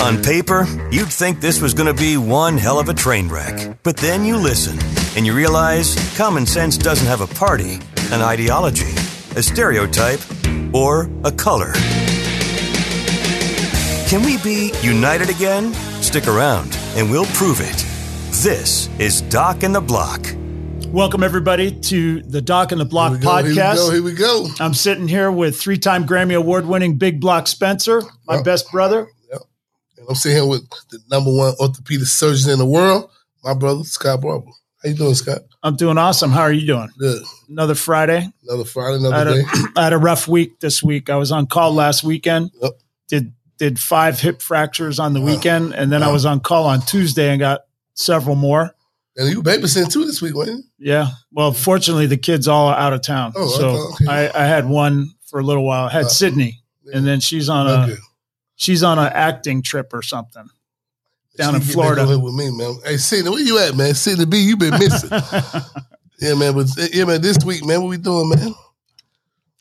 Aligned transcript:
On 0.00 0.22
paper, 0.22 0.64
you'd 0.92 1.08
think 1.08 1.40
this 1.40 1.60
was 1.60 1.74
going 1.74 1.92
to 1.92 2.00
be 2.02 2.16
one 2.16 2.56
hell 2.56 2.78
of 2.78 2.88
a 2.88 2.94
train 2.94 3.28
wreck. 3.28 3.76
But 3.82 3.96
then 3.96 4.24
you 4.24 4.36
listen 4.36 4.78
and 5.16 5.26
you 5.26 5.34
realize 5.34 5.96
common 6.16 6.46
sense 6.46 6.78
doesn't 6.78 7.06
have 7.06 7.20
a 7.20 7.26
party, 7.26 7.80
an 8.12 8.22
ideology, 8.22 8.92
a 9.34 9.42
stereotype, 9.42 10.20
or 10.72 11.10
a 11.24 11.32
color. 11.32 11.72
Can 14.08 14.22
we 14.24 14.38
be 14.38 14.72
united 14.82 15.30
again? 15.30 15.74
Stick 16.00 16.28
around 16.28 16.78
and 16.94 17.10
we'll 17.10 17.26
prove 17.26 17.60
it. 17.60 17.84
This 18.42 18.88
is 19.00 19.22
Doc 19.22 19.64
and 19.64 19.74
the 19.74 19.80
Block. 19.80 20.24
Welcome, 20.88 21.22
everybody, 21.24 21.72
to 21.72 22.22
the 22.22 22.40
Doc 22.40 22.70
and 22.70 22.80
the 22.80 22.84
Block 22.86 23.10
Here 23.10 23.18
we 23.18 23.24
go, 23.24 23.30
podcast. 23.30 23.92
Here 23.92 24.02
we 24.02 24.12
go. 24.14 24.44
Here 24.44 24.44
we 24.44 24.54
go. 24.58 24.64
I'm 24.64 24.74
sitting 24.74 25.08
here 25.08 25.30
with 25.30 25.60
three 25.60 25.76
time 25.76 26.06
Grammy 26.06 26.36
Award 26.36 26.66
winning 26.66 26.96
Big 26.96 27.20
Block 27.20 27.48
Spencer, 27.48 28.02
my 28.28 28.36
Yep. 28.36 28.44
best 28.44 28.70
brother. 28.70 29.08
I'm 30.08 30.14
sitting 30.14 30.36
here 30.38 30.46
with 30.46 30.68
the 30.90 30.98
number 31.10 31.30
one 31.32 31.54
orthopedic 31.60 32.06
surgeon 32.06 32.50
in 32.50 32.58
the 32.58 32.66
world, 32.66 33.10
my 33.44 33.54
brother 33.54 33.84
Scott 33.84 34.20
Barber. 34.22 34.46
How 34.82 34.88
you 34.90 34.94
doing, 34.94 35.14
Scott? 35.14 35.40
I'm 35.62 35.76
doing 35.76 35.98
awesome. 35.98 36.30
How 36.30 36.42
are 36.42 36.52
you 36.52 36.66
doing? 36.66 36.88
Good. 36.98 37.22
Another 37.48 37.74
Friday. 37.74 38.26
Another 38.48 38.64
Friday, 38.64 38.94
I 39.04 39.08
another 39.08 39.30
a, 39.30 39.34
day. 39.42 39.48
I 39.76 39.82
had 39.84 39.92
a 39.92 39.98
rough 39.98 40.28
week 40.28 40.60
this 40.60 40.82
week. 40.82 41.10
I 41.10 41.16
was 41.16 41.32
on 41.32 41.46
call 41.46 41.74
last 41.74 42.04
weekend. 42.04 42.50
Yep. 42.62 42.72
Did 43.08 43.32
did 43.58 43.78
five 43.80 44.20
hip 44.20 44.40
fractures 44.40 45.00
on 45.00 45.14
the 45.14 45.20
Wow. 45.20 45.26
weekend, 45.34 45.74
and 45.74 45.90
then 45.90 46.02
I 46.04 46.12
was 46.12 46.24
on 46.24 46.38
call 46.40 46.64
on 46.66 46.80
Tuesday 46.80 47.30
and 47.30 47.40
got 47.40 47.62
several 47.94 48.36
more. 48.36 48.70
And 49.16 49.28
you 49.28 49.42
babysitting 49.42 49.92
too 49.92 50.04
this 50.04 50.22
week, 50.22 50.36
wasn't 50.36 50.64
you? 50.78 50.92
Yeah. 50.92 51.08
Well, 51.32 51.52
fortunately, 51.52 52.06
the 52.06 52.16
kids 52.16 52.46
all 52.46 52.68
are 52.68 52.76
out 52.78 52.92
of 52.92 53.02
town, 53.02 53.32
Oh, 53.34 53.48
so 53.48 53.68
okay. 53.94 54.06
I, 54.06 54.44
I 54.44 54.46
had 54.46 54.68
one 54.68 55.10
for 55.26 55.40
a 55.40 55.42
little 55.42 55.64
while. 55.66 55.86
I 55.86 55.90
had 55.92 56.04
Uh, 56.04 56.08
Sydney, 56.08 56.62
and 56.94 57.04
then 57.04 57.18
she's 57.18 57.48
on 57.48 57.66
a 57.66 57.70
Okay. 57.90 57.96
She's 58.58 58.82
on 58.82 58.98
an 58.98 59.10
acting 59.14 59.62
trip 59.62 59.94
or 59.94 60.02
something. 60.02 60.46
down 61.38 61.54
in 61.54 61.60
She 61.62 61.68
get 61.68 61.72
Florida. 61.74 62.18
with 62.18 62.34
me, 62.34 62.50
man. 62.50 62.76
Hey, 62.84 62.98
Sidney, 62.98 63.30
where 63.30 63.40
you 63.40 63.58
at, 63.58 63.74
man? 63.74 63.94
Sidney 63.94 64.26
B, 64.26 64.38
you 64.40 64.56
been 64.58 64.78
missing. 64.78 65.08
yeah, 66.20 66.34
man. 66.34 66.52
But 66.54 66.66
yeah, 66.92 67.04
man, 67.06 67.22
this 67.22 67.38
week, 67.44 67.64
man, 67.64 67.80
what 67.80 67.88
we 67.88 67.96
doing, 67.96 68.28
man? 68.28 68.54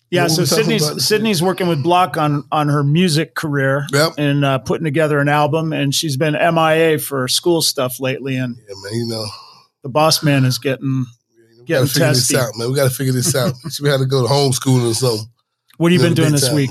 Yeah, 0.10 0.24
What 0.24 0.32
so 0.32 0.42
we 0.42 0.48
talking 0.48 0.64
about 0.66 0.80
Sydney's 0.82 1.06
Sydney's 1.08 1.44
working 1.44 1.68
with 1.68 1.84
Block 1.84 2.16
on 2.18 2.46
on 2.52 2.70
her 2.70 2.82
music 2.84 3.36
career 3.36 3.86
Yep. 3.92 4.14
and 4.18 4.46
uh, 4.46 4.58
putting 4.60 4.86
together 4.86 5.20
an 5.20 5.28
album, 5.28 5.74
and 5.74 5.94
she's 5.94 6.16
been 6.16 6.34
MIA 6.34 6.98
for 7.00 7.28
school 7.28 7.62
stuff 7.62 8.00
lately, 8.00 8.38
and 8.38 8.56
Yeah, 8.70 8.76
man. 8.84 8.94
You 9.00 9.08
know, 9.08 9.26
the 9.84 9.90
boss 9.90 10.24
man 10.24 10.46
is 10.46 10.60
getting. 10.60 11.06
we 11.60 11.66
Getting 11.66 11.84
gotta 11.84 11.88
figure 11.94 12.08
testy. 12.08 12.36
this 12.36 12.42
out, 12.44 12.52
man. 12.56 12.70
We 12.70 12.76
got 12.78 12.90
to 12.90 12.96
figure 12.96 13.12
this 13.12 13.36
out. 13.36 13.54
she 13.70 13.86
had 13.86 13.98
to 14.00 14.06
go 14.06 14.26
to 14.26 14.30
homeschooling 14.34 14.90
or 14.90 14.94
something. 14.94 15.28
What 15.76 15.92
have 15.92 16.00
you 16.00 16.04
Yeah, 16.04 16.10
been 16.10 16.16
doing 16.16 16.32
this 16.32 16.48
time. 16.48 16.56
week? 16.56 16.70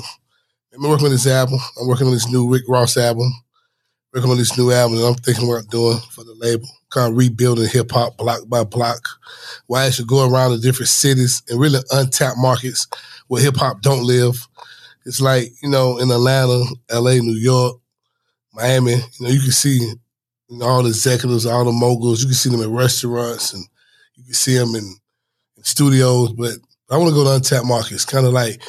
I'm 0.76 0.90
working 0.90 1.06
on 1.06 1.12
this 1.12 1.26
album. 1.26 1.58
I'm 1.80 1.88
working 1.88 2.06
on 2.06 2.12
this 2.12 2.28
new 2.28 2.50
Rick 2.50 2.64
Ross 2.68 2.96
album. 2.96 3.32
Working 4.12 4.30
on 4.30 4.36
this 4.36 4.56
new 4.56 4.72
album 4.72 4.98
that 4.98 5.06
I'm 5.06 5.14
thinking 5.14 5.48
about 5.50 5.68
doing 5.70 5.98
for 6.10 6.24
the 6.24 6.34
label, 6.34 6.68
kind 6.90 7.10
of 7.10 7.18
rebuilding 7.18 7.68
hip 7.68 7.90
hop 7.90 8.16
block 8.16 8.40
by 8.46 8.64
block. 8.64 9.00
Why 9.66 9.84
I 9.84 9.90
should 9.90 10.06
go 10.06 10.28
around 10.28 10.52
to 10.52 10.60
different 10.60 10.88
cities 10.88 11.42
and 11.48 11.58
really 11.58 11.80
untapped 11.90 12.38
markets 12.38 12.86
where 13.28 13.42
hip 13.42 13.56
hop 13.56 13.82
don't 13.82 14.04
live. 14.04 14.48
It's 15.04 15.20
like, 15.20 15.50
you 15.62 15.68
know, 15.70 15.98
in 15.98 16.10
Atlanta, 16.10 16.64
LA, 16.90 17.12
New 17.12 17.36
York, 17.36 17.78
Miami, 18.52 18.92
you 18.92 19.00
know, 19.20 19.28
you 19.28 19.40
can 19.40 19.52
see 19.52 19.78
you 20.48 20.58
know, 20.58 20.66
all 20.66 20.82
the 20.82 20.88
executives, 20.88 21.46
all 21.46 21.64
the 21.64 21.72
moguls, 21.72 22.20
you 22.20 22.26
can 22.26 22.34
see 22.34 22.50
them 22.50 22.62
in 22.62 22.72
restaurants 22.72 23.52
and 23.52 23.64
you 24.14 24.24
can 24.24 24.34
see 24.34 24.56
them 24.56 24.74
in, 24.74 24.96
in 25.56 25.62
studios, 25.62 26.32
but 26.32 26.52
I 26.90 26.96
want 26.96 27.10
to 27.10 27.14
go 27.14 27.24
to 27.24 27.34
untapped 27.34 27.66
markets, 27.66 28.04
kind 28.04 28.26
of 28.26 28.32
like 28.32 28.62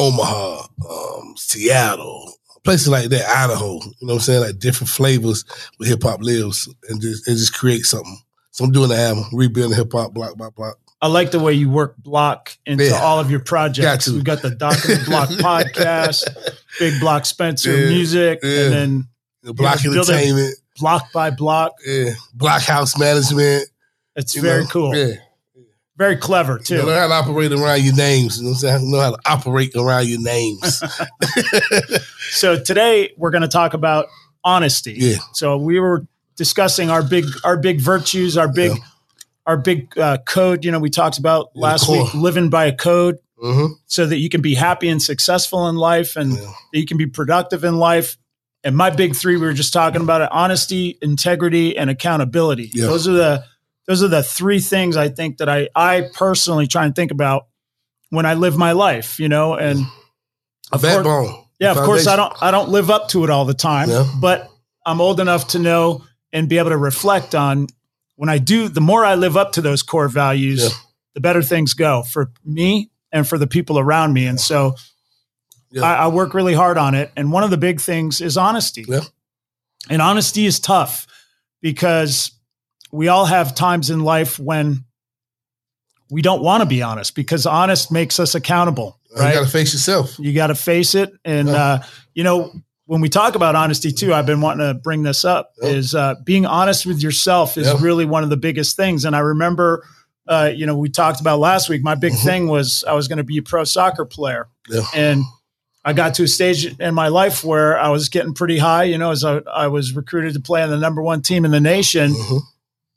Omaha, 0.00 0.62
um, 0.90 1.34
Seattle, 1.36 2.32
places 2.64 2.88
like 2.88 3.08
that, 3.10 3.28
Idaho. 3.28 3.74
You 3.74 3.80
know 3.80 3.92
what 4.00 4.12
I'm 4.14 4.20
saying? 4.20 4.40
Like 4.40 4.58
different 4.58 4.88
flavors 4.90 5.44
where 5.76 5.88
hip 5.88 6.02
hop 6.02 6.20
lives, 6.22 6.68
and 6.88 7.00
just 7.00 7.28
and 7.28 7.36
just 7.36 7.54
create 7.54 7.84
something. 7.84 8.18
So 8.50 8.64
I'm 8.64 8.72
doing 8.72 8.88
the 8.88 8.96
album, 8.96 9.24
rebuilding 9.32 9.76
hip 9.76 9.92
hop 9.92 10.12
block 10.14 10.36
by 10.36 10.50
block. 10.50 10.78
I 11.02 11.06
like 11.06 11.30
the 11.30 11.38
way 11.38 11.54
you 11.54 11.70
work 11.70 11.96
Block 11.96 12.58
into 12.66 12.84
Yeah. 12.84 13.00
all 13.00 13.18
of 13.20 13.30
your 13.30 13.40
projects. 13.40 14.06
Got. 14.08 14.14
We've 14.14 14.24
got 14.24 14.42
the 14.42 14.50
Doc 14.50 14.76
and 14.86 15.00
the 15.00 15.04
Block 15.06 15.28
podcast, 15.30 16.24
Big 16.78 17.00
Block 17.00 17.24
Spencer 17.24 17.74
Yeah, 17.74 17.88
music, 17.88 18.40
yeah. 18.42 18.50
and 18.64 18.72
then 18.72 19.08
The 19.42 19.54
block 19.54 19.82
Yeah, 19.82 19.92
building- 19.92 20.14
entertainment, 20.14 20.56
Block 20.78 21.10
by 21.14 21.30
Block. 21.30 21.72
yeah, 21.86 22.10
block 22.34 22.60
house 22.62 22.98
management. 22.98 23.68
It's 24.14 24.34
very 24.34 24.64
know, 24.64 24.68
cool, 24.70 24.94
Yeah, 24.94 25.14
very 26.00 26.16
clever 26.16 26.54
you 26.54 26.64
too. 26.64 26.76
know, 26.78 26.86
learn 26.86 26.98
how 26.98 27.08
to 27.08 27.28
operate 27.30 27.52
around 27.52 27.82
your 27.82 27.94
names. 27.94 28.38
You 28.38 28.44
know 28.44 28.50
what 28.52 28.64
I'm 28.64 28.78
saying? 28.78 28.90
Know 28.90 29.00
how 29.00 29.10
to 29.10 29.18
operate 29.26 29.72
around 29.76 30.08
your 30.08 30.20
names. 30.20 30.82
So 32.32 32.58
today 32.58 33.12
we're 33.16 33.30
going 33.30 33.42
to 33.42 33.48
talk 33.48 33.74
about 33.74 34.06
honesty. 34.44 34.94
Yeah. 34.96 35.16
So 35.34 35.56
we 35.58 35.78
were 35.80 36.06
discussing 36.36 36.88
our 36.90 37.02
big 37.02 37.26
our 37.44 37.56
big 37.58 37.80
virtues, 37.80 38.38
our 38.38 38.48
big 38.48 38.70
Yeah. 38.72 38.84
our 39.46 39.56
big 39.56 39.98
uh, 39.98 40.18
code. 40.26 40.64
You 40.64 40.70
know, 40.70 40.78
we 40.78 40.90
talked 40.90 41.18
about 41.18 41.50
Yeah, 41.54 41.62
last 41.66 41.88
week 41.90 42.14
living 42.14 42.48
by 42.48 42.64
a 42.66 42.74
code, 42.74 43.16
hmm 43.38 43.66
so 43.86 44.06
that 44.06 44.18
you 44.18 44.28
can 44.28 44.40
be 44.40 44.54
happy 44.54 44.88
and 44.88 45.02
successful 45.02 45.68
in 45.68 45.76
life, 45.76 46.16
and 46.16 46.32
Yeah. 46.32 46.52
that 46.72 46.78
you 46.78 46.86
can 46.86 46.96
be 46.96 47.06
productive 47.06 47.64
in 47.64 47.76
life. 47.78 48.16
And 48.62 48.76
my 48.76 48.90
big 48.90 49.16
three, 49.16 49.36
we 49.36 49.46
were 49.46 49.52
just 49.52 49.72
talking 49.72 50.00
about 50.00 50.20
it: 50.22 50.28
honesty, 50.30 50.96
integrity, 51.02 51.76
and 51.76 51.90
accountability. 51.90 52.70
Yeah. 52.72 52.86
Those 52.86 53.08
are 53.08 53.12
the 53.12 53.44
those 53.90 54.04
are 54.04 54.08
the 54.08 54.22
three 54.22 54.60
things 54.60 54.96
I 54.96 55.08
think 55.08 55.38
that 55.38 55.48
I 55.48 55.68
I 55.74 56.08
personally 56.14 56.68
try 56.68 56.84
and 56.84 56.94
think 56.94 57.10
about 57.10 57.48
when 58.10 58.24
I 58.24 58.34
live 58.34 58.56
my 58.56 58.70
life. 58.72 59.18
You 59.18 59.28
know, 59.28 59.54
and 59.54 59.80
A 60.72 60.76
Of 60.76 60.82
course- 60.82 61.34
yeah, 61.58 61.72
of 61.72 61.78
course 61.78 62.06
I 62.06 62.14
don't 62.14 62.32
I 62.40 62.50
don't 62.52 62.68
live 62.68 62.88
up 62.88 63.08
to 63.08 63.24
it 63.24 63.30
all 63.30 63.44
the 63.44 63.54
time, 63.54 63.90
Yeah. 63.90 64.06
but 64.20 64.48
I'm 64.86 65.00
old 65.00 65.18
enough 65.18 65.48
to 65.48 65.58
know 65.58 66.04
and 66.32 66.48
be 66.48 66.58
able 66.58 66.70
to 66.70 66.76
reflect 66.76 67.34
on 67.34 67.66
when 68.14 68.28
I 68.28 68.38
do 68.38 68.68
the 68.68 68.80
more 68.80 69.04
I 69.04 69.16
live 69.16 69.36
up 69.36 69.52
to 69.52 69.60
those 69.60 69.82
core 69.82 70.08
values, 70.08 70.62
Yeah. 70.62 70.68
the 71.14 71.20
better 71.20 71.42
things 71.42 71.74
go 71.74 72.02
for 72.04 72.30
me 72.44 72.90
and 73.10 73.26
for 73.26 73.38
the 73.38 73.48
people 73.48 73.76
around 73.78 74.12
me. 74.12 74.26
And 74.26 74.40
so 74.40 74.76
Yeah. 75.72 75.82
I, 75.82 76.04
I 76.04 76.06
work 76.08 76.32
really 76.32 76.54
hard 76.54 76.78
on 76.78 76.94
it. 76.94 77.10
And 77.16 77.32
one 77.32 77.42
of 77.44 77.50
the 77.50 77.56
big 77.58 77.80
things 77.80 78.20
is 78.20 78.36
honesty. 78.36 78.84
And 79.88 80.00
honesty 80.02 80.46
is 80.46 80.60
tough 80.60 81.06
because 81.60 82.30
we 82.92 83.08
all 83.08 83.24
have 83.26 83.54
times 83.54 83.90
in 83.90 84.00
life 84.00 84.38
when 84.38 84.84
we 86.10 86.22
don't 86.22 86.42
want 86.42 86.62
to 86.62 86.66
be 86.66 86.82
honest 86.82 87.14
because 87.14 87.46
honest 87.46 87.92
makes 87.92 88.18
us 88.18 88.34
accountable. 88.34 88.98
You 89.10 89.16
got 89.22 89.44
to 89.44 89.46
face 89.46 89.72
yourself. 89.72 90.18
You 90.18 90.32
got 90.32 90.48
to 90.48 90.54
face 90.54 90.94
it. 90.94 91.12
And, 91.24 91.48
Yeah. 91.48 91.54
uh, 91.54 91.82
you 92.14 92.24
know, 92.24 92.52
when 92.86 93.00
we 93.00 93.08
talk 93.08 93.36
about 93.36 93.54
honesty 93.54 93.92
too, 93.92 94.12
I've 94.12 94.26
been 94.26 94.40
wanting 94.40 94.66
to 94.66 94.74
bring 94.74 95.02
this 95.04 95.24
up 95.24 95.52
Yeah. 95.62 95.68
is 95.70 95.94
uh, 95.94 96.16
being 96.24 96.46
honest 96.46 96.86
with 96.86 97.00
yourself 97.02 97.56
is 97.56 97.66
Yeah. 97.68 97.76
really 97.80 98.04
one 98.04 98.24
of 98.24 98.30
the 98.30 98.36
biggest 98.36 98.76
things. 98.76 99.04
And 99.04 99.14
I 99.14 99.20
remember, 99.20 99.84
uh, 100.28 100.50
you 100.54 100.66
know, 100.66 100.76
we 100.76 100.88
talked 100.88 101.20
about 101.20 101.38
last 101.38 101.68
week, 101.68 101.82
my 101.84 101.94
big 101.94 102.12
Mhm. 102.14 102.24
thing 102.24 102.48
was 102.48 102.82
I 102.88 102.92
was 102.94 103.06
going 103.06 103.18
to 103.18 103.24
be 103.24 103.38
a 103.38 103.42
pro 103.42 103.62
soccer 103.64 104.04
player. 104.04 104.48
Yeah. 104.68 104.82
And 104.94 105.22
I 105.84 105.92
got 105.92 106.14
to 106.14 106.24
a 106.24 106.28
stage 106.28 106.66
in 106.78 106.94
my 106.94 107.08
life 107.08 107.42
where 107.44 107.78
I 107.78 107.88
was 107.88 108.08
getting 108.08 108.34
pretty 108.34 108.58
high, 108.58 108.84
you 108.84 108.98
know, 108.98 109.12
as 109.12 109.24
I, 109.24 109.38
I 109.52 109.68
was 109.68 109.94
recruited 109.94 110.34
to 110.34 110.40
play 110.40 110.62
on 110.62 110.70
the 110.70 110.76
number 110.76 111.00
one 111.02 111.22
team 111.22 111.44
in 111.44 111.52
the 111.52 111.60
nation. 111.60 112.12
Mhm. 112.14 112.40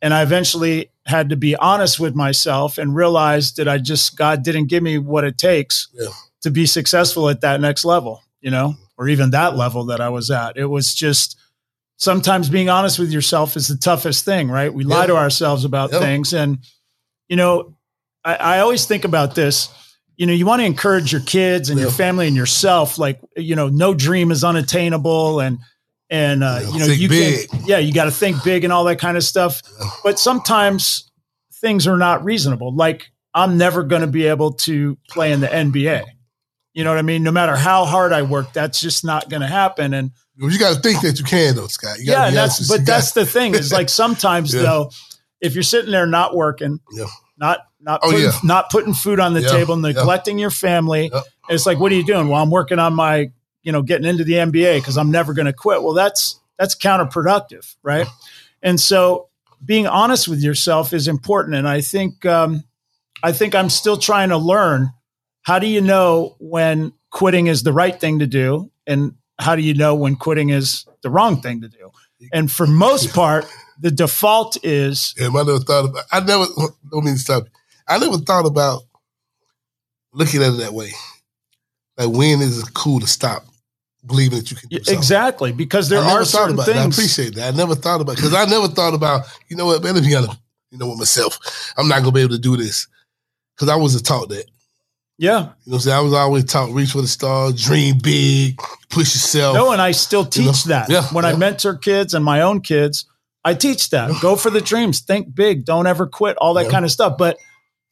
And 0.04 0.14
I 0.14 0.22
eventually 0.22 0.92
had 1.06 1.30
to 1.30 1.36
be 1.38 1.56
honest 1.56 2.00
with 2.00 2.14
myself 2.14 2.78
and 2.78 2.94
realize 2.96 3.54
that 3.54 3.68
I 3.68 3.78
just, 3.80 4.16
God 4.18 4.44
didn't 4.44 4.68
give 4.68 4.84
me 4.84 4.98
what 5.00 5.24
it 5.24 5.38
takes 5.38 5.88
Yeah. 5.94 6.08
to 6.42 6.52
be 6.52 6.66
successful 6.66 7.30
at 7.30 7.42
that 7.42 7.60
next 7.62 7.86
level, 7.86 8.22
you 8.42 8.52
know, 8.52 8.76
or 8.98 9.08
even 9.08 9.32
that 9.32 9.56
level 9.58 9.86
that 9.86 10.02
I 10.02 10.10
was 10.10 10.30
at. 10.30 10.58
It 10.58 10.66
was 10.66 10.94
just 10.94 11.38
sometimes 11.98 12.50
being 12.50 12.70
honest 12.70 13.00
with 13.00 13.12
yourself 13.12 13.56
is 13.56 13.68
the 13.70 13.78
toughest 13.78 14.26
thing, 14.26 14.50
right? 14.52 14.74
We 14.74 14.84
lie 14.84 15.08
to 15.08 15.16
ourselves 15.16 15.64
about 15.66 15.92
Yeah. 15.94 16.00
things. 16.00 16.34
And, 16.34 16.60
you 17.30 17.38
know, 17.38 17.74
I, 18.26 18.36
I 18.36 18.60
always 18.60 18.86
think 18.86 19.06
about 19.06 19.36
this. 19.36 19.70
You 20.18 20.28
know, 20.28 20.34
you 20.34 20.46
want 20.46 20.62
to 20.62 20.66
encourage 20.66 21.12
your 21.14 21.22
kids 21.22 21.70
and 21.70 21.80
your 21.80 21.90
family 21.92 22.28
and 22.28 22.36
yourself, 22.36 22.98
like, 22.98 23.20
you 23.38 23.56
know, 23.56 23.68
no 23.70 23.94
dream 23.94 24.32
is 24.32 24.44
unattainable 24.44 25.40
and, 25.40 25.60
and, 26.14 26.44
uh, 26.44 26.60
you 26.72 26.80
know, 26.80 26.86
think 26.86 27.00
you 27.02 27.10
big. 27.10 27.50
can, 27.50 27.66
yeah, 27.66 27.80
you 27.80 27.92
got 27.92 28.06
to 28.06 28.12
think 28.12 28.44
big 28.44 28.64
and 28.64 28.72
all 28.72 28.84
that 28.84 29.00
kind 29.00 29.18
of 29.18 29.24
stuff. 29.24 29.62
But 30.04 30.20
sometimes 30.20 31.10
things 31.56 31.88
are 31.88 31.98
not 31.98 32.24
reasonable. 32.24 32.74
Like, 32.76 33.12
I'm 33.34 33.58
never 33.58 33.82
going 33.84 34.02
to 34.02 34.08
be 34.08 34.28
able 34.28 34.54
to 34.54 34.96
play 35.10 35.32
in 35.32 35.40
the 35.40 35.48
NBA. 35.48 36.04
You 36.76 36.84
know 36.84 36.92
what 36.92 37.00
I 37.00 37.04
mean? 37.04 37.24
No 37.24 37.32
matter 37.32 37.56
how 37.56 37.86
hard 37.86 38.14
I 38.14 38.22
work, 38.22 38.54
that's 38.54 38.80
just 38.80 39.04
not 39.04 39.28
going 39.30 39.42
to 39.42 39.48
happen. 39.48 39.94
And 39.94 40.12
You 40.38 40.58
got 40.60 40.76
to 40.76 40.82
think 40.82 41.02
that 41.02 41.18
you 41.18 41.26
can, 41.26 41.56
though, 41.56 41.66
Scott. 41.68 41.98
You 42.00 42.12
yeah, 42.12 42.26
be 42.26 42.28
and 42.30 42.38
honest 42.38 42.60
that's 42.60 42.70
but 42.70 42.86
that's 42.86 43.12
the 43.14 43.26
thing 43.26 43.56
is 43.56 43.72
like 43.74 43.90
sometimes 44.04 44.54
Yeah. 44.54 44.62
though, 44.62 44.92
if 45.42 45.56
you're 45.56 45.64
sitting 45.64 45.92
there 45.92 46.06
not 46.06 46.36
working, 46.36 46.80
Yeah. 46.92 47.06
not 47.38 47.60
not 47.82 48.00
Oh, 48.04 48.12
putting, 48.12 48.26
yeah. 48.26 48.32
not 48.44 48.70
putting 48.70 48.94
food 48.94 49.20
on 49.20 49.34
the 49.34 49.42
table, 49.42 49.76
neglecting 49.78 50.38
your 50.40 50.52
family, 50.52 51.12
it's 51.50 51.66
like, 51.66 51.80
what 51.80 51.92
are 51.92 51.96
you 51.96 52.06
doing? 52.06 52.28
Well, 52.30 52.42
I'm 52.42 52.50
working 52.52 52.80
on 52.80 52.94
my, 52.94 53.32
you 53.64 53.72
know, 53.72 53.82
getting 53.82 54.08
into 54.08 54.24
the 54.24 54.34
NBA 54.34 54.78
because 54.78 54.98
I'm 54.98 55.10
never 55.10 55.34
going 55.34 55.46
to 55.46 55.54
quit. 55.54 55.82
Well, 55.82 55.94
that's 55.94 56.40
that's 56.60 56.76
counterproductive, 56.76 57.76
right? 57.82 58.08
And 58.62 58.80
so 58.80 59.30
being 59.64 59.88
honest 59.88 60.28
with 60.28 60.42
yourself 60.42 60.94
is 60.94 61.08
important, 61.08 61.56
and 61.56 61.68
I 61.68 61.82
think 61.82 62.26
um, 62.26 62.64
I 63.24 63.32
think 63.32 63.56
I'm 63.56 63.70
still 63.70 63.98
trying 63.98 64.30
to 64.30 64.38
learn 64.38 64.92
how 65.42 65.60
do 65.60 65.68
you 65.68 65.82
know 65.82 66.36
when 66.40 66.94
quitting 67.10 67.48
is 67.48 67.64
the 67.64 67.74
right 67.74 68.00
thing 68.00 68.20
to 68.20 68.28
do, 68.28 68.72
and 68.86 69.16
how 69.40 69.56
do 69.56 69.62
you 69.62 69.74
know 69.74 69.96
when 69.96 70.16
quitting 70.16 70.50
is 70.50 70.86
the 71.02 71.10
wrong 71.10 71.42
thing 71.42 71.62
to 71.62 71.70
do. 71.70 71.92
And 72.32 72.52
for 72.52 72.68
most 72.68 73.14
part, 73.16 73.46
the 73.80 73.92
default 73.92 74.58
is 74.64 75.14
Yeah, 75.18 75.28
I 75.28 75.44
never 75.44 75.60
thought 75.60 75.86
about. 75.86 76.04
I 76.12 76.20
never. 76.20 76.46
Don't 76.92 77.06
mean 77.06 77.16
to 77.16 77.20
stop. 77.20 77.48
I 77.88 77.98
never 77.98 78.18
thought 78.18 78.46
about 78.46 78.84
looking 80.14 80.42
at 80.42 80.54
it 80.54 80.58
that 80.58 80.74
way. 80.74 80.92
Like 81.98 82.10
when 82.10 82.42
is 82.42 82.60
it 82.60 82.74
cool 82.74 83.00
to 83.00 83.08
stop 83.08 83.46
believing 84.06 84.40
that 84.40 84.52
you 84.52 84.58
can 84.58 84.70
do 84.70 84.78
something? 84.78 84.98
exactly 84.98 85.52
because 85.52 85.90
there 85.90 86.00
I 86.02 86.12
are 86.12 86.26
certain 86.26 86.56
that. 86.58 86.70
I 86.70 86.84
appreciate 86.86 87.36
that. 87.36 87.54
I 87.54 87.58
never 87.58 87.76
thought 87.76 88.02
about 88.02 88.16
because 88.16 88.34
I 88.34 88.46
never 88.46 88.68
thought 88.68 88.94
about 88.94 89.26
you 89.50 89.56
know 89.56 89.66
what, 89.66 89.84
man. 89.84 89.96
Let 89.96 90.04
me 90.04 90.16
honest, 90.16 90.38
you 90.72 90.78
know, 90.78 90.90
with 90.90 91.00
myself, 91.00 91.74
I'm 91.78 91.88
not 91.88 92.00
gonna 92.00 92.12
be 92.12 92.22
able 92.22 92.36
to 92.36 92.40
do 92.42 92.58
this 92.58 92.88
because 93.56 93.70
I 93.70 93.76
wasn't 93.76 94.06
taught 94.06 94.30
that. 94.30 94.46
Yeah. 95.18 95.32
You 95.40 95.44
know, 95.44 95.52
what 95.66 95.74
I'm 95.76 95.80
saying 95.82 95.98
I 95.98 96.02
was 96.02 96.14
always 96.14 96.44
taught 96.46 96.72
reach 96.72 96.92
for 96.92 97.02
the 97.02 97.08
stars, 97.08 97.62
dream 97.64 97.98
big, 98.02 98.58
push 98.90 99.14
yourself. 99.14 99.56
No, 99.56 99.72
and 99.72 99.82
I 99.82 99.92
still 99.92 100.28
You 100.34 100.46
know? 100.46 100.52
teach 100.52 100.64
that. 100.66 100.90
Yeah, 100.90 101.04
when 101.12 101.24
I 101.24 101.36
mentor 101.36 101.76
kids 101.76 102.14
and 102.14 102.26
my 102.26 102.42
own 102.42 102.62
kids, 102.62 103.06
I 103.46 103.54
teach 103.54 103.90
that. 103.92 104.10
Go 104.22 104.36
for 104.36 104.50
the 104.50 104.62
dreams, 104.62 105.02
think 105.02 105.34
big, 105.36 105.66
don't 105.66 105.86
ever 105.86 106.08
quit, 106.08 106.36
all 106.38 106.54
that 106.56 106.66
Yeah. 106.66 106.72
kind 106.72 106.86
of 106.86 106.92
stuff. 106.92 107.18
But 107.18 107.38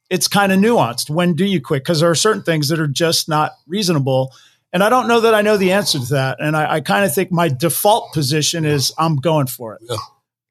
it's 0.10 0.28
kind 0.28 0.52
of 0.52 0.60
nuanced. 0.60 1.10
When 1.10 1.34
do 1.36 1.46
you 1.46 1.62
quit? 1.62 1.84
Because 1.84 2.00
there 2.02 2.10
are 2.10 2.16
certain 2.16 2.44
things 2.44 2.68
that 2.69 2.80
are 2.80 2.88
just 2.88 3.30
not 3.30 3.54
reasonable. 3.68 4.34
And 4.73 4.83
I 4.83 4.89
don't 4.89 5.07
know 5.07 5.21
that 5.21 5.35
I 5.35 5.41
know 5.41 5.57
the 5.57 5.73
answer 5.73 6.00
to 6.00 6.06
that. 6.13 6.38
And 6.39 6.56
I, 6.56 6.75
I 6.75 6.81
kind 6.81 7.03
of 7.06 7.13
think 7.13 7.31
my 7.31 7.50
default 7.50 8.13
position 8.13 8.63
is 8.65 8.94
I'm 8.97 9.18
going 9.18 9.47
for 9.47 9.75
it. 9.75 9.81
Yeah. 9.89 9.97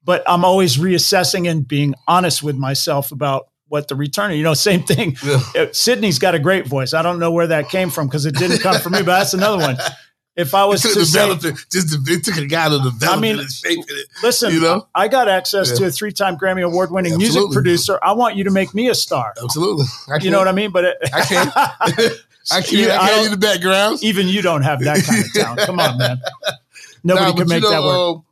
But 0.03 0.23
I'm 0.27 0.45
always 0.45 0.77
reassessing 0.77 1.49
and 1.49 1.67
being 1.67 1.95
honest 2.07 2.43
with 2.43 2.55
myself 2.55 3.11
about 3.11 3.47
what 3.67 3.87
the 3.87 3.95
return. 3.95 4.31
You 4.33 4.43
know, 4.43 4.53
same 4.55 4.83
thing. 4.83 5.15
Yeah. 5.23 5.67
Sydney's 5.71 6.19
got 6.19 6.35
a 6.35 6.39
great 6.39 6.67
voice. 6.67 6.93
I 6.93 7.01
don't 7.01 7.19
know 7.19 7.31
where 7.31 7.47
that 7.47 7.69
came 7.69 7.89
from 7.89 8.07
because 8.07 8.25
it 8.25 8.35
didn't 8.35 8.59
come 8.59 8.79
from 8.79 8.93
me, 8.93 8.99
but 8.99 9.17
that's 9.19 9.33
another 9.33 9.57
one. 9.57 9.77
If 10.33 10.53
I 10.55 10.63
was 10.63 10.81
to 10.83 10.87
say, 11.05 11.27
developing, 11.27 11.57
just 11.71 12.07
it 12.09 12.23
took 12.23 12.37
a 12.37 12.45
guy 12.45 12.69
to 12.69 12.77
develop 12.79 13.17
I 13.17 13.19
mean, 13.19 13.35
it 13.35 13.41
and 13.41 13.51
shape 13.51 13.79
it. 13.85 14.07
listen, 14.23 14.53
you 14.53 14.61
know? 14.61 14.87
I 14.95 15.09
got 15.09 15.27
access 15.27 15.71
Yeah. 15.71 15.75
to 15.77 15.85
a 15.87 15.91
three-time 15.91 16.37
Grammy 16.37 16.63
award-winning 16.65 17.17
music 17.17 17.43
producer. 17.51 17.99
I 18.01 18.13
want 18.13 18.37
you 18.37 18.45
to 18.45 18.51
make 18.51 18.73
me 18.73 18.87
a 18.89 18.95
star. 18.95 19.33
Absolutely, 19.43 19.85
You 20.21 20.31
know 20.31 20.37
what 20.39 20.47
I 20.47 20.53
mean? 20.53 20.71
But 20.71 20.85
it, 20.85 20.97
I 21.13 21.21
can't. 21.21 22.13
I 22.51 22.61
can't. 22.61 22.71
You- 22.73 22.89
I 22.89 22.95
I 22.97 23.09
can't 23.09 23.25
in 23.25 23.31
the 23.31 23.37
background. 23.37 23.99
even 24.03 24.27
you 24.27 24.41
don't 24.41 24.61
have 24.63 24.79
that 24.81 25.03
kind 25.05 25.25
of 25.25 25.33
talent. 25.33 25.59
Come 25.61 25.79
on, 25.79 25.97
man. 25.97 26.21
Nobody 27.03 27.31
Nah, 27.31 27.37
can 27.37 27.47
make 27.47 27.55
you 27.63 27.69
know, 27.69 27.69
that 27.71 27.83
work. 27.83 28.17
um, 28.17 28.23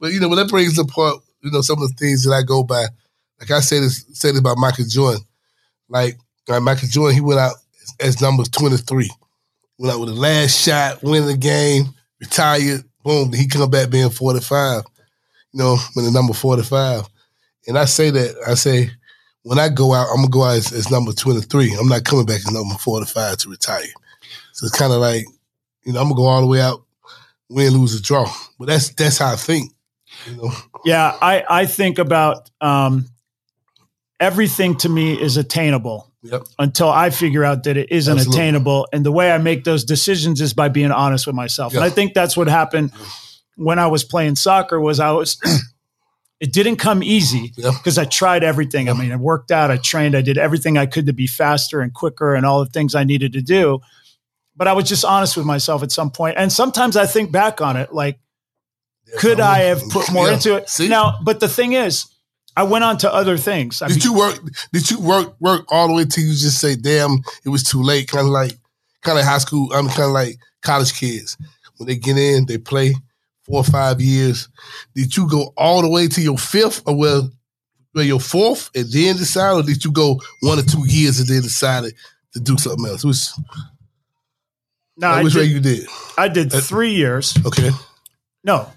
but 0.00 0.12
you 0.12 0.20
know, 0.20 0.28
when 0.28 0.38
that 0.38 0.48
brings 0.48 0.78
up 0.78 0.88
you 0.96 1.50
know, 1.52 1.60
some 1.60 1.80
of 1.82 1.88
the 1.88 1.94
things 1.94 2.24
that 2.24 2.32
I 2.32 2.42
go 2.42 2.62
by. 2.64 2.86
Like 3.40 3.50
I 3.50 3.60
said 3.60 3.82
this 3.82 4.04
said 4.14 4.34
it 4.34 4.38
about 4.38 4.56
Michael 4.58 4.86
Jordan. 4.88 5.22
Like, 5.88 6.18
like 6.48 6.62
Michael 6.62 6.88
Jordan, 6.88 7.14
he 7.14 7.20
went 7.20 7.38
out 7.38 7.54
as, 8.00 8.16
as 8.16 8.20
number 8.22 8.42
twenty 8.44 8.78
three. 8.78 9.10
Went 9.78 9.92
out 9.94 10.00
with 10.00 10.08
the 10.08 10.14
last 10.14 10.58
shot, 10.58 11.02
win 11.02 11.26
the 11.26 11.36
game, 11.36 11.84
retired. 12.20 12.82
Boom, 13.04 13.32
he 13.32 13.46
come 13.46 13.70
back 13.70 13.90
being 13.90 14.08
forty 14.10 14.40
five. 14.40 14.82
You 15.52 15.58
know, 15.60 15.76
when 15.94 16.04
the 16.06 16.10
number 16.10 16.32
forty 16.32 16.62
five. 16.62 17.02
And 17.68 17.78
I 17.78 17.84
say 17.84 18.10
that 18.10 18.36
I 18.46 18.54
say 18.54 18.90
when 19.46 19.60
I 19.60 19.68
go 19.68 19.94
out, 19.94 20.08
I'm 20.10 20.16
gonna 20.16 20.28
go 20.28 20.42
out 20.42 20.56
as, 20.56 20.72
as 20.72 20.90
number 20.90 21.12
twenty 21.12 21.40
three. 21.40 21.72
I'm 21.78 21.86
not 21.86 22.04
coming 22.04 22.26
back 22.26 22.38
as 22.38 22.50
number 22.50 22.74
forty 22.74 23.06
five 23.06 23.36
to 23.38 23.48
retire. 23.48 23.86
So 24.52 24.66
it's 24.66 24.76
kind 24.76 24.92
of 24.92 24.98
like, 24.98 25.24
you 25.84 25.92
know, 25.92 26.00
I'm 26.00 26.08
gonna 26.08 26.16
go 26.16 26.26
all 26.26 26.40
the 26.40 26.48
way 26.48 26.60
out, 26.60 26.82
win, 27.48 27.72
lose, 27.72 27.96
or 27.96 28.02
draw. 28.02 28.28
But 28.58 28.66
that's 28.66 28.88
that's 28.88 29.18
how 29.18 29.32
I 29.32 29.36
think. 29.36 29.72
You 30.28 30.36
know, 30.36 30.50
Yeah, 30.84 31.16
I, 31.22 31.44
I 31.48 31.66
think 31.66 32.00
about 32.00 32.50
um, 32.60 33.06
everything 34.18 34.78
to 34.78 34.88
me 34.88 35.20
is 35.20 35.36
attainable 35.36 36.12
yep, 36.22 36.42
until 36.58 36.88
I 36.88 37.10
figure 37.10 37.44
out 37.44 37.64
that 37.64 37.76
it 37.76 37.92
isn't 37.92 38.18
Absolutely. 38.18 38.40
attainable. 38.40 38.88
And 38.92 39.06
the 39.06 39.12
way 39.12 39.30
I 39.30 39.38
make 39.38 39.62
those 39.62 39.84
decisions 39.84 40.40
is 40.40 40.54
by 40.54 40.70
being 40.70 40.90
honest 40.90 41.24
with 41.24 41.36
myself. 41.36 41.72
And 41.72 41.84
I 41.84 41.90
think 41.90 42.14
that's 42.14 42.36
what 42.36 42.48
happened 42.48 42.90
when 43.54 43.78
I 43.78 43.86
was 43.86 44.02
playing 44.02 44.34
soccer 44.34 44.80
was 44.80 44.98
I 44.98 45.12
was 45.12 45.38
it 46.40 46.52
didn't 46.52 46.76
come 46.76 47.02
easy 47.02 47.52
Yeah. 47.56 47.70
because 47.76 47.98
I 47.98 48.04
tried 48.04 48.44
everything. 48.44 48.88
I 48.88 48.92
mean, 48.92 49.12
I 49.12 49.16
worked 49.16 49.50
out, 49.50 49.70
I 49.70 49.76
trained, 49.78 50.14
I 50.16 50.22
did 50.22 50.38
everything 50.38 50.76
I 50.78 50.86
could 50.86 51.06
to 51.06 51.12
be 51.12 51.26
faster 51.26 51.80
and 51.80 51.92
quicker 51.94 52.34
and 52.34 52.44
all 52.44 52.62
the 52.64 52.70
things 52.70 52.94
I 52.94 53.04
needed 53.04 53.32
to 53.34 53.42
do. 53.42 53.80
But 54.56 54.68
I 54.68 54.72
was 54.72 54.88
just 54.88 55.04
honest 55.04 55.36
with 55.36 55.46
myself 55.46 55.82
at 55.82 55.92
some 55.92 56.10
point. 56.10 56.36
And 56.38 56.52
sometimes 56.52 56.96
I 56.96 57.06
think 57.06 57.30
back 57.32 57.60
on 57.60 57.76
it 57.76 57.92
like 57.92 58.18
could 59.18 59.38
I 59.40 59.58
have 59.60 59.82
put 59.90 60.10
more 60.12 60.26
Yeah. 60.28 60.34
into 60.34 60.56
it? 60.56 60.68
See? 60.68 60.88
Now, 60.88 61.18
but 61.22 61.40
the 61.40 61.48
thing 61.48 61.72
is, 61.74 62.06
I 62.56 62.62
went 62.62 62.84
on 62.84 62.96
to 62.98 63.12
other 63.12 63.36
things. 63.36 63.82
I 63.82 63.88
Did 63.88 63.98
mean, 63.98 64.02
you 64.04 64.14
work? 64.18 64.40
Did 64.72 64.90
you 64.90 64.98
work 64.98 65.36
work 65.40 65.70
all 65.70 65.88
the 65.88 65.94
way 65.94 66.04
till 66.06 66.24
you 66.24 66.30
just 66.34 66.58
say, 66.58 66.74
"Damn, 66.74 67.18
it 67.44 67.50
was 67.50 67.62
too 67.62 67.82
late"? 67.82 68.08
Kind 68.08 68.26
of 68.26 68.32
like, 68.32 68.52
kind 69.02 69.18
of 69.18 69.26
high 69.26 69.36
school. 69.38 69.70
I'm 69.74 69.88
kind 69.88 70.04
of 70.04 70.12
like 70.12 70.36
college 70.62 70.98
kids 70.98 71.36
when 71.76 71.86
they 71.86 71.96
get 71.96 72.16
in, 72.16 72.46
they 72.46 72.56
play 72.56 72.94
four 73.46 73.60
or 73.60 73.64
five 73.64 74.00
years. 74.00 74.48
Did 74.94 75.16
you 75.16 75.28
go 75.28 75.52
all 75.56 75.82
the 75.82 75.88
way 75.88 76.08
to 76.08 76.20
your 76.20 76.38
fifth, 76.38 76.82
or 76.86 76.96
well, 76.96 77.30
well 77.94 78.04
your 78.04 78.20
fourth, 78.20 78.70
and 78.74 78.90
then 78.90 79.16
decide, 79.16 79.52
or 79.52 79.62
did 79.62 79.84
you 79.84 79.92
go 79.92 80.20
one 80.40 80.58
or 80.58 80.62
two 80.62 80.84
years 80.86 81.20
and 81.20 81.28
then 81.28 81.42
decided 81.42 81.94
to 82.32 82.40
do 82.40 82.58
something 82.58 82.86
else? 82.86 83.04
Which, 83.04 83.28
no, 84.96 85.08
like, 85.08 85.16
I 85.18 85.22
which 85.22 85.34
way 85.34 85.44
you 85.44 85.60
did? 85.60 85.86
I 86.18 86.28
did 86.28 86.52
Uh, 86.52 86.60
three 86.60 86.94
years. 86.94 87.36
Okay, 87.46 87.70
No, 88.44 88.70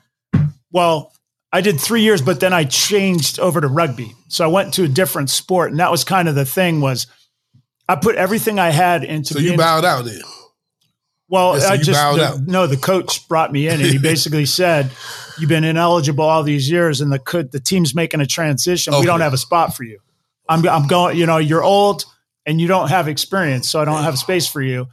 well, 0.71 1.11
I 1.51 1.61
did 1.61 1.79
three 1.79 2.01
years, 2.01 2.21
but 2.21 2.39
then 2.39 2.53
I 2.53 2.63
changed 2.63 3.39
over 3.39 3.59
to 3.59 3.67
rugby. 3.67 4.15
So 4.27 4.43
I 4.43 4.47
went 4.47 4.75
to 4.75 4.83
a 4.83 4.87
different 4.87 5.31
sport, 5.31 5.71
and 5.71 5.79
that 5.79 5.89
was 5.89 6.03
kind 6.03 6.29
of 6.29 6.35
the 6.35 6.45
thing. 6.45 6.79
Was 6.79 7.07
I 7.87 7.95
put 7.95 8.15
everything 8.15 8.59
I 8.59 8.69
had 8.69 9.03
into 9.03 9.33
so 9.33 9.39
being 9.39 9.53
you 9.53 9.57
bowed 9.57 9.83
out 9.83 10.05
then. 10.05 10.21
Well, 11.29 11.53
I 11.53 11.77
just 11.77 11.91
the- 12.17 12.43
no. 12.47 12.67
The 12.67 12.77
coach 12.77 13.27
brought 13.27 13.51
me 13.51 13.67
in, 13.67 13.75
and 13.79 13.83
he 13.89 13.97
basically 14.11 14.45
said, 14.45 14.89
"You've 15.37 15.49
been 15.49 15.63
ineligible 15.63 16.23
all 16.25 16.43
these 16.43 16.69
years, 16.69 17.01
and 17.01 17.11
the 17.11 17.19
co- 17.19 17.43
the 17.43 17.59
team's 17.59 17.93
making 17.93 18.19
a 18.19 18.25
transition. 18.25 18.93
We 18.99 19.05
don't 19.05 19.21
have 19.21 19.33
a 19.33 19.37
spot 19.37 19.75
for 19.75 19.83
you. 19.83 19.99
I'm 20.47 20.67
I'm 20.67 20.87
going. 20.87 21.17
You 21.17 21.25
know, 21.27 21.37
you're 21.37 21.63
old 21.63 22.05
and 22.45 22.59
you 22.59 22.67
don't 22.67 22.89
have 22.89 23.07
experience, 23.07 23.69
so 23.69 23.79
I 23.79 23.85
don't 23.85 24.03
have 24.03 24.17
space 24.17 24.47
for 24.47 24.61
you." 24.61 24.87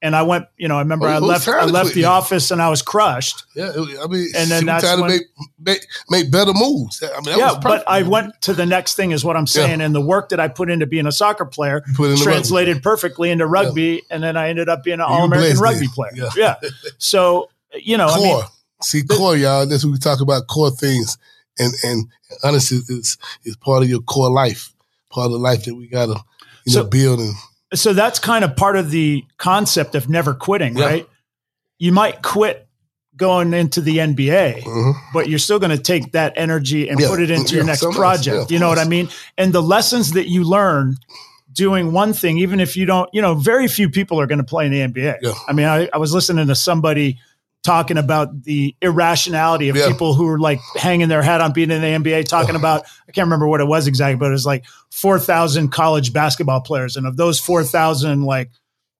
And 0.00 0.14
I 0.14 0.22
went. 0.22 0.46
You 0.56 0.68
know, 0.68 0.76
I 0.76 0.80
remember 0.80 1.06
Oh, 1.06 1.10
I 1.10 1.18
left. 1.18 1.48
I 1.48 1.64
left 1.64 1.92
the 1.94 2.04
office, 2.04 2.52
and 2.52 2.62
I 2.62 2.70
was 2.70 2.82
crushed. 2.82 3.42
Yeah, 3.56 3.72
I 3.74 4.06
mean, 4.06 4.28
And 4.36 4.48
then 4.48 4.64
that's 4.66 4.84
when- 4.84 5.08
make, 5.10 5.22
make 5.58 5.86
make 6.08 6.30
better 6.30 6.52
moves. 6.54 7.02
I 7.02 7.06
mean, 7.16 7.24
that 7.24 7.38
yeah, 7.38 7.46
was 7.54 7.58
but. 7.64 7.82
I 7.88 8.02
went 8.02 8.40
to 8.42 8.54
the 8.54 8.64
next 8.64 8.94
thing, 8.94 9.10
is 9.10 9.24
what 9.24 9.36
I'm 9.36 9.48
saying. 9.48 9.80
And 9.80 9.92
the 9.94 10.00
work 10.00 10.28
that 10.28 10.38
I 10.38 10.46
put 10.46 10.70
into 10.70 10.86
being 10.86 11.06
a 11.06 11.10
soccer 11.12 11.44
player 11.44 11.82
put 11.96 12.10
it 12.10 12.12
in 12.12 12.18
the 12.18 12.24
translated 12.24 12.80
perfectly 12.80 13.30
into 13.30 13.46
rugby, 13.46 14.02
and 14.08 14.22
then 14.22 14.36
I 14.36 14.50
ended 14.50 14.68
up 14.68 14.84
being 14.84 15.00
an 15.00 15.06
All 15.06 15.24
American 15.24 15.58
rugby 15.58 15.88
player. 15.88 16.12
Yeah. 16.14 16.30
Yeah. 16.36 16.54
So 16.98 17.50
you 17.74 17.96
know, 17.96 18.06
I 18.06 18.16
mean, 18.18 18.28
core. 18.36 18.44
See, 18.82 19.02
core, 19.02 19.36
y'all. 19.36 19.66
That's 19.66 19.84
what 19.84 19.90
we 19.92 19.98
talk 19.98 20.20
about 20.20 20.46
core 20.46 20.70
things, 20.70 21.18
and 21.58 21.72
and 21.82 22.06
honestly, 22.44 22.78
is 22.88 23.18
is 23.42 23.56
part 23.56 23.82
of 23.82 23.88
your 23.90 24.00
core 24.02 24.30
life, 24.30 24.72
part 25.10 25.26
of 25.26 25.32
the 25.32 25.38
life 25.38 25.64
that 25.64 25.74
we 25.74 25.88
gotta 25.88 26.20
you 26.64 26.72
So- 26.72 26.82
know 26.84 26.88
build. 26.88 27.18
And 27.18 27.34
so 27.74 27.92
that's 27.92 28.18
kind 28.18 28.44
of 28.44 28.56
part 28.56 28.76
of 28.76 28.90
the 28.90 29.24
concept 29.36 29.94
of 29.94 30.08
never 30.08 30.34
quitting, 30.34 30.76
Yeah. 30.76 30.84
right? 30.86 31.08
You 31.78 31.92
might 31.92 32.22
quit 32.22 32.66
going 33.16 33.52
into 33.52 33.80
the 33.80 33.98
NBA, 34.00 34.62
Mhm. 34.64 34.94
but 35.12 35.28
you're 35.28 35.38
still 35.40 35.58
going 35.58 35.76
to 35.76 35.82
take 35.82 36.12
that 36.12 36.32
energy 36.36 36.88
and 36.88 37.00
Yeah. 37.00 37.08
put 37.08 37.20
it 37.20 37.30
into 37.30 37.56
your 37.56 37.64
next 37.64 37.80
something 37.80 38.00
else. 38.00 38.22
project. 38.22 38.50
Yeah, 38.50 38.54
you 38.54 38.60
know 38.60 38.68
what 38.68 38.78
I 38.78 38.84
mean? 38.84 39.08
And 39.36 39.52
the 39.52 39.62
lessons 39.62 40.12
that 40.12 40.28
you 40.28 40.44
learn 40.44 40.96
doing 41.52 41.92
one 41.92 42.12
thing, 42.12 42.38
even 42.38 42.60
if 42.60 42.76
you 42.76 42.86
don't, 42.86 43.08
you 43.12 43.20
know, 43.20 43.34
very 43.34 43.66
few 43.66 43.90
people 43.90 44.20
are 44.20 44.26
going 44.26 44.38
to 44.38 44.44
play 44.44 44.66
in 44.66 44.70
the 44.72 44.80
NBA. 44.80 45.16
Yeah. 45.20 45.32
I 45.48 45.52
mean, 45.52 45.66
I, 45.66 45.88
I 45.92 45.98
was 45.98 46.12
listening 46.14 46.46
to 46.46 46.54
somebody 46.54 47.18
talking 47.64 47.98
about 47.98 48.44
the 48.44 48.74
irrationality 48.80 49.68
of 49.68 49.76
Yeah. 49.76 49.88
people 49.88 50.14
who 50.14 50.26
are 50.28 50.38
like 50.38 50.60
hanging 50.76 51.08
their 51.08 51.22
hat 51.22 51.40
on 51.40 51.52
being 51.52 51.70
in 51.70 51.80
the 51.82 51.86
NBA, 51.88 52.24
talking 52.24 52.54
about, 52.56 52.84
I 53.08 53.12
can't 53.12 53.26
remember 53.26 53.46
what 53.48 53.60
it 53.60 53.66
was 53.66 53.86
exactly, 53.86 54.16
but 54.16 54.26
it 54.28 54.32
was 54.32 54.46
like 54.46 54.64
4,000 54.92 55.68
college 55.70 56.12
basketball 56.12 56.60
players. 56.60 56.96
And 56.96 57.06
of 57.06 57.16
those 57.16 57.38
4,000, 57.40 58.22
like, 58.22 58.50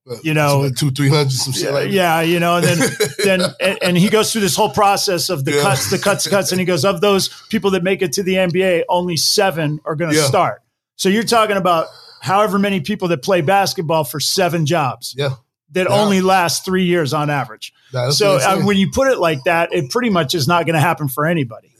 uh, 0.09 0.15
you 0.23 0.33
know, 0.33 0.61
Like 0.61 0.75
two, 0.75 0.91
three 0.91 1.09
hundred, 1.09 1.31
some 1.31 1.53
shit 1.53 1.63
yeah, 1.65 1.69
like 1.71 1.83
that. 1.85 1.91
yeah, 1.91 2.21
you 2.21 2.39
know, 2.39 2.57
and 2.57 2.65
then 2.65 2.89
then 3.23 3.41
and, 3.61 3.77
and 3.81 3.97
he 3.97 4.09
goes 4.09 4.31
through 4.31 4.41
this 4.41 4.55
whole 4.55 4.69
process 4.71 5.29
of 5.29 5.45
the 5.45 5.51
Yeah. 5.53 5.61
cuts, 5.61 5.89
the 5.89 5.97
cuts, 5.99 6.23
the 6.23 6.29
cuts, 6.29 6.51
and 6.51 6.59
he 6.59 6.65
goes, 6.65 6.83
of 6.85 6.99
those 7.01 7.29
people 7.49 7.71
that 7.71 7.83
make 7.83 8.01
it 8.01 8.13
to 8.13 8.23
the 8.23 8.35
NBA, 8.35 8.83
only 8.89 9.17
seven 9.17 9.79
are 9.85 9.95
going 9.95 10.11
to 10.11 10.17
Yeah. 10.17 10.25
start. 10.25 10.61
So 10.95 11.09
you're 11.09 11.23
talking 11.23 11.57
about 11.57 11.87
however 12.21 12.59
many 12.59 12.81
people 12.81 13.07
that 13.09 13.21
play 13.23 13.41
basketball 13.41 14.03
for 14.03 14.19
seven 14.19 14.65
jobs 14.65 15.13
Yeah. 15.17 15.35
That 15.71 15.87
only 15.87 16.21
lasts 16.21 16.65
three 16.65 16.85
years 16.85 17.13
on 17.13 17.29
average. 17.29 17.73
That's 17.93 18.17
So 18.17 18.37
uh, 18.37 18.61
when 18.63 18.77
you 18.77 18.89
put 18.91 19.07
it 19.11 19.19
like 19.19 19.43
that, 19.43 19.73
it 19.73 19.89
pretty 19.91 20.09
much 20.09 20.33
is 20.35 20.47
not 20.47 20.65
going 20.65 20.73
to 20.73 20.79
happen 20.79 21.07
for 21.07 21.25
anybody. 21.25 21.71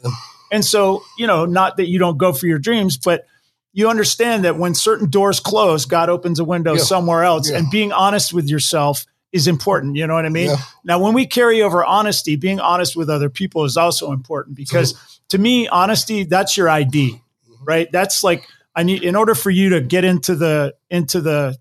And 0.52 0.64
so, 0.64 1.04
you 1.18 1.28
know, 1.28 1.46
not 1.46 1.78
that 1.78 1.88
you 1.88 2.00
don't 2.00 2.18
go 2.18 2.34
for 2.34 2.48
your 2.48 2.60
dreams, 2.60 2.98
but 2.98 3.26
you 3.74 3.90
understand 3.90 4.46
that 4.46 4.58
when 4.58 4.74
certain 4.76 5.10
doors 5.10 5.40
close, 5.40 5.86
God 5.86 6.10
opens 6.10 6.40
a 6.40 6.44
window 6.44 6.74
Yeah. 6.74 6.82
somewhere 6.84 7.24
else. 7.24 7.50
Yeah. 7.50 7.58
And 7.58 7.70
being 7.72 7.92
honest 7.92 8.34
with 8.34 8.48
yourself 8.50 9.06
is 9.32 9.48
important. 9.48 9.96
You 9.96 10.08
know 10.08 10.16
what 10.16 10.26
I 10.26 10.30
mean? 10.30 10.48
Yeah. 10.48 10.56
Now, 10.84 11.00
when 11.00 11.14
we 11.14 11.28
carry 11.28 11.62
over 11.62 11.86
honesty, 11.86 12.36
being 12.36 12.60
honest 12.60 12.96
with 12.96 13.10
other 13.12 13.30
people 13.30 13.64
is 13.66 13.78
also 13.78 14.12
important 14.12 14.56
because 14.56 14.96
to 15.30 15.38
me, 15.38 15.68
honesty, 15.68 16.24
that's 16.24 16.58
your 16.58 16.68
ID, 16.70 17.22
Mm-hmm. 17.48 17.64
right? 17.66 17.92
That's 17.92 18.24
like, 18.24 18.48
I 18.76 18.84
need, 18.84 19.04
in 19.04 19.16
order 19.16 19.36
for 19.36 19.50
you 19.52 19.70
to 19.70 19.82
get 19.82 20.04
into 20.04 20.36
the, 20.36 20.74
into 20.90 21.22
the, 21.22 21.58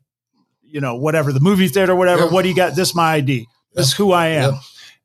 you 0.71 0.81
know, 0.81 0.97
whatever, 0.97 1.33
the 1.33 1.41
movie 1.41 1.69
theater, 1.69 1.95
whatever, 1.95 2.29
what 2.29 2.43
do 2.43 2.49
you 2.49 2.55
got? 2.55 2.77
This 2.77 2.91
is 2.91 2.95
my 2.95 3.15
ID. 3.15 3.47
This 3.75 3.89
is 3.89 3.93
who 3.93 4.13
I 4.13 4.29
am. 4.29 4.59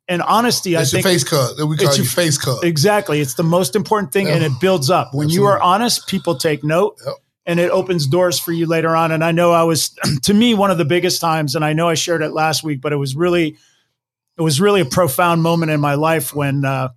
And 0.07 0.21
honesty, 0.21 0.75
It's 0.75 0.93
I 0.93 1.01
think 1.01 1.05
face 1.05 1.23
card. 1.23 1.51
We 1.57 1.77
call 1.77 1.87
it's 1.87 1.97
your 1.97 2.05
face 2.05 2.37
card. 2.37 2.63
exactly. 2.63 3.21
It's 3.21 3.35
the 3.35 3.43
most 3.43 3.75
important 3.75 4.11
thing, 4.11 4.27
and 4.27 4.43
it 4.43 4.51
builds 4.59 4.89
up. 4.89 5.13
When 5.13 5.29
you 5.29 5.45
are 5.45 5.61
honest, 5.61 6.07
people 6.07 6.35
take 6.35 6.63
note, 6.63 6.99
and 7.45 7.59
it 7.59 7.71
opens 7.71 8.07
doors 8.07 8.39
for 8.39 8.51
you 8.51 8.65
later 8.65 8.95
on. 8.95 9.11
And 9.11 9.23
I 9.23 9.31
know 9.31 9.51
I 9.51 9.63
was, 9.63 9.95
to 10.23 10.33
me, 10.33 10.53
one 10.55 10.71
of 10.71 10.77
the 10.77 10.85
biggest 10.85 11.21
times, 11.21 11.55
and 11.55 11.63
I 11.63 11.73
know 11.73 11.87
I 11.87 11.93
shared 11.93 12.21
it 12.21 12.31
last 12.31 12.63
week, 12.63 12.81
but 12.81 12.91
it 12.91 12.97
was 12.97 13.15
really, 13.15 13.57
it 14.37 14.41
was 14.41 14.59
really 14.59 14.81
a 14.81 14.85
profound 14.85 15.41
moment 15.41 15.71
in 15.71 15.79
my 15.79 15.95
life 15.95 16.33
when 16.33 16.65
uh, 16.65 16.89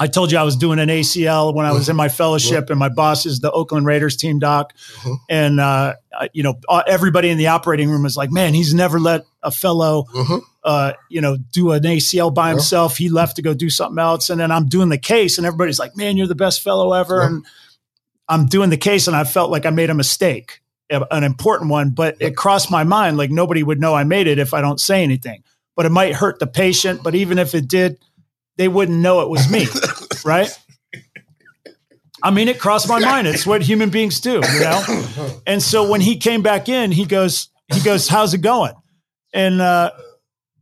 I 0.00 0.06
told 0.06 0.32
you 0.32 0.38
I 0.38 0.42
was 0.42 0.56
doing 0.56 0.78
an 0.78 0.88
ACL 0.88 1.54
when 1.54 1.66
I 1.66 1.72
was 1.72 1.88
in 1.90 1.94
my 1.94 2.08
fellowship, 2.20 2.70
and 2.70 2.78
my 2.78 2.88
boss 2.88 3.26
is 3.26 3.40
the 3.40 3.52
Oakland 3.52 3.84
Raiders 3.86 4.16
team 4.16 4.38
doc, 4.38 4.72
Mhm. 5.02 5.16
and 5.28 5.60
uh, 5.60 5.94
you 6.32 6.42
know 6.42 6.54
uh, 6.68 6.82
everybody 6.86 7.28
in 7.28 7.36
the 7.38 7.48
operating 7.48 7.90
room 7.90 8.02
was 8.04 8.16
like, 8.16 8.32
"Man, 8.32 8.54
he's 8.54 8.72
never 8.74 8.98
let 8.98 9.26
a 9.42 9.50
fellow." 9.50 10.06
Mhm. 10.14 10.40
uh, 10.62 10.92
you 11.08 11.22
know, 11.22 11.38
do 11.52 11.72
an 11.72 11.82
ACL 11.86 12.30
by 12.30 12.50
himself. 12.50 12.98
He 12.98 13.08
left 13.08 13.36
to 13.36 13.42
go 13.42 13.54
do 13.54 13.70
something 13.70 13.98
else. 13.98 14.28
And 14.28 14.38
then 14.38 14.50
I'm 14.52 14.66
doing 14.68 14.90
the 14.90 14.98
case 14.98 15.38
and 15.38 15.46
everybody's 15.46 15.78
like, 15.78 15.96
man, 15.96 16.18
you're 16.18 16.26
the 16.26 16.34
best 16.34 16.60
fellow 16.60 16.92
ever. 16.92 17.22
And 17.22 17.46
I'm 18.28 18.44
doing 18.44 18.68
the 18.68 18.76
case 18.76 19.06
and 19.08 19.16
I 19.16 19.24
felt 19.24 19.50
like 19.50 19.64
I 19.64 19.70
made 19.70 19.88
a 19.88 19.94
mistake, 19.94 20.60
an 20.90 21.24
important 21.24 21.70
one, 21.70 21.90
but 21.90 22.16
it 22.20 22.36
crossed 22.36 22.70
my 22.70 22.84
mind. 22.84 23.16
Like 23.16 23.30
nobody 23.30 23.62
would 23.62 23.80
know 23.80 23.94
I 23.94 24.04
made 24.04 24.26
it 24.26 24.38
if 24.38 24.52
I 24.52 24.60
don't 24.60 24.78
say 24.78 25.02
anything, 25.02 25.42
but 25.76 25.86
it 25.86 25.92
might 25.92 26.12
hurt 26.14 26.40
the 26.40 26.46
patient. 26.46 27.02
But 27.02 27.14
even 27.14 27.38
if 27.38 27.54
it 27.54 27.66
did, 27.66 27.96
they 28.60 28.68
wouldn't 28.68 28.98
know 28.98 29.22
it 29.22 29.30
was 29.30 29.50
me. 29.50 29.66
right. 30.24 30.50
I 32.22 32.30
mean, 32.30 32.48
it 32.48 32.58
crossed 32.58 32.90
my 32.90 32.98
mind. 32.98 33.26
It's 33.26 33.46
what 33.46 33.62
human 33.62 33.88
beings 33.88 34.20
do, 34.20 34.32
you 34.32 34.60
know? 34.60 35.40
And 35.46 35.62
so 35.62 35.88
when 35.90 36.02
he 36.02 36.18
came 36.18 36.42
back 36.42 36.68
in, 36.68 36.92
he 36.92 37.06
goes, 37.06 37.48
he 37.72 37.80
goes, 37.80 38.06
how's 38.06 38.34
it 38.34 38.42
going? 38.42 38.74
And, 39.32 39.62
uh, 39.62 39.92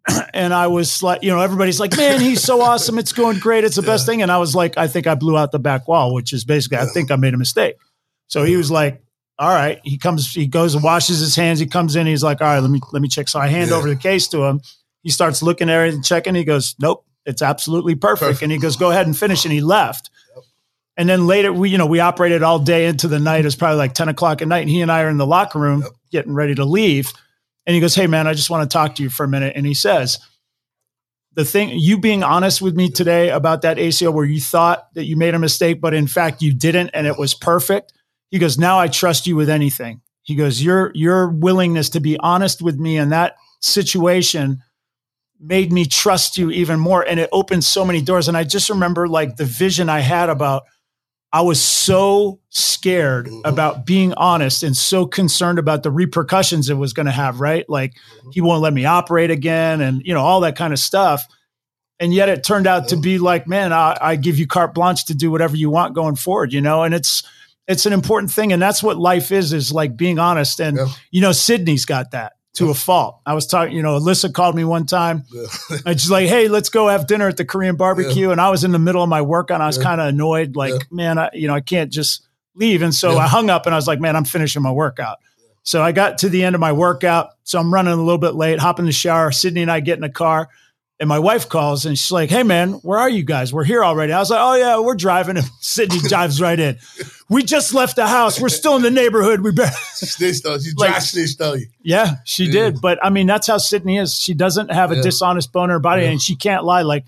and 0.33 0.55
I 0.55 0.69
was 0.69 1.03
like, 1.03 1.25
you 1.25 1.31
know, 1.31 1.41
everybody's 1.41 1.81
like, 1.81 1.97
man, 1.97 2.21
he's 2.21 2.41
so 2.41 2.61
awesome. 2.61 3.01
It's 3.01 3.13
going 3.13 3.41
great. 3.41 3.65
It's 3.65 3.75
the 3.75 3.83
best 3.83 4.07
thing. 4.07 4.23
And 4.23 4.31
I 4.31 4.39
was 4.39 4.55
like, 4.55 4.79
I 4.79 4.87
think 4.87 5.09
I 5.09 5.17
blew 5.17 5.37
out 5.37 5.51
the 5.51 5.59
back 5.59 5.89
wall, 5.89 6.15
which 6.15 6.33
is 6.33 6.45
basically, 6.45 6.79
I 6.79 6.87
think 6.87 7.11
I 7.11 7.17
made 7.17 7.35
a 7.35 7.39
mistake. 7.39 7.75
So 8.29 8.45
he 8.45 8.57
was 8.57 8.71
like, 8.71 9.03
all 9.41 9.53
right. 9.53 9.81
He 9.83 9.99
comes, 9.99 10.33
he 10.33 10.47
goes 10.47 10.77
and 10.77 10.85
washes 10.85 11.19
his 11.19 11.35
hands. 11.35 11.59
He 11.59 11.67
comes 11.67 11.97
in. 11.97 12.07
He's 12.07 12.23
like, 12.23 12.41
all 12.41 12.47
right, 12.47 12.61
let 12.61 12.71
me, 12.71 12.79
let 12.93 13.03
me 13.03 13.09
check. 13.09 13.27
So 13.27 13.41
I 13.41 13.49
hand 13.49 13.71
Yeah. 13.71 13.77
over 13.77 13.89
the 13.89 13.97
case 13.97 14.29
to 14.29 14.45
him. 14.45 14.61
He 15.03 15.11
starts 15.11 15.43
looking 15.43 15.69
at 15.69 15.89
it 15.89 15.95
and 15.95 16.05
checking. 16.05 16.37
He 16.37 16.45
goes, 16.45 16.77
nope, 16.79 17.05
it's 17.29 17.43
absolutely 17.43 17.95
perfect. 17.95 18.21
Perfect. 18.21 18.43
And 18.43 18.51
he 18.51 18.59
goes, 18.59 18.77
go 18.77 18.91
ahead 18.91 19.07
and 19.07 19.17
finish. 19.17 19.45
And 19.45 19.53
he 19.53 19.61
left. 19.61 20.11
And 20.97 21.09
then 21.09 21.29
later, 21.29 21.53
we, 21.53 21.71
you 21.71 21.79
know, 21.79 21.87
we 21.87 22.01
operated 22.01 22.43
all 22.43 22.59
day 22.59 22.87
into 22.87 23.07
the 23.07 23.21
night. 23.21 23.41
It 23.41 23.45
was 23.45 23.55
probably 23.55 23.77
like 23.77 23.95
10 23.95 24.09
o'clock 24.09 24.43
at 24.43 24.49
night. 24.49 24.63
And 24.63 24.71
he 24.71 24.81
and 24.81 24.91
I 24.91 25.03
are 25.03 25.09
in 25.09 25.19
the 25.19 25.27
locker 25.27 25.59
room 25.61 25.83
Yep. 25.83 25.93
getting 26.11 26.35
ready 26.35 26.55
to 26.57 26.65
leave. 26.65 27.13
And 27.67 27.75
he 27.75 27.81
goes, 27.81 27.95
Hey, 27.95 28.07
man, 28.09 28.27
I 28.27 28.35
just 28.35 28.51
want 28.51 28.69
to 28.69 28.73
talk 28.73 28.97
to 28.97 29.03
you 29.05 29.11
for 29.11 29.25
a 29.25 29.29
minute. 29.29 29.53
And 29.55 29.65
he 29.67 29.75
says, 29.75 30.19
The 31.35 31.45
thing, 31.45 31.69
you 31.79 31.99
being 32.01 32.25
honest 32.25 32.61
with 32.61 32.75
me 32.75 32.91
today 32.91 33.29
about 33.31 33.63
that 33.63 33.77
ACL 33.77 34.13
where 34.13 34.25
you 34.25 34.41
thought 34.41 34.93
that 34.95 35.05
you 35.05 35.17
made 35.17 35.35
a 35.35 35.39
mistake, 35.39 35.81
but 35.81 35.95
in 35.95 36.07
fact 36.09 36.43
you 36.43 36.53
didn't 36.53 36.91
and 36.95 37.07
it 37.07 37.17
was 37.19 37.35
perfect. 37.35 37.93
He 38.31 38.39
goes, 38.39 38.59
Now 38.59 38.81
I 38.81 38.89
trust 38.89 39.27
you 39.27 39.37
with 39.37 39.49
anything. 39.51 40.01
He 40.23 40.35
goes, 40.35 40.63
Your 40.63 40.91
your 40.95 41.29
willingness 41.29 41.91
to 41.91 42.01
be 42.01 42.19
honest 42.19 42.61
with 42.63 42.79
me 42.79 42.97
in 42.97 43.11
that 43.11 43.37
situation 43.61 44.63
made 45.41 45.73
me 45.73 45.85
trust 45.85 46.37
you 46.39 46.51
even 46.51 46.81
more. 46.81 47.03
And 47.03 47.21
it 47.21 47.29
opened 47.33 47.65
so 47.65 47.85
many 47.85 48.01
doors. 48.03 48.29
And 48.29 48.37
I 48.37 48.45
just 48.45 48.69
remember 48.71 49.07
like 49.07 49.37
the 49.37 49.45
vision 49.45 49.89
I 49.89 50.01
had 50.01 50.29
about 50.29 50.65
I 51.31 51.43
was 51.43 51.61
so 51.61 52.41
scared 52.49 53.27
Mhm. 53.27 53.43
about 53.45 53.85
being 53.85 54.15
honest 54.15 54.63
and 54.63 54.75
so 54.75 55.05
concerned 55.05 55.59
about 55.59 55.83
the 55.83 55.91
repercussions 55.91 56.71
it 56.71 56.75
was 56.79 56.95
going 56.95 57.05
to 57.05 57.13
have, 57.13 57.39
right? 57.39 57.69
Like 57.69 57.93
he 58.33 58.41
won't 58.41 58.63
let 58.63 58.73
me 58.73 58.87
operate 58.87 59.31
again 59.31 59.83
and, 59.83 60.01
you 60.07 60.15
know, 60.15 60.23
all 60.23 60.41
that 60.41 60.57
kind 60.57 60.73
of 60.73 60.79
stuff. 60.79 61.27
And 62.01 62.15
yet 62.15 62.31
it 62.31 62.45
turned 62.45 62.67
out 62.67 62.89
to 62.89 62.97
be 62.97 63.19
like, 63.19 63.47
man, 63.47 63.75
I, 63.75 63.95
I 64.01 64.17
give 64.17 64.39
you 64.39 64.47
carte 64.47 64.73
blanche 64.73 65.05
to 65.07 65.15
do 65.15 65.31
whatever 65.31 65.55
you 65.55 65.69
want 65.69 65.95
going 65.95 66.15
forward, 66.17 66.53
you 66.55 66.63
know? 66.63 66.83
And 66.83 66.95
it's, 66.95 67.23
it's 67.67 67.85
an 67.85 67.93
important 67.93 68.33
thing. 68.33 68.51
And 68.55 68.63
that's 68.63 68.83
what 68.83 68.97
life 68.97 69.31
is, 69.31 69.53
is 69.53 69.71
like 69.71 69.99
being 69.99 70.19
honest. 70.19 70.61
And, 70.61 70.79
Yeah. 70.79 70.87
you 71.11 71.21
know, 71.21 71.33
Sydney's 71.33 71.85
got 71.85 72.13
that 72.13 72.33
to 72.55 72.71
a 72.71 72.75
fault. 72.75 73.21
I 73.25 73.35
was 73.35 73.47
talking, 73.47 73.77
you 73.77 73.83
know, 73.83 73.99
Alyssa 74.01 74.33
called 74.33 74.57
me 74.57 74.65
one 74.65 74.87
time 74.87 75.25
Yeah. 75.33 75.47
I 75.87 75.95
just 75.95 76.11
like, 76.11 76.29
hey, 76.29 76.49
let's 76.49 76.71
go 76.71 76.89
have 76.89 77.07
dinner 77.07 77.29
at 77.29 77.37
the 77.37 77.45
Korean 77.45 77.77
barbecue. 77.77 78.31
And 78.31 78.41
I 78.41 78.51
was 78.51 78.65
in 78.65 78.73
the 78.73 78.79
middle 78.79 79.03
of 79.03 79.09
my 79.09 79.23
workout. 79.23 79.57
And 79.57 79.63
I 79.63 79.67
was 79.67 79.77
Yeah. 79.77 79.85
kind 79.85 80.01
of 80.01 80.09
annoyed, 80.09 80.57
like, 80.57 80.73
Yeah. 80.73 80.79
man, 80.91 81.19
I, 81.19 81.31
you 81.35 81.47
know, 81.47 81.55
I 81.55 81.61
can't 81.61 81.93
just 81.93 82.27
leave. 82.55 82.83
And 82.83 82.95
so 82.95 83.13
Yeah. 83.13 83.19
I 83.19 83.27
hung 83.29 83.49
up 83.51 83.67
and 83.67 83.75
I 83.75 83.79
was 83.79 83.87
like, 83.87 84.01
man, 84.01 84.17
I'm 84.17 84.25
finishing 84.25 84.63
my 84.63 84.73
workout. 84.73 85.19
So 85.63 85.83
I 85.83 85.93
got 85.93 86.19
to 86.19 86.29
the 86.29 86.43
end 86.43 86.55
of 86.57 86.61
my 86.61 86.73
workout. 86.73 87.29
So 87.45 87.61
I'm 87.61 87.73
running 87.73 87.93
a 87.93 87.97
little 87.97 88.19
bit 88.19 88.35
late, 88.35 88.59
hop 88.59 88.79
in 88.81 88.87
the 88.87 88.93
shower. 88.93 89.31
Sydney 89.31 89.63
and 89.63 89.71
I 89.71 89.81
get 89.81 89.97
in 89.99 90.01
the 90.03 90.09
car. 90.09 90.49
And 91.01 91.09
my 91.09 91.21
wife 91.21 91.49
calls 91.49 91.87
and 91.87 91.97
she's 91.97 92.11
like, 92.11 92.29
Hey 92.29 92.43
man, 92.43 92.73
where 92.83 92.99
are 92.99 93.09
you 93.09 93.23
guys? 93.23 93.53
We're 93.53 93.63
here 93.65 93.85
already. 93.85 94.13
I 94.13 94.19
was 94.19 94.31
like, 94.31 94.41
Oh 94.43 94.55
yeah, 94.55 94.81
we're 94.81 94.97
driving. 94.97 95.37
And 95.37 95.47
Sydney 95.61 96.01
dives 96.09 96.41
right 96.41 96.59
in. 96.59 96.77
We 97.29 97.45
just 97.45 97.73
left 97.73 97.95
the 97.95 98.07
house. 98.09 98.41
We're 98.41 98.49
still 98.49 98.75
in 98.75 98.83
the 98.83 98.91
neighborhood. 98.91 99.41
We 99.43 99.53
better 99.53 99.71
She 99.99 100.07
snitched 100.07 100.45
on 100.47 100.61
She 100.61 100.71
Like- 100.77 101.01
snitched 101.03 101.41
on 101.41 101.61
you. 101.61 101.67
yeah, 101.83 102.17
she 102.25 102.47
Yeah. 102.47 102.53
did. 102.53 102.81
But 102.81 102.99
I 103.01 103.11
mean, 103.11 103.29
that's 103.29 103.47
how 103.47 103.59
Sydney 103.59 103.99
is. 103.99 104.13
She 104.15 104.35
doesn't 104.35 104.73
have 104.73 104.91
a 104.91 104.97
Yeah. 104.97 105.03
dishonest 105.03 105.53
bone 105.53 105.65
in 105.65 105.71
her 105.71 105.79
body 105.79 106.03
Yeah. 106.03 106.11
and 106.11 106.21
she 106.21 106.35
can't 106.35 106.65
lie. 106.65 106.83
Like 106.83 107.05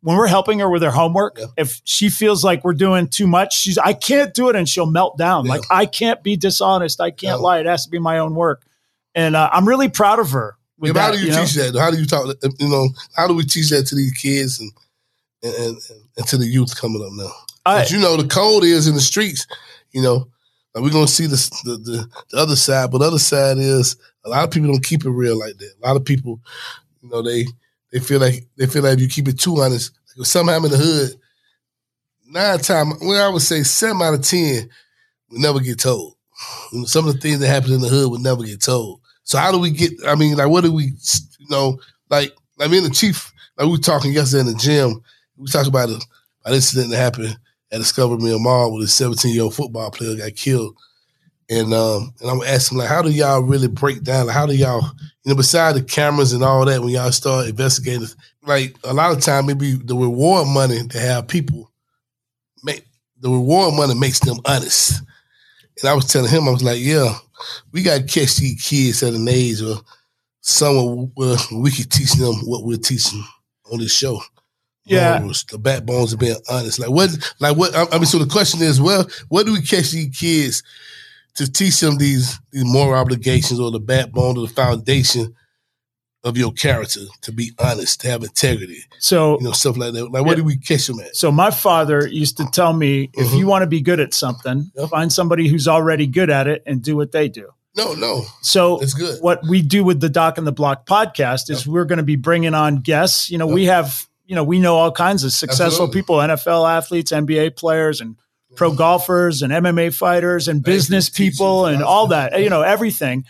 when 0.00 0.16
we're 0.16 0.26
helping 0.26 0.60
her 0.60 0.70
with 0.70 0.80
her 0.82 0.90
homework, 0.90 1.38
if 1.58 1.82
she 1.84 2.08
feels 2.08 2.44
like 2.44 2.64
we're 2.64 2.72
doing 2.72 3.08
too 3.08 3.26
much, 3.26 3.58
she's, 3.58 3.76
I 3.76 3.92
can't 3.92 4.32
do 4.32 4.48
it. 4.48 4.56
And 4.56 4.66
she'll 4.66 4.86
melt 4.86 5.18
down. 5.18 5.44
Like 5.44 5.62
I 5.70 5.84
can't 5.84 6.22
be 6.22 6.36
dishonest. 6.36 6.98
I 6.98 7.10
can't 7.10 7.40
Yeah. 7.40 7.44
lie. 7.44 7.58
It 7.60 7.66
has 7.66 7.84
to 7.84 7.90
be 7.90 7.98
my 7.98 8.20
own 8.20 8.34
work. 8.34 8.62
And 9.14 9.36
uh, 9.36 9.50
I'm 9.52 9.68
really 9.68 9.88
proud 9.90 10.18
of 10.18 10.30
her. 10.30 10.56
Yeah, 10.82 10.92
but 10.92 11.00
how 11.00 11.12
do 11.12 11.18
you, 11.18 11.30
know? 11.30 11.44
teach 11.44 11.54
that? 11.54 11.76
How 11.78 11.90
do 11.90 11.98
you 11.98 12.06
talk? 12.06 12.34
You 12.58 12.68
know, 12.68 12.88
how 13.16 13.28
do 13.28 13.34
we 13.34 13.44
teach 13.44 13.70
that 13.70 13.86
to 13.86 13.94
these 13.94 14.12
kids 14.12 14.60
and 14.60 14.72
and, 15.42 15.54
and, 15.54 15.76
and 16.16 16.26
to 16.26 16.36
the 16.36 16.46
youth 16.46 16.78
coming 16.80 17.02
up 17.02 17.12
now? 17.12 17.30
But 17.64 17.90
you 17.90 17.98
know, 18.00 18.16
the 18.16 18.26
code 18.28 18.64
is 18.64 18.88
in 18.88 18.94
the 18.94 19.00
streets. 19.00 19.46
You 19.92 20.02
know, 20.02 20.28
like 20.74 20.82
we're 20.82 20.90
gonna 20.90 21.06
see 21.06 21.26
this, 21.26 21.48
the, 21.62 21.76
the 21.76 22.08
the 22.30 22.36
other 22.36 22.56
side, 22.56 22.90
but 22.90 22.98
the 22.98 23.06
other 23.06 23.18
side 23.18 23.58
is 23.58 23.96
a 24.24 24.28
lot 24.28 24.44
of 24.44 24.50
people 24.50 24.68
don't 24.68 24.84
keep 24.84 25.04
it 25.04 25.10
real 25.10 25.38
like 25.38 25.56
that. 25.58 25.74
A 25.82 25.86
lot 25.86 25.96
of 25.96 26.04
people, 26.04 26.40
you 27.02 27.08
know, 27.08 27.22
they 27.22 27.46
they 27.92 28.00
feel 28.00 28.20
like 28.20 28.46
they 28.56 28.66
feel 28.66 28.82
like 28.82 28.94
if 28.94 29.00
you 29.00 29.08
keep 29.08 29.28
it 29.28 29.38
too 29.38 29.60
honest, 29.60 29.92
like 30.16 30.26
somehow 30.26 30.56
in 30.56 30.70
the 30.70 30.76
hood, 30.76 31.14
nine 32.26 32.58
times, 32.58 32.94
well, 33.00 33.28
I 33.28 33.32
would 33.32 33.42
say 33.42 33.62
seven 33.62 34.02
out 34.02 34.14
of 34.14 34.22
ten 34.22 34.68
would 35.30 35.40
never 35.40 35.60
get 35.60 35.78
told. 35.78 36.16
You 36.72 36.80
know, 36.80 36.84
some 36.86 37.06
of 37.06 37.14
the 37.14 37.20
things 37.20 37.38
that 37.38 37.46
happen 37.46 37.72
in 37.72 37.80
the 37.80 37.88
hood 37.88 38.10
would 38.10 38.20
never 38.20 38.42
get 38.42 38.60
told. 38.60 39.00
So 39.24 39.38
how 39.38 39.50
do 39.50 39.58
we 39.58 39.70
get? 39.70 39.92
I 40.06 40.14
mean, 40.14 40.36
like, 40.36 40.48
what 40.48 40.64
do 40.64 40.72
we? 40.72 40.84
You 41.38 41.46
know, 41.50 41.78
like, 42.10 42.32
I 42.60 42.68
mean, 42.68 42.84
the 42.84 42.90
chief, 42.90 43.32
like 43.58 43.66
we 43.66 43.72
were 43.72 43.78
talking 43.78 44.12
yesterday 44.12 44.40
in 44.40 44.46
the 44.46 44.54
gym. 44.54 45.02
We 45.36 45.48
talked 45.48 45.68
about 45.68 45.90
a, 45.90 46.00
an 46.44 46.54
incident 46.54 46.90
that 46.90 46.96
happened 46.96 47.36
at 47.72 47.78
Discovery 47.78 48.18
Mill 48.18 48.38
Mall 48.38 48.72
with 48.72 48.84
a 48.84 48.88
17 48.88 49.34
year 49.34 49.42
old 49.42 49.54
football 49.54 49.90
player 49.90 50.16
got 50.16 50.36
killed. 50.36 50.76
And 51.50 51.74
um, 51.74 52.14
and 52.20 52.30
I'm 52.30 52.42
asking 52.42 52.78
like, 52.78 52.88
how 52.88 53.02
do 53.02 53.10
y'all 53.10 53.42
really 53.42 53.68
break 53.68 54.02
down? 54.02 54.26
Like, 54.26 54.36
how 54.36 54.46
do 54.46 54.54
y'all, 54.54 54.82
you 55.24 55.30
know, 55.30 55.34
beside 55.34 55.74
the 55.74 55.82
cameras 55.82 56.32
and 56.32 56.42
all 56.42 56.64
that, 56.64 56.80
when 56.80 56.90
y'all 56.90 57.12
start 57.12 57.48
investigating, 57.48 58.06
like 58.46 58.76
a 58.84 58.94
lot 58.94 59.12
of 59.12 59.22
time 59.22 59.46
maybe 59.46 59.74
the 59.74 59.96
reward 59.96 60.48
money 60.48 60.86
to 60.88 60.98
have 60.98 61.28
people 61.28 61.70
make 62.62 62.84
the 63.20 63.30
reward 63.30 63.74
money 63.74 63.94
makes 63.94 64.20
them 64.20 64.38
honest. 64.44 65.02
And 65.80 65.88
I 65.88 65.94
was 65.94 66.06
telling 66.06 66.30
him, 66.30 66.48
I 66.48 66.52
was 66.52 66.62
like, 66.62 66.80
yeah, 66.80 67.16
we 67.72 67.82
got 67.82 67.98
to 67.98 68.02
catch 68.04 68.36
these 68.36 68.62
kids 68.62 69.02
at 69.02 69.14
an 69.14 69.28
age 69.28 69.60
or 69.60 69.76
somewhere 70.40 71.08
where 71.14 71.36
we 71.52 71.70
can 71.70 71.88
teach 71.88 72.12
them 72.12 72.34
what 72.44 72.64
we're 72.64 72.76
teaching 72.76 73.24
on 73.72 73.80
this 73.80 73.94
show. 73.94 74.20
Yeah. 74.84 75.18
Morals, 75.18 75.44
the 75.44 75.58
backbones 75.58 76.12
of 76.12 76.18
being 76.18 76.36
honest. 76.48 76.78
Like 76.78 76.90
what? 76.90 77.10
Like 77.40 77.56
what? 77.56 77.74
I 77.74 77.86
I 77.90 77.96
mean, 77.96 78.04
so 78.04 78.18
the 78.18 78.30
question 78.30 78.60
is, 78.60 78.80
well, 78.80 79.08
what 79.28 79.46
do 79.46 79.52
we 79.52 79.62
catch 79.62 79.92
these 79.92 80.14
kids 80.16 80.62
to 81.36 81.50
teach 81.50 81.80
them 81.80 81.96
these 81.96 82.38
these 82.52 82.64
moral 82.64 83.00
obligations 83.00 83.58
or 83.58 83.70
the 83.70 83.80
backbone 83.80 84.36
or 84.36 84.46
the 84.46 84.52
foundation 84.52 85.34
of 86.24 86.36
your 86.38 86.52
character 86.52 87.00
to 87.20 87.30
be 87.32 87.52
honest, 87.58 88.00
to 88.00 88.08
have 88.08 88.22
integrity, 88.22 88.82
So, 88.98 89.38
you 89.38 89.44
know, 89.44 89.52
stuff 89.52 89.76
like 89.76 89.92
that. 89.92 90.10
Like, 90.10 90.24
what 90.24 90.30
Yeah. 90.30 90.34
do 90.36 90.44
we 90.44 90.56
catch 90.56 90.86
them 90.86 91.00
at? 91.00 91.14
so 91.16 91.30
my 91.30 91.50
father 91.50 92.08
used 92.08 92.36
to 92.38 92.46
tell 92.52 92.72
me, 92.72 93.10
if 93.14 93.28
Mhm. 93.28 93.38
you 93.38 93.46
want 93.46 93.62
to 93.62 93.66
be 93.66 93.80
good 93.80 94.00
at 94.00 94.14
something, 94.14 94.70
Yeah. 94.76 94.86
find 94.86 95.12
somebody 95.12 95.48
who's 95.48 95.68
already 95.68 96.06
good 96.06 96.30
at 96.30 96.46
it 96.48 96.62
and 96.66 96.82
do 96.82 96.96
what 96.96 97.12
they 97.12 97.28
do. 97.28 97.48
No, 97.76 97.92
no, 97.94 98.24
So 98.40 98.78
it's 98.78 98.94
good. 98.94 99.18
what 99.20 99.46
we 99.46 99.60
do 99.60 99.82
with 99.84 100.00
the 100.00 100.08
Doc 100.08 100.38
and 100.38 100.46
the 100.46 100.52
Block 100.52 100.86
podcast 100.86 101.50
is 101.50 101.66
we're 101.66 101.84
going 101.84 101.96
to 101.98 102.04
be 102.04 102.16
bringing 102.16 102.54
on 102.54 102.76
guests. 102.76 103.30
You 103.30 103.36
know, 103.38 103.46
we 103.48 103.64
have, 103.66 104.06
you 104.26 104.34
know, 104.36 104.44
we 104.44 104.58
know 104.60 104.76
all 104.76 104.92
kinds 104.92 105.24
of 105.24 105.32
successful 105.32 105.66
Absolutely. 105.86 106.00
people, 106.00 106.20
NFL 106.20 106.66
athletes, 106.66 107.10
NBA 107.12 107.50
players, 107.50 108.00
and 108.00 108.14
pro 108.54 108.70
golfers, 108.70 109.42
and 109.42 109.52
MMA 109.52 109.90
fighters, 109.90 110.46
and 110.46 110.62
business 110.62 111.08
people, 111.10 111.66
and 111.66 111.82
all 111.82 112.06
that, 112.06 112.40
you 112.40 112.48
know, 112.48 112.62
everything. 112.62 113.24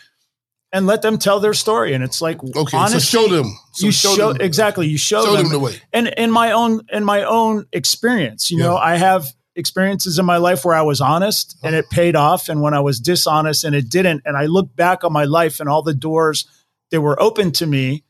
And 0.75 0.87
let 0.87 1.01
them 1.03 1.17
tell 1.19 1.41
their 1.41 1.55
story. 1.55 1.95
And 1.95 2.05
it's 2.05 2.21
like, 2.21 2.43
Okay, 2.45 2.77
honestly, 2.77 3.01
so 3.01 3.29
show 3.29 3.35
them. 3.35 3.47
So 3.73 3.87
you 3.87 3.93
show, 3.93 4.33
them, 4.33 4.43
exactly. 4.43 4.87
You 4.89 4.99
show, 4.99 5.25
Show 5.25 5.33
them, 5.37 5.45
them 5.45 5.53
the 5.53 5.59
way. 5.61 5.81
and 5.93 6.09
in 6.09 6.31
my 6.31 6.53
own 6.53 6.81
in 6.93 7.05
my 7.05 7.23
own 7.25 7.65
experience 7.73 8.51
you 8.51 8.59
Yeah. 8.59 8.65
know 8.67 8.77
i 8.77 8.97
have 8.97 9.25
experiences 9.57 10.19
in 10.19 10.27
my 10.27 10.37
life 10.39 10.65
where 10.65 10.75
i 10.75 10.83
was 10.83 11.01
honest 11.01 11.57
oh. 11.63 11.67
and 11.69 11.77
it 11.77 11.89
paid 11.91 12.17
off 12.17 12.49
and 12.49 12.61
when 12.61 12.75
i 12.75 12.81
was 12.81 12.99
dishonest 13.01 13.63
and 13.65 13.75
it 13.75 13.89
didn't 13.89 14.23
and 14.27 14.37
i 14.37 14.47
look 14.47 14.75
back 14.77 15.05
on 15.05 15.13
my 15.13 15.25
life 15.25 15.61
and 15.61 15.69
all 15.69 15.83
the 15.83 15.95
doors 15.95 16.45
that 16.91 17.01
were 17.01 17.17
open 17.23 17.53
to 17.53 17.67
me 17.67 18.03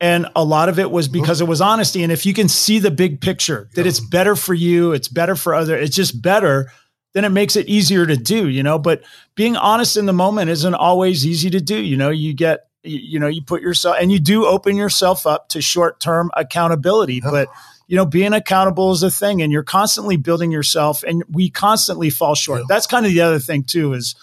And 0.00 0.26
a 0.34 0.42
lot 0.44 0.68
of 0.68 0.78
it 0.78 0.90
was 0.90 1.08
oh. 1.08 1.12
because 1.12 1.40
it 1.40 1.46
was 1.46 1.60
honesty. 1.60 2.02
And 2.02 2.10
if 2.10 2.26
you 2.26 2.34
can 2.34 2.48
see 2.48 2.80
the 2.80 2.90
big 2.90 3.20
picture, 3.20 3.68
that 3.76 3.86
it's 3.86 4.00
better 4.00 4.34
for 4.34 4.52
you, 4.54 4.92
it's 4.92 5.08
better 5.08 5.36
for 5.36 5.54
other, 5.54 5.76
it's 5.78 5.94
just 5.94 6.20
better, 6.20 6.72
then 7.14 7.24
it 7.24 7.30
makes 7.30 7.56
it 7.56 7.68
easier 7.68 8.06
to 8.06 8.16
do, 8.16 8.48
you 8.48 8.62
know. 8.62 8.78
But 8.78 9.02
being 9.34 9.56
honest 9.56 9.96
in 9.96 10.06
the 10.06 10.12
moment 10.12 10.50
isn't 10.50 10.74
always 10.74 11.26
easy 11.26 11.50
to 11.50 11.60
do. 11.60 11.80
You 11.80 11.96
know, 11.96 12.10
you 12.10 12.34
get, 12.34 12.68
you 12.82 13.18
know, 13.20 13.28
you 13.28 13.42
put 13.42 13.62
yourself 13.62 13.96
and 14.00 14.10
you 14.10 14.18
do 14.18 14.46
open 14.46 14.76
yourself 14.76 15.26
up 15.26 15.48
to 15.50 15.60
short 15.60 16.00
term 16.00 16.30
accountability. 16.36 17.20
Yeah. 17.22 17.30
But 17.30 17.48
you 17.88 17.96
know, 17.96 18.06
being 18.06 18.32
accountable 18.32 18.92
is 18.92 19.02
a 19.02 19.10
thing 19.10 19.42
and 19.42 19.52
you're 19.52 19.62
constantly 19.62 20.16
building 20.16 20.50
yourself 20.50 21.02
and 21.02 21.22
we 21.28 21.50
constantly 21.50 22.08
fall 22.08 22.34
short. 22.34 22.60
Yeah. 22.60 22.66
That's 22.68 22.86
kind 22.86 23.04
of 23.04 23.12
the 23.12 23.20
other 23.20 23.38
thing 23.38 23.64
too 23.64 23.92
is 23.92 24.14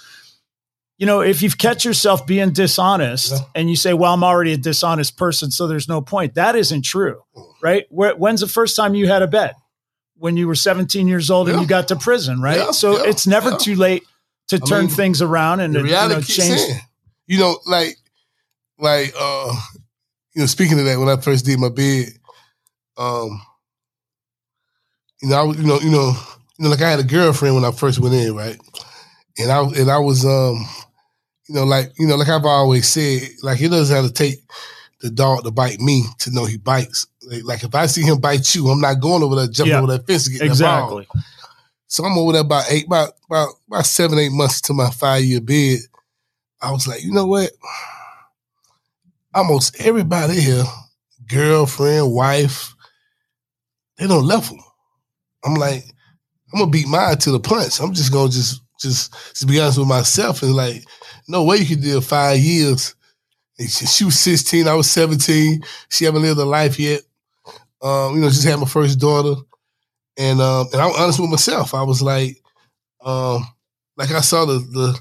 you 0.99 1.05
know, 1.05 1.21
if 1.21 1.41
you've 1.41 1.57
catch 1.57 1.85
yourself 1.85 2.27
being 2.27 2.51
dishonest 2.51 3.31
Yeah. 3.31 3.37
and 3.55 3.69
you 3.69 3.77
say, 3.77 3.93
well, 3.93 4.13
I'm 4.13 4.23
already 4.23 4.51
a 4.51 4.57
dishonest 4.57 5.17
person, 5.17 5.49
so 5.49 5.65
there's 5.65 5.87
no 5.87 6.01
point. 6.01 6.35
That 6.35 6.57
isn't 6.57 6.83
true, 6.83 7.23
mm. 7.35 7.45
right? 7.63 7.85
Where, 7.89 8.13
when's 8.15 8.41
the 8.41 8.47
first 8.47 8.75
time 8.75 8.95
you 8.95 9.07
had 9.07 9.21
a 9.21 9.27
bet? 9.27 9.55
When 10.19 10.37
you 10.37 10.47
were 10.47 10.55
17 10.55 11.07
years 11.07 11.29
old 11.29 11.49
and 11.49 11.61
you 11.61 11.67
got 11.67 11.87
to 11.87 11.95
prison, 11.95 12.41
right? 12.41 12.57
Yeah, 12.57 12.71
so 12.71 12.97
yeah, 12.97 13.09
it's 13.09 13.25
never 13.25 13.51
yeah. 13.51 13.57
too 13.57 13.75
late 13.75 14.03
to 14.49 14.57
I 14.57 14.65
turn 14.67 14.85
mean, 14.87 14.89
things 14.89 15.21
around 15.21 15.61
and 15.61 15.73
the 15.73 15.81
to, 15.81 15.85
you 15.87 15.93
know, 15.93 16.21
change. 16.21 16.81
you 17.27 17.39
know, 17.39 17.57
like, 17.65 17.95
like, 18.77 19.13
uh, 19.17 19.53
you 20.35 20.41
know, 20.41 20.45
speaking 20.45 20.77
of 20.79 20.85
that, 20.85 20.99
when 20.99 21.09
I 21.09 21.15
first 21.21 21.45
did 21.45 21.59
my 21.59 21.69
bid, 21.69 22.09
um, 22.97 23.41
you 25.21 25.29
know, 25.29 25.35
I, 25.35 25.43
was- 25.43 25.57
you 25.57 25.65
know, 25.65 25.79
you 25.79 25.89
know, 25.91 26.13
you 26.57 26.63
know, 26.65 26.69
like 26.69 26.81
I 26.81 26.89
had 26.89 26.99
a 26.99 27.03
girlfriend 27.03 27.55
when 27.55 27.65
I 27.65 27.71
first 27.71 27.99
went 27.99 28.15
in, 28.15 28.35
right? 28.35 28.57
And 29.37 29.51
I 29.51 29.61
and 29.61 29.89
I 29.89 29.99
was, 29.99 30.25
um, 30.25 30.65
you 31.47 31.55
know, 31.55 31.63
like 31.63 31.93
you 31.97 32.07
know, 32.07 32.15
like 32.15 32.27
I've 32.27 32.45
always 32.45 32.87
said, 32.87 33.21
like 33.41 33.61
it 33.61 33.69
doesn't 33.69 33.95
have 33.95 34.05
to 34.05 34.11
take 34.13 34.39
the 35.01 35.09
dog 35.09 35.43
to 35.43 35.51
bite 35.51 35.79
me 35.79 36.03
to 36.19 36.31
know 36.31 36.45
he 36.45 36.57
bites. 36.57 37.07
Like, 37.29 37.43
like 37.43 37.63
if 37.63 37.73
I 37.75 37.85
see 37.85 38.01
him 38.01 38.19
bite 38.19 38.53
you, 38.55 38.67
I'm 38.69 38.81
not 38.81 38.99
going 38.99 39.23
over 39.23 39.35
there, 39.35 39.47
jumping 39.47 39.73
Yeah. 39.73 39.79
over 39.81 39.91
that 39.93 40.07
fence 40.07 40.25
to 40.25 40.31
get 40.31 40.39
that. 40.39 40.45
Exactly. 40.45 41.07
So 41.87 42.03
I'm 42.03 42.17
over 42.17 42.33
there 42.33 42.41
about 42.41 42.65
eight, 42.69 42.85
about 42.85 43.13
about 43.29 43.49
about 43.67 43.85
seven, 43.85 44.19
eight 44.19 44.31
months 44.31 44.61
to 44.61 44.73
my 44.73 44.89
five 44.91 45.23
year 45.23 45.41
bid. 45.41 45.79
I 46.61 46.71
was 46.71 46.87
like, 46.87 47.03
you 47.03 47.11
know 47.11 47.25
what? 47.25 47.51
Almost 49.33 49.79
everybody 49.81 50.39
here, 50.39 50.63
girlfriend, 51.27 52.11
wife, 52.11 52.73
they 53.97 54.07
don't 54.07 54.25
level. 54.25 54.57
I'm 55.43 55.53
like, 55.53 55.83
I'm 56.51 56.59
gonna 56.59 56.71
beat 56.71 56.87
mine 56.87 57.17
to 57.19 57.31
the 57.31 57.39
punch. 57.39 57.79
I'm 57.79 57.93
just 57.93 58.11
gonna 58.11 58.29
just 58.29 58.61
just 58.79 59.13
to 59.39 59.45
be 59.45 59.59
honest 59.59 59.77
with 59.77 59.87
myself 59.87 60.41
and 60.41 60.55
like, 60.55 60.83
no 61.27 61.43
way 61.43 61.57
you 61.57 61.65
could 61.65 61.83
deal 61.83 62.01
five 62.01 62.39
years. 62.39 62.95
She, 63.59 63.67
she 63.67 64.05
was 64.05 64.17
16, 64.19 64.67
I 64.69 64.73
was 64.73 64.89
17. 64.89 65.61
She 65.89 66.05
haven't 66.05 66.21
lived 66.21 66.39
a 66.39 66.45
life 66.45 66.79
yet. 66.79 67.01
Um, 67.81 68.15
you 68.15 68.21
know, 68.21 68.29
just 68.29 68.45
had 68.45 68.59
my 68.59 68.65
first 68.65 68.99
daughter. 68.99 69.39
And 70.17 70.41
um, 70.41 70.67
and 70.73 70.81
I'm 70.81 70.91
honest 70.97 71.19
with 71.19 71.29
myself. 71.29 71.73
I 71.73 71.83
was 71.83 72.01
like, 72.01 72.37
um, 73.03 73.47
like 73.95 74.11
I 74.11 74.21
saw 74.21 74.45
the 74.45 74.59
the 74.59 74.99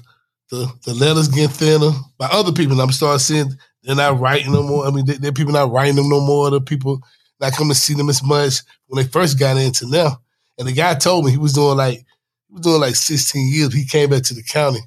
the, 0.49 0.71
the 0.85 0.93
letters 0.93 1.27
getting 1.27 1.49
thinner 1.49 1.91
by 2.17 2.27
other 2.31 2.51
people. 2.51 2.73
And 2.73 2.81
I'm 2.81 2.91
starting 2.91 3.19
seeing 3.19 3.51
they're 3.83 3.95
not 3.95 4.19
writing 4.19 4.51
no 4.51 4.63
more. 4.63 4.85
I 4.85 4.91
mean, 4.91 5.05
they, 5.05 5.13
they're 5.13 5.31
people 5.31 5.53
not 5.53 5.71
writing 5.71 5.95
them 5.95 6.09
no 6.09 6.21
more. 6.21 6.49
The 6.49 6.61
people 6.61 7.01
not 7.39 7.53
coming 7.53 7.73
to 7.73 7.79
see 7.79 7.93
them 7.93 8.09
as 8.09 8.23
much 8.23 8.55
when 8.87 9.03
they 9.03 9.09
first 9.09 9.39
got 9.39 9.57
into 9.57 9.89
now. 9.89 10.21
And 10.57 10.67
the 10.67 10.73
guy 10.73 10.93
told 10.95 11.25
me 11.25 11.31
he 11.31 11.37
was 11.37 11.53
doing 11.53 11.77
like 11.77 11.97
he 11.97 12.53
was 12.53 12.61
doing 12.61 12.81
like 12.81 12.95
16 12.95 13.53
years. 13.53 13.73
He 13.73 13.85
came 13.85 14.09
back 14.09 14.23
to 14.23 14.33
the 14.33 14.43
county 14.43 14.81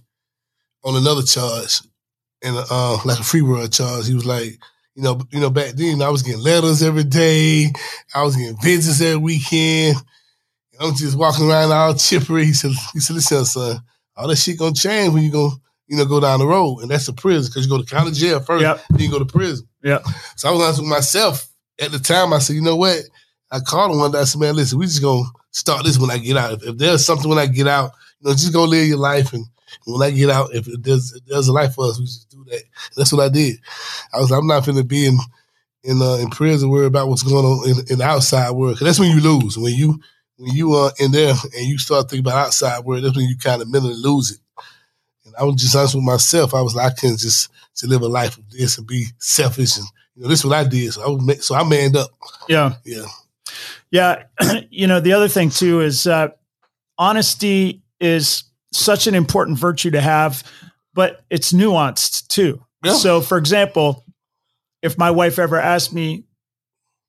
on 0.85 0.97
another 0.97 1.23
charge 1.23 1.81
and 2.43 2.57
uh, 2.71 2.99
like 3.05 3.21
a 3.21 3.25
free 3.25 3.43
world 3.43 3.73
charge. 3.73 4.07
He 4.07 4.15
was 4.15 4.27
like, 4.27 4.59
you 4.95 5.03
know, 5.03 5.21
you 5.31 5.41
know, 5.41 5.51
back 5.51 5.71
then 5.73 6.03
I 6.03 6.09
was 6.11 6.23
getting 6.23 6.43
letters 6.43 6.83
every 6.83 7.05
day. 7.05 7.67
I 8.15 8.23
was 8.23 8.37
getting 8.37 8.57
visits 8.61 9.01
every 9.01 9.17
weekend. 9.17 9.97
I'm 10.81 10.95
just 10.95 11.16
walking 11.16 11.49
around 11.49 11.73
all 11.73 11.95
chippery. 11.95 12.47
He 12.47 12.53
said, 12.53 12.73
he 12.93 13.01
said, 13.01 13.14
listen, 13.14 13.45
son, 13.45 13.81
all 14.16 14.29
that 14.29 14.37
shit 14.37 14.59
gonna 14.59 14.75
change 14.75 15.12
when 15.14 15.23
you 15.23 15.31
go, 15.31 15.51
you 15.87 15.97
know, 15.97 16.05
go 16.05 16.21
down 16.21 16.40
the 16.40 16.47
road. 16.47 16.81
And 16.81 16.90
that's 16.90 17.07
the 17.07 17.12
prison 17.12 17.51
because 17.51 17.64
you 17.66 17.71
go 17.71 17.83
to 17.83 17.88
county 17.88 18.11
jail 18.12 18.40
first, 18.40 18.62
Yep. 18.62 18.81
then 18.90 19.01
you 19.01 19.11
go 19.11 19.19
to 19.19 19.25
prison. 19.25 19.66
Yeah. 19.83 19.99
So 20.37 20.49
I 20.49 20.53
was 20.53 20.61
honest 20.62 20.81
with 20.81 20.88
myself 20.88 21.49
at 21.81 21.93
the 21.93 21.99
time. 21.99 22.33
I 22.33 22.38
said, 22.38 22.57
you 22.57 22.62
know 22.62 22.77
what? 22.77 23.01
I 23.51 23.61
called 23.61 23.93
him 23.93 23.99
one 23.99 24.11
day. 24.12 24.19
I 24.21 24.25
said, 24.25 24.40
man, 24.40 24.57
listen, 24.57 24.79
we 24.79 24.87
just 24.87 25.03
gonna 25.03 25.25
start 25.51 25.85
this 25.85 25.99
when 25.99 26.11
I 26.11 26.19
get 26.19 26.37
out. 26.37 26.53
If, 26.55 26.62
if 26.64 26.79
there's 26.79 27.05
something 27.05 27.29
when 27.29 27.38
I 27.38 27.47
get 27.47 27.69
out, 27.69 27.93
you 28.21 28.29
know, 28.29 28.35
just 28.35 28.53
go 28.53 28.64
live 28.64 28.88
your 28.88 28.99
life. 28.99 29.33
And 29.33 29.45
when 29.85 30.03
I 30.03 30.11
get 30.11 30.31
out, 30.31 30.55
if 30.55 30.67
there's 30.83 31.13
if 31.13 31.25
there's 31.27 31.49
a 31.49 31.53
life 31.53 31.75
for 31.75 31.87
us, 31.87 31.99
we 31.99 32.05
just 32.07 32.31
do 32.31 32.45
that. 32.51 32.63
That's 32.97 33.13
what 33.13 33.25
I 33.25 33.29
did. 33.29 33.57
I 34.13 34.19
was 34.21 34.31
I'm 34.31 34.47
not 34.47 34.65
finna 34.65 34.87
be 34.87 35.07
in 35.07 35.19
in 35.85 36.01
uh, 36.01 36.15
in 36.21 36.31
prison 36.31 36.71
worry 36.71 36.87
about 36.87 37.09
what's 37.09 37.23
going 37.23 37.45
on 37.45 37.69
in, 37.69 37.77
in 37.91 37.99
the 37.99 38.05
outside 38.05 38.51
world. 38.53 38.79
'Cause 38.79 38.87
that's 38.87 39.01
when 39.01 39.11
you 39.11 39.21
lose. 39.21 39.59
When 39.59 39.75
you 39.75 40.01
when 40.37 40.55
you 40.55 40.75
are 40.75 40.93
in 40.99 41.13
there 41.13 41.35
and 41.57 41.67
you 41.67 41.79
start 41.79 42.09
thinking 42.11 42.27
about 42.27 42.47
outside 42.47 42.85
world, 42.85 43.05
that's 43.05 43.17
when 43.17 43.29
you 43.29 43.37
kind 43.37 43.63
of 43.63 43.71
mentally 43.71 43.95
lose 43.95 44.31
it. 44.33 44.39
And 45.25 45.35
I 45.37 45.45
was 45.45 45.57
just 45.57 45.77
honest 45.77 45.95
with 45.95 46.05
myself. 46.05 46.55
I 46.55 46.63
was 46.63 46.75
like, 46.75 46.93
I 46.93 46.95
can't 46.95 47.19
just 47.19 47.49
to 47.77 47.87
live 47.87 48.03
a 48.03 48.09
life 48.09 48.37
of 48.39 48.51
this 48.51 48.77
and 48.79 48.87
be 48.87 49.07
selfish 49.19 49.77
and 49.79 49.87
you 50.15 50.23
know 50.23 50.29
this 50.29 50.41
is 50.41 50.45
what 50.45 50.57
I 50.59 50.65
did. 50.69 50.93
So 50.93 51.03
I 51.03 51.09
was 51.09 51.45
so 51.47 51.55
I 51.55 51.65
manned 51.65 51.97
up. 51.97 52.11
Yeah. 52.49 52.75
Yeah. 52.85 53.07
Yeah. 53.91 54.25
you 54.71 54.87
know, 54.87 55.01
the 55.01 55.13
other 55.15 55.29
thing 55.29 55.51
too 55.51 55.81
is 55.81 56.07
uh, 56.07 56.29
honesty 56.99 57.83
is 58.01 58.45
such 58.73 59.07
an 59.07 59.15
important 59.15 59.59
virtue 59.59 59.91
to 59.91 60.01
have, 60.01 60.43
but 60.95 61.25
it's 61.31 61.53
nuanced 61.53 62.29
too. 62.29 62.65
Yeah. 62.85 62.95
So, 62.95 63.21
for 63.21 63.39
example, 63.39 64.05
if 64.83 64.99
my 64.99 65.11
wife 65.11 65.39
ever 65.39 65.59
asked 65.59 65.93
me, 65.93 66.25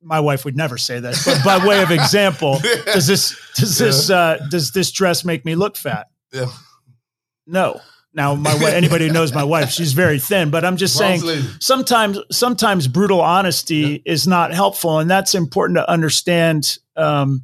my 0.02 0.20
wife 0.20 0.46
would 0.46 0.58
never 0.58 0.78
say 0.78 1.00
that, 1.00 1.22
but 1.26 1.44
by 1.44 1.66
way 1.66 1.82
of 1.82 1.90
example, 1.90 2.60
does 2.86 3.08
this 3.08 3.40
does 3.56 3.78
this 3.78 4.10
uh, 4.10 4.38
does 4.50 4.72
this 4.72 4.92
dress 4.92 5.24
make 5.24 5.46
me 5.46 5.56
look 5.56 5.78
fat? 5.78 6.08
Yeah. 6.32 6.48
No. 7.48 7.80
Now, 8.16 8.36
my 8.36 8.54
anybody 8.72 9.08
who 9.08 9.14
knows 9.14 9.34
my 9.34 9.44
wife, 9.44 9.72
she's 9.72 9.94
very 9.94 10.20
thin, 10.20 10.52
but 10.52 10.64
I'm 10.64 10.78
just 10.78 10.96
saying 10.96 11.24
lady. 11.24 11.48
sometimes 11.60 12.20
sometimes 12.32 12.88
brutal 12.88 13.22
honesty 13.22 14.04
is 14.06 14.28
not 14.28 14.54
helpful, 14.54 15.00
and 15.00 15.10
that's 15.10 15.34
important 15.34 15.78
to 15.78 15.90
understand. 15.90 16.78
Um, 16.96 17.44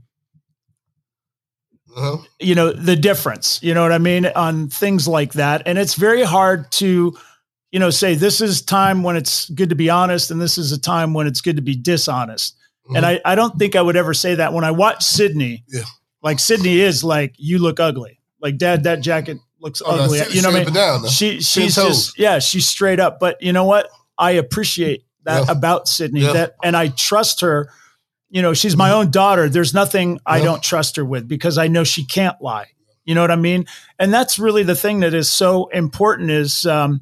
Uh-huh. 1.99 2.17
you 2.39 2.55
know 2.55 2.71
the 2.71 2.95
difference 2.95 3.59
you 3.61 3.73
know 3.73 3.81
what 3.83 3.91
i 3.91 3.97
mean 3.97 4.25
on 4.25 4.69
things 4.69 5.07
like 5.07 5.33
that. 5.33 5.63
And 5.65 5.77
it's 5.77 5.95
very 5.95 6.23
hard 6.23 6.71
to 6.73 7.17
you 7.71 7.79
know 7.79 7.89
say 7.89 8.15
this 8.15 8.41
is 8.41 8.61
time 8.61 9.03
when 9.03 9.15
it's 9.15 9.49
good 9.49 9.69
to 9.69 9.75
be 9.75 9.89
honest 9.89 10.31
and 10.31 10.39
this 10.41 10.57
is 10.57 10.71
a 10.71 10.79
time 10.79 11.13
when 11.13 11.27
it's 11.27 11.41
good 11.41 11.55
to 11.57 11.61
be 11.61 11.75
dishonest. 11.75 12.55
And 12.95 13.05
I, 13.05 13.19
I 13.23 13.35
don't 13.35 13.55
think 13.59 13.75
i 13.75 13.81
would 13.81 13.95
ever 13.97 14.13
say 14.13 14.35
that. 14.35 14.53
When 14.53 14.63
i 14.63 14.71
watch 14.71 15.03
sydney 15.03 15.63
Yeah. 15.67 15.81
like 16.23 16.39
sydney 16.39 16.79
is 16.79 17.03
like 17.03 17.35
you 17.37 17.59
look 17.59 17.79
ugly. 17.79 18.19
Like 18.41 18.57
dad 18.57 18.83
that 18.85 19.01
jacket 19.01 19.37
looks 19.59 19.81
Oh, 19.85 19.95
no, 19.95 20.03
ugly. 20.03 20.21
You 20.31 20.41
know 20.41 20.51
what 20.51 20.61
i 20.61 20.65
mean? 20.65 20.73
down, 20.73 21.07
she 21.07 21.41
she's 21.41 21.75
just 21.75 22.17
yeah 22.17 22.39
she's 22.39 22.67
straight 22.67 22.99
up. 22.99 23.19
But 23.19 23.41
you 23.41 23.51
know 23.53 23.65
what? 23.65 23.89
I 24.17 24.31
appreciate 24.31 25.03
that 25.25 25.45
Yeah. 25.45 25.51
about 25.51 25.87
sydney 25.87 26.21
Yeah. 26.21 26.33
that 26.33 26.55
and 26.63 26.75
i 26.77 26.87
trust 26.87 27.41
her 27.41 27.69
you 28.29 28.41
know 28.41 28.53
she's 28.53 28.75
my 28.77 28.91
own 28.91 29.11
daughter. 29.11 29.49
There's 29.49 29.73
nothing 29.73 30.19
i 30.25 30.39
don't 30.41 30.61
trust 30.63 30.95
her 30.97 31.05
with 31.05 31.27
because 31.27 31.57
i 31.57 31.67
know 31.67 31.83
she 31.83 32.05
can't 32.05 32.39
lie. 32.41 32.67
You 33.05 33.15
know 33.15 33.21
what 33.21 33.31
i 33.31 33.35
mean? 33.35 33.65
And 33.97 34.13
that's 34.13 34.37
really 34.39 34.63
the 34.63 34.75
thing 34.75 34.99
that 35.01 35.13
is 35.13 35.29
so 35.29 35.67
important 35.69 36.29
is 36.31 36.65
um, 36.65 37.01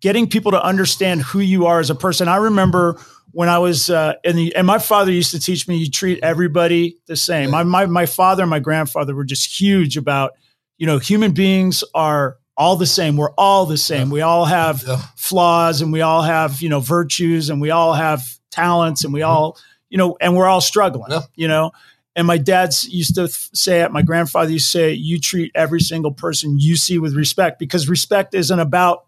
getting 0.00 0.28
people 0.28 0.52
to 0.52 0.62
understand 0.62 1.22
who 1.22 1.40
you 1.40 1.66
are 1.66 1.80
as 1.80 1.90
a 1.90 1.94
person. 1.94 2.28
I 2.28 2.36
remember 2.36 3.00
when 3.32 3.48
i 3.50 3.58
was 3.58 3.90
uh, 3.90 4.14
in 4.24 4.36
the 4.36 4.54
and 4.56 4.66
my 4.66 4.78
father 4.78 5.12
used 5.12 5.32
to 5.32 5.38
teach 5.40 5.68
me 5.68 5.76
you 5.76 5.90
treat 5.90 6.18
everybody 6.22 6.96
the 7.06 7.16
same. 7.16 7.50
My, 7.50 7.62
my, 7.62 7.84
my 7.86 8.06
father 8.06 8.42
and 8.44 8.50
my 8.50 8.58
grandfather 8.60 9.14
were 9.14 9.24
just 9.24 9.60
huge 9.60 9.96
about 9.96 10.32
you 10.78 10.86
know 10.86 10.98
human 10.98 11.32
beings 11.32 11.84
are 11.94 12.36
all 12.56 12.74
the 12.76 12.86
same. 12.86 13.16
We're 13.16 13.32
all 13.38 13.66
the 13.66 13.76
same. 13.76 14.10
We 14.10 14.20
all 14.20 14.44
have 14.46 14.82
Yeah. 14.86 15.00
flaws 15.16 15.80
and 15.82 15.92
we 15.92 16.00
all 16.00 16.22
have 16.22 16.62
you 16.62 16.68
know 16.68 16.80
virtues 16.80 17.50
and 17.50 17.60
we 17.60 17.70
all 17.70 17.92
have 17.92 18.22
talents 18.50 19.04
and 19.04 19.12
we 19.12 19.22
all 19.22 19.58
you 19.90 19.98
know 19.98 20.16
and 20.20 20.36
we're 20.36 20.46
all 20.46 20.60
struggling 20.60 21.10
Yeah. 21.10 21.22
you 21.34 21.48
know 21.48 21.72
and 22.16 22.26
my 22.26 22.38
dad's 22.38 22.88
used 22.88 23.14
to 23.16 23.28
say 23.28 23.82
it 23.82 23.92
my 23.92 24.02
grandfather 24.02 24.50
used 24.50 24.66
to 24.66 24.78
say 24.78 24.92
you 24.92 25.18
treat 25.20 25.52
every 25.54 25.80
single 25.80 26.12
person 26.12 26.58
you 26.58 26.76
see 26.76 26.98
with 26.98 27.14
respect 27.14 27.58
because 27.58 27.88
respect 27.88 28.34
isn't 28.34 28.58
about 28.60 29.04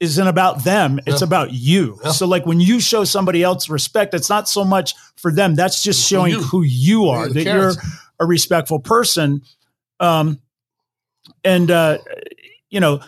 isn't 0.00 0.26
about 0.26 0.64
them 0.64 0.98
it's 1.06 1.20
Yeah. 1.20 1.26
about 1.26 1.52
you 1.52 1.98
Yeah. 2.04 2.10
so 2.12 2.26
like 2.26 2.44
when 2.46 2.60
you 2.60 2.80
show 2.80 3.04
somebody 3.04 3.42
else 3.42 3.68
respect 3.68 4.14
it's 4.14 4.28
not 4.28 4.48
so 4.48 4.64
much 4.64 4.94
for 5.16 5.30
them 5.32 5.54
that's 5.54 5.82
just 5.82 6.00
It's 6.00 6.08
showing 6.08 6.32
you. 6.32 6.42
who 6.42 6.62
you 6.62 7.08
are 7.08 7.28
that 7.28 7.44
you're 7.44 7.72
a 8.20 8.26
respectful 8.26 8.80
person 8.80 9.42
um 10.00 10.40
and 11.44 11.70
uh 11.70 11.98
you 12.70 12.80
know 12.80 13.00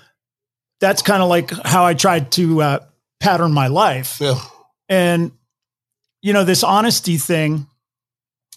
that's 0.80 1.02
kind 1.02 1.22
of 1.22 1.28
like 1.28 1.50
how 1.64 1.84
i 1.84 1.94
tried 1.94 2.30
to 2.32 2.62
uh 2.62 2.78
pattern 3.20 3.52
my 3.52 3.66
life 3.68 4.18
Yeah. 4.20 4.38
and 4.88 5.32
you 6.26 6.32
know 6.32 6.42
this 6.42 6.64
honesty 6.64 7.18
thing 7.18 7.68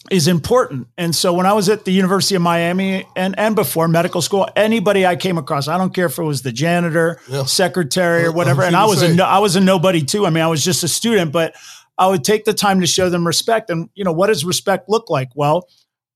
is 0.09 0.27
important 0.27 0.87
and 0.97 1.13
so 1.15 1.33
when 1.33 1.45
i 1.45 1.53
was 1.53 1.69
at 1.69 1.85
the 1.85 1.91
university 1.91 2.33
of 2.33 2.41
miami 2.41 3.05
and 3.15 3.37
and 3.37 3.55
before 3.55 3.87
medical 3.87 4.21
school 4.23 4.47
anybody 4.55 5.05
i 5.05 5.15
came 5.15 5.37
across 5.37 5.67
i 5.67 5.77
don't 5.77 5.93
care 5.93 6.07
if 6.07 6.17
it 6.17 6.23
was 6.23 6.41
the 6.41 6.51
janitor 6.51 7.19
Yeah. 7.29 7.43
secretary 7.45 8.23
or 8.25 8.31
whatever 8.31 8.63
I 8.63 8.67
and 8.67 8.75
i 8.75 8.85
was 8.85 9.01
say. 9.01 9.11
a 9.11 9.13
no, 9.13 9.23
i 9.23 9.37
was 9.37 9.55
a 9.55 9.61
nobody 9.61 10.01
too 10.03 10.25
i 10.25 10.31
mean 10.31 10.43
i 10.43 10.47
was 10.47 10.65
just 10.65 10.83
a 10.83 10.87
student 10.87 11.31
but 11.31 11.53
I 12.01 12.07
would 12.07 12.23
take 12.23 12.45
the 12.45 12.53
time 12.53 12.79
to 12.79 12.87
show 12.87 13.09
them 13.09 13.27
respect. 13.27 13.69
And, 13.69 13.89
you 13.93 14.05
know, 14.05 14.13
what 14.13 14.27
does 14.27 14.45
respect 14.45 14.87
look 14.87 15.09
like? 15.09 15.27
Well, 15.35 15.67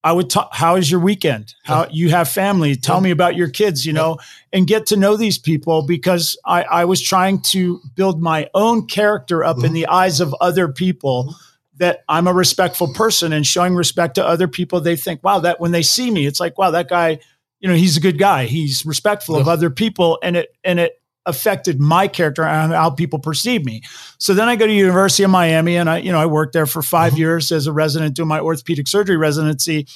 I 0.04 0.12
would 0.12 0.30
talk, 0.30 0.50
how 0.52 0.76
is 0.76 0.92
your 0.92 1.00
weekend? 1.00 1.56
How 1.64 1.88
you 1.90 2.10
have 2.10 2.28
family? 2.28 2.76
Tell 2.76 3.00
me 3.00 3.10
about 3.10 3.36
your 3.36 3.50
kids, 3.50 3.86
you 3.86 3.94
know, 3.94 4.18
and 4.52 4.68
get 4.68 4.88
to 4.88 4.98
know 4.98 5.16
these 5.16 5.38
people 5.38 5.86
because 5.86 6.38
I, 6.46 6.64
I 6.64 6.86
was 6.86 7.02
trying 7.02 7.42
to 7.52 7.80
build 7.96 8.22
my 8.22 8.50
own 8.54 8.88
character 8.88 9.46
up 9.46 9.58
in 9.58 9.64
mm-hmm. 9.64 9.74
the 9.74 9.88
eyes 9.88 10.20
of 10.20 10.36
other 10.42 10.68
people 10.68 11.24
mm-hmm. 11.24 11.38
that 11.78 12.04
I'm 12.10 12.28
a 12.28 12.34
respectful 12.34 12.94
person 12.94 13.32
and 13.32 13.48
showing 13.48 13.76
respect 13.76 14.16
to 14.16 14.26
other 14.26 14.50
people. 14.50 14.82
They 14.82 14.98
think, 14.98 15.24
wow, 15.24 15.40
that 15.40 15.62
when 15.62 15.72
they 15.72 15.84
see 15.84 16.12
me, 16.12 16.26
it's 16.26 16.40
like, 16.40 16.58
wow, 16.58 16.72
that 16.72 16.90
guy, 16.90 17.20
you 17.62 17.70
know, 17.70 17.76
he's 17.76 17.96
a 17.96 18.02
good 18.02 18.18
guy. 18.18 18.46
He's 18.46 18.86
respectful 18.86 19.38
of 19.38 19.48
other 19.48 19.70
people. 19.70 20.20
And 20.22 20.36
it, 20.36 20.54
and 20.66 20.82
it, 20.82 21.02
affected 21.26 21.80
my 21.80 22.08
character 22.08 22.44
and 22.44 22.74
how 22.74 22.90
people 22.90 23.20
perceive 23.20 23.66
me. 23.66 23.82
So 24.18 24.34
then 24.34 24.50
I 24.50 24.56
go 24.56 24.68
to 24.68 24.74
University 24.74 25.24
of 25.24 25.30
Miami 25.30 25.78
and 25.78 25.90
I, 25.90 25.98
you 26.00 26.12
know, 26.12 26.20
I 26.20 26.26
worked 26.26 26.54
there 26.54 26.66
for 26.66 26.82
5 26.82 27.18
years 27.18 27.52
as 27.52 27.68
a 27.68 27.74
resident 27.74 28.16
doing 28.16 28.28
my 28.28 28.40
orthopedic 28.40 28.88
surgery 28.88 29.18
residency. 29.18 29.88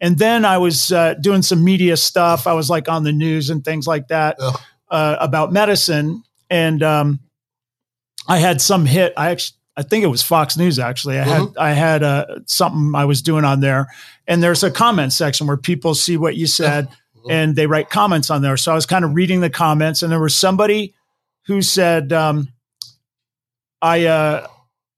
And 0.00 0.18
then 0.18 0.44
I 0.44 0.58
was 0.58 0.92
uh, 0.92 1.14
doing 1.14 1.42
some 1.42 1.64
media 1.64 1.96
stuff. 1.96 2.46
I 2.46 2.52
was 2.52 2.70
like 2.70 2.88
on 2.88 3.02
the 3.02 3.12
news 3.12 3.50
and 3.50 3.64
things 3.64 3.86
like 3.86 4.08
that 4.08 4.38
uh, 4.90 5.16
about 5.18 5.52
medicine. 5.52 6.22
And 6.48 6.82
um, 6.82 7.20
I 8.28 8.38
had 8.38 8.60
some 8.60 8.86
hit. 8.86 9.12
I 9.16 9.30
actually, 9.30 9.56
I 9.76 9.82
think 9.82 10.02
it 10.02 10.08
was 10.08 10.22
Fox 10.22 10.56
News. 10.56 10.80
Actually, 10.80 11.20
I 11.20 11.24
had 11.24 11.48
I 11.56 11.70
had 11.70 12.02
uh, 12.02 12.26
something 12.46 12.96
I 12.96 13.04
was 13.04 13.22
doing 13.22 13.44
on 13.44 13.60
there, 13.60 13.86
and 14.26 14.42
there's 14.42 14.64
a 14.64 14.72
comment 14.72 15.12
section 15.12 15.46
where 15.46 15.56
people 15.56 15.94
see 15.94 16.16
what 16.16 16.34
you 16.34 16.48
said 16.48 16.88
and 17.30 17.54
they 17.56 17.66
write 17.66 17.90
comments 17.90 18.30
on 18.30 18.42
there. 18.42 18.56
So 18.56 18.72
I 18.72 18.74
was 18.74 18.86
kind 18.86 19.04
of 19.04 19.14
reading 19.14 19.40
the 19.40 19.50
comments, 19.50 20.02
and 20.02 20.10
there 20.12 20.20
was 20.20 20.34
somebody 20.34 20.94
who 21.46 21.62
said, 21.62 22.12
um, 22.12 22.48
"I." 23.82 24.06
Uh, 24.06 24.46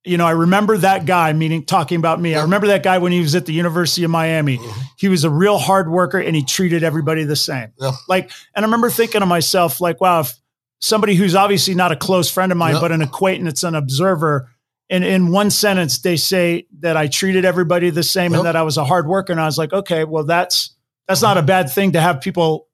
you 0.02 0.16
know, 0.16 0.26
I 0.26 0.30
remember 0.30 0.78
that 0.78 1.04
guy, 1.04 1.34
meaning 1.34 1.66
talking 1.66 1.98
about 1.98 2.18
me. 2.18 2.34
I 2.34 2.40
remember 2.40 2.68
that 2.68 2.82
guy 2.82 2.96
when 2.96 3.12
he 3.12 3.20
was 3.20 3.34
at 3.34 3.44
the 3.44 3.52
University 3.52 4.02
of 4.02 4.10
Miami. 4.10 4.58
He 4.96 5.08
was 5.08 5.24
a 5.24 5.30
real 5.30 5.58
hard 5.58 5.90
worker 5.90 6.18
and 6.18 6.34
he 6.34 6.42
treated 6.42 6.82
everybody 6.82 7.24
the 7.24 7.36
same. 7.36 7.68
Yeah. 7.78 7.90
Like, 8.08 8.30
and 8.56 8.64
I 8.64 8.66
remember 8.66 8.88
thinking 8.88 9.20
to 9.20 9.26
myself, 9.26 9.78
like, 9.78 10.00
wow, 10.00 10.20
if 10.20 10.32
somebody 10.80 11.16
who's 11.16 11.34
obviously 11.34 11.74
not 11.74 11.92
a 11.92 11.96
close 11.96 12.30
friend 12.30 12.50
of 12.50 12.56
mine, 12.56 12.76
Yeah. 12.76 12.80
but 12.80 12.92
an 12.92 13.02
acquaintance, 13.02 13.62
an 13.62 13.74
observer, 13.74 14.48
and 14.88 15.04
in 15.04 15.32
one 15.32 15.50
sentence, 15.50 15.98
they 15.98 16.16
say 16.16 16.66
that 16.78 16.96
I 16.96 17.06
treated 17.06 17.44
everybody 17.44 17.90
the 17.90 18.02
same 18.02 18.32
Yeah. 18.32 18.38
and 18.38 18.46
that 18.46 18.56
I 18.56 18.62
was 18.62 18.78
a 18.78 18.84
hard 18.86 19.06
worker. 19.06 19.32
And 19.32 19.40
I 19.40 19.44
was 19.44 19.58
like, 19.58 19.74
okay, 19.74 20.04
well, 20.04 20.24
that's 20.24 20.69
that's 21.10 21.22
not 21.22 21.36
a 21.36 21.42
bad 21.42 21.68
thing 21.68 21.92
to 21.92 22.00
have 22.00 22.20
people 22.20 22.68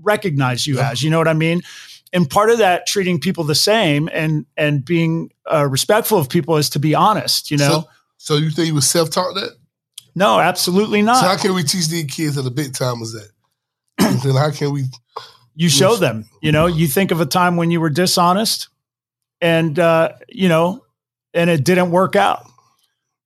recognize 0.00 0.68
you 0.68 0.78
as. 0.78 1.02
You 1.02 1.10
know 1.10 1.18
what 1.18 1.26
I 1.26 1.32
mean? 1.32 1.62
And 2.12 2.30
part 2.30 2.50
of 2.50 2.58
that 2.58 2.86
treating 2.86 3.18
people 3.18 3.42
the 3.42 3.56
same 3.56 4.08
and 4.12 4.46
and 4.56 4.84
being 4.84 5.32
uh, 5.52 5.66
respectful 5.66 6.16
of 6.16 6.28
people 6.28 6.56
is 6.58 6.70
to 6.70 6.78
be 6.78 6.94
honest. 6.94 7.50
You 7.50 7.56
know? 7.56 7.68
So, 7.68 7.88
so 8.18 8.36
you 8.36 8.50
think 8.50 8.68
you 8.68 8.74
was 8.74 8.88
self 8.88 9.10
taught 9.10 9.34
that? 9.34 9.56
no, 10.14 10.38
absolutely 10.38 11.02
not. 11.02 11.16
So 11.20 11.26
how 11.26 11.36
can 11.36 11.54
we 11.54 11.64
teach 11.64 11.88
these 11.88 12.04
kids 12.04 12.36
that 12.36 12.42
the 12.42 12.52
big 12.52 12.72
timers 12.72 13.12
that? 13.12 13.30
then 14.22 14.36
how 14.36 14.52
can 14.52 14.72
we? 14.72 14.84
you 15.56 15.68
show 15.68 15.96
them 15.96 16.28
you 16.42 16.52
know 16.52 16.66
you 16.66 16.86
think 16.86 17.10
of 17.10 17.20
a 17.20 17.26
time 17.26 17.56
when 17.56 17.70
you 17.70 17.80
were 17.80 17.88
dishonest 17.88 18.68
and 19.40 19.78
uh 19.78 20.12
you 20.28 20.50
know 20.50 20.84
and 21.32 21.48
it 21.48 21.64
didn't 21.64 21.90
work 21.90 22.14
out 22.14 22.46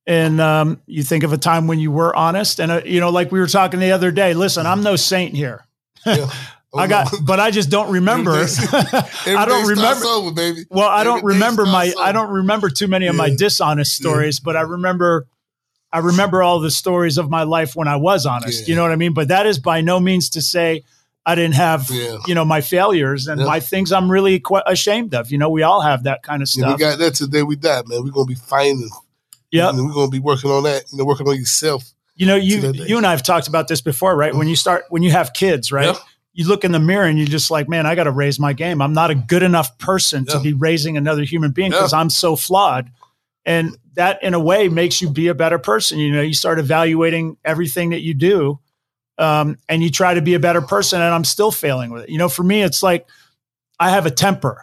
and 0.07 0.41
um 0.41 0.81
you 0.87 1.03
think 1.03 1.25
of 1.25 1.33
a 1.33 1.39
time 1.39 1.67
when 1.67 1.79
you 1.79 1.91
were 1.91 2.15
honest 2.17 2.59
and 2.61 2.71
uh, 2.73 2.81
you 2.85 3.01
know 3.01 3.11
like 3.11 3.31
we 3.31 3.39
were 3.39 3.47
talking 3.47 3.81
the 3.81 3.93
other 3.93 4.11
day 4.11 4.33
listen 4.35 4.67
i'm 4.67 4.83
no 4.83 4.97
saint 4.97 5.35
here 5.35 5.65
Yeah. 6.07 6.31
i 6.75 6.87
got 6.87 7.13
but 7.25 7.39
i 7.41 7.51
just 7.51 7.69
don't 7.69 7.93
remember 7.93 8.31
i 8.33 8.45
don't 8.45 8.95
Every 9.27 9.35
day 9.35 9.45
starts 9.47 9.69
remember 9.69 10.07
over, 10.07 10.31
baby. 10.33 10.65
well 10.71 10.89
i 10.89 11.05
don't 11.05 11.25
remember 11.25 11.67
my 11.67 11.89
starts 11.89 12.09
i 12.09 12.13
don't 12.13 12.31
remember 12.31 12.71
too 12.71 12.89
many 12.89 13.07
of 13.09 13.15
my 13.17 13.29
dishonest 13.35 13.95
stories 13.95 14.41
but 14.41 14.57
i 14.57 14.61
remember 14.63 15.27
i 15.93 15.99
remember 15.99 16.43
all 16.43 16.61
the 16.61 16.71
stories 16.71 17.19
of 17.19 17.29
my 17.29 17.43
life 17.43 17.75
when 17.77 17.89
i 17.89 17.97
was 17.97 18.25
honest 18.25 18.63
Yeah. 18.63 18.71
you 18.71 18.77
know 18.77 18.83
what 18.83 18.93
i 18.93 18.97
mean 18.97 19.13
but 19.15 19.29
that 19.29 19.47
is 19.47 19.59
by 19.59 19.81
no 19.81 19.99
means 20.01 20.31
to 20.31 20.41
say 20.41 20.83
i 21.27 21.35
didn't 21.35 21.57
have 21.57 21.91
Yeah. 21.91 22.19
you 22.27 22.35
know 22.35 22.45
my 22.45 22.61
failures 22.63 23.27
and 23.27 23.41
Yeah. 23.41 23.47
my 23.49 23.61
things 23.61 23.91
i'm 23.93 24.11
really 24.11 24.39
quite 24.41 24.63
ashamed 24.67 25.13
of 25.15 25.31
you 25.33 25.39
know 25.39 25.51
we 25.51 25.63
all 25.63 25.81
have 25.83 26.05
that 26.05 26.23
kind 26.23 26.41
of 26.43 26.49
Yeah, 26.55 26.67
we 26.67 26.69
stuff 26.71 26.81
got 26.81 26.99
that 27.01 27.15
today. 27.17 27.43
We 27.43 27.57
die, 27.57 27.83
man. 27.87 28.03
We're 28.05 28.11
gonna 28.13 28.27
be 28.27 28.35
fighting. 28.37 28.89
Yeah 29.51 29.69
And 29.71 29.85
we're 29.87 29.93
gonna 29.95 30.11
be 30.11 30.19
working 30.21 30.51
on 30.51 30.63
that. 30.65 30.85
You 30.93 30.99
know, 30.99 31.05
working 31.05 31.29
on 31.29 31.37
yourself. 31.37 31.85
you 32.17 32.27
know 32.27 32.37
you 32.37 32.61
you 32.87 32.97
and 32.99 33.07
i've 33.07 33.23
talked 33.23 33.49
about 33.49 33.69
this 33.69 33.81
before 33.81 34.15
right? 34.17 34.35
When 34.35 34.47
you 34.49 34.57
start 34.57 34.85
when 34.91 35.03
you 35.03 35.11
have 35.11 35.33
kids 35.33 35.73
right? 35.73 35.87
Yeah. 35.87 35.97
you 36.35 36.47
look 36.47 36.65
in 36.65 36.73
the 36.73 36.79
mirror 36.79 37.07
and 37.07 37.19
you're 37.19 37.27
just 37.27 37.51
like 37.51 37.69
man 37.69 37.87
i 37.87 37.95
got 37.95 38.05
to 38.05 38.11
raise 38.13 38.39
my 38.39 38.53
game. 38.53 38.81
I'm 38.83 38.93
not 38.93 39.11
a 39.11 39.15
good 39.15 39.43
enough 39.43 39.79
person 39.79 40.25
to 40.27 40.39
be 40.41 40.53
raising 40.53 40.97
another 40.97 41.23
human 41.25 41.51
being 41.53 41.71
because 41.71 41.93
i'm 41.93 42.11
so 42.11 42.37
flawed. 42.37 42.91
And 43.47 43.77
that 43.95 44.23
in 44.23 44.35
a 44.35 44.39
way 44.41 44.69
makes 44.69 45.01
you 45.03 45.09
be 45.11 45.29
a 45.29 45.35
better 45.35 45.59
person. 45.59 45.99
You 45.99 46.13
know 46.13 46.21
you 46.23 46.35
start 46.35 46.59
evaluating 46.59 47.37
everything 47.45 47.91
that 47.91 48.01
you 48.03 48.15
do 48.15 48.59
um, 49.19 49.57
and 49.69 49.83
you 49.83 49.91
try 49.91 50.15
to 50.15 50.23
be 50.23 50.35
a 50.35 50.39
better 50.41 50.61
person 50.63 51.01
and 51.01 51.13
i'm 51.15 51.25
still 51.25 51.51
failing 51.51 51.91
with 51.91 52.05
it. 52.05 52.11
You 52.11 52.19
know 52.19 52.29
for 52.29 52.43
me 52.45 52.63
it's 52.63 52.83
like 52.83 53.07
i 53.79 53.89
have 53.91 54.05
a 54.07 54.11
temper. 54.11 54.57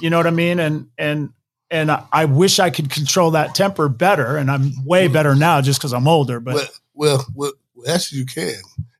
You 0.00 0.10
know 0.10 0.16
what 0.16 0.26
i 0.26 0.30
mean? 0.30 0.58
And 0.58 0.88
and 0.98 1.30
and 1.70 1.90
I, 1.90 2.04
I 2.12 2.24
wish 2.26 2.58
i 2.58 2.70
could 2.70 2.90
control 2.90 3.32
that 3.32 3.54
temper 3.54 3.88
better 3.88 4.36
and 4.36 4.50
i'm 4.50 4.72
way 4.84 5.08
better 5.08 5.34
now 5.34 5.60
just 5.60 5.80
because 5.80 5.92
i'm 5.92 6.06
older 6.08 6.40
but 6.40 6.54
Well, 6.54 6.68
well, 6.94 7.26
well, 7.34 7.52
actually, 7.94 8.20
you 8.20 8.26
can. 8.26 8.54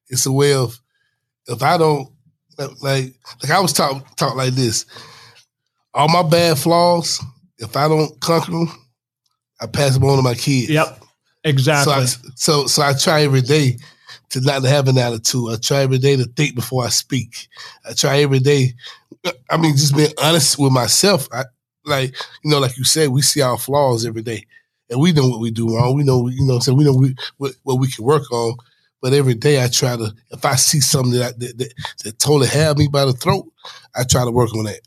It's 0.09 0.26
a 0.26 0.33
way 0.33 0.55
of 0.55 0.79
if 1.48 1.62
I 1.62 1.79
don't 1.79 2.09
like, 2.59 3.14
like 3.42 3.50
I 3.50 3.61
was 3.61 3.72
taught 3.72 4.16
taught 4.16 4.37
like 4.37 4.52
this. 4.55 4.87
All 5.94 6.09
my 6.09 6.22
bad 6.22 6.59
flaws, 6.59 7.22
if 7.59 7.76
I 7.76 7.88
don't 7.88 8.18
conquer 8.20 8.52
them, 8.52 8.68
I 9.61 9.66
pass 9.66 9.94
them 9.94 10.05
on 10.05 10.16
to 10.16 10.22
my 10.22 10.35
kids. 10.35 10.68
Yep, 10.68 11.02
exactly. 11.44 11.92
So 11.92 11.98
I, 11.98 12.05
so 12.35 12.66
so 12.66 12.83
I 12.83 12.92
try 12.92 13.22
every 13.22 13.40
day 13.40 13.79
to 14.31 14.40
not 14.40 14.62
have 14.64 14.88
an 14.88 14.98
attitude. 14.98 15.52
I 15.52 15.57
try 15.57 15.79
every 15.79 15.98
day 15.98 16.16
to 16.16 16.24
think 16.24 16.55
before 16.55 16.85
I 16.85 16.88
speak. 16.88 17.48
I 17.88 17.94
try 17.94 18.18
every 18.18 18.40
day. 18.40 18.74
I 19.50 19.57
mean, 19.57 19.76
just 19.76 19.96
being 19.96 20.12
honest 20.22 20.59
with 20.59 20.72
myself. 20.72 21.29
I 21.33 21.44
like 21.87 22.14
you 22.42 22.51
know, 22.51 22.59
like 22.59 22.77
you 22.77 22.85
said, 22.85 23.09
we 23.11 23.22
see 23.22 23.40
our 23.40 23.59
flaws 23.59 24.05
every 24.05 24.22
day, 24.22 24.44
and 24.90 25.01
we 25.01 25.12
know 25.12 25.29
what 25.29 25.40
we 25.40 25.51
do 25.51 25.75
wrong. 25.77 25.94
We 25.96 26.05
know 26.05 26.29
you 26.29 26.44
know, 26.44 26.59
so 26.59 26.75
we 26.75 26.85
know 26.85 26.94
we, 26.94 27.14
what 27.38 27.53
what 27.62 27.79
we 27.81 27.88
can 27.90 28.05
work 28.05 28.31
on. 28.33 28.57
But 29.03 29.12
every 29.12 29.35
day 29.35 29.62
I 29.62 29.68
try 29.68 29.94
to, 29.94 30.12
if 30.31 30.44
I 30.44 30.57
see 30.57 30.81
something 30.81 31.12
that, 31.12 31.22
I, 31.22 31.38
that, 31.38 31.59
that 31.59 31.75
that 32.05 32.18
totally 32.18 32.49
have 32.49 32.79
me 32.79 32.88
by 32.88 33.05
the 33.05 33.12
throat, 33.12 33.46
I 33.94 34.05
try 34.05 34.25
to 34.25 34.31
work 34.31 34.55
on 34.55 34.64
that. 34.64 34.81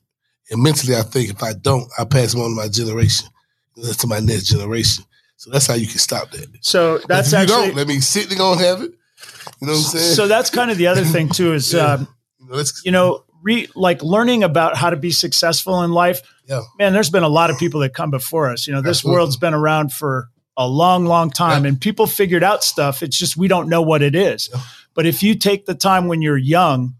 And 0.51 0.63
mentally, 0.63 0.95
I 0.95 1.03
think 1.03 1.29
if 1.29 1.43
I 1.43 1.53
don't, 1.53 1.87
I 1.97 2.05
pass 2.05 2.33
them 2.33 2.41
on 2.41 2.49
to 2.49 2.55
my 2.55 2.67
generation, 2.67 3.29
to 3.75 4.07
my 4.07 4.19
next 4.19 4.45
generation. 4.45 5.05
So 5.37 5.51
that's 5.51 5.67
how 5.67 5.75
you 5.75 5.87
can 5.87 5.99
stop 5.99 6.31
that. 6.31 6.47
so 6.61 6.97
that's 7.07 7.27
if 7.27 7.33
you 7.33 7.37
actually 7.39 7.67
don't, 7.67 7.75
let 7.75 7.87
me 7.87 7.99
sit. 7.99 8.29
They 8.29 8.35
gonna 8.35 8.59
have 8.61 8.81
it. 8.81 8.91
You 9.61 9.67
know 9.67 9.73
what 9.73 9.79
I'm 9.79 9.83
saying? 9.83 10.15
so 10.15 10.27
that's 10.27 10.49
kind 10.49 10.71
of 10.71 10.77
the 10.77 10.87
other 10.87 11.03
thing 11.05 11.29
too 11.29 11.53
is 11.53 11.71
Yeah. 11.73 11.93
um, 11.93 12.07
you 12.39 12.47
know, 12.49 12.55
let's, 12.55 12.81
you 12.83 12.91
know 12.91 13.23
re 13.41 13.67
like 13.75 14.01
learning 14.03 14.43
about 14.43 14.75
how 14.75 14.89
to 14.89 14.97
be 14.97 15.11
successful 15.11 15.81
in 15.83 15.91
life 15.91 16.21
Yeah. 16.47 16.61
man 16.77 16.93
there's 16.93 17.09
been 17.09 17.23
a 17.23 17.29
lot 17.29 17.49
of 17.49 17.57
people 17.57 17.79
that 17.81 17.93
come 17.93 18.11
before 18.11 18.49
us 18.49 18.67
you 18.67 18.73
know 18.73 18.81
this 18.81 18.97
Absolutely. 18.99 19.15
world's 19.17 19.37
been 19.37 19.53
around 19.53 19.93
for 19.93 20.29
a 20.57 20.67
long 20.67 21.05
long 21.05 21.29
time 21.31 21.63
Yeah. 21.63 21.69
and 21.69 21.81
people 21.81 22.05
figured 22.07 22.43
out 22.43 22.63
stuff 22.63 23.01
it's 23.03 23.17
just 23.17 23.37
we 23.37 23.47
don't 23.47 23.69
know 23.69 23.81
what 23.81 24.01
it 24.01 24.15
is 24.15 24.49
Yeah. 24.53 24.61
but 24.93 25.05
if 25.05 25.23
you 25.23 25.35
take 25.35 25.65
the 25.65 25.75
time 25.75 26.07
when 26.07 26.21
you're 26.21 26.37
young 26.37 26.95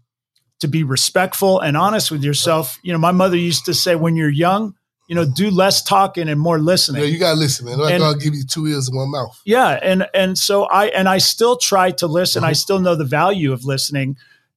to 0.60 0.68
be 0.68 0.82
respectful 0.84 1.60
and 1.60 1.76
honest 1.76 2.10
with 2.10 2.22
yourself 2.24 2.78
you 2.82 2.92
know 2.92 2.98
my 2.98 3.12
mother 3.12 3.36
used 3.36 3.64
to 3.66 3.74
say 3.74 3.94
when 3.96 4.16
you're 4.16 4.28
young 4.30 4.74
you 5.08 5.14
know 5.16 5.24
do 5.24 5.50
less 5.50 5.82
talking 5.82 6.28
and 6.28 6.40
more 6.40 6.58
listening 6.58 7.02
yeah, 7.02 7.08
you 7.08 7.18
gotta 7.18 7.36
listen, 7.38 7.66
man. 7.66 7.80
And- 7.80 7.98
gonna 8.00 8.16
give 8.18 8.34
you 8.34 8.44
two 8.44 8.66
ears 8.66 8.88
and 8.88 8.96
one 8.96 9.10
mouth. 9.10 9.38
yeah 9.44 9.78
and 9.82 10.06
and 10.14 10.38
so 10.38 10.64
i 10.64 10.86
and 10.86 11.08
i 11.08 11.18
still 11.18 11.56
try 11.56 11.90
to 11.90 12.06
listen 12.06 12.44
i 12.44 12.52
Mhm. 12.52 12.56
still 12.56 12.78
know 12.78 12.94
the 12.94 13.04
value 13.04 13.52
of 13.52 13.64
listening 13.64 14.16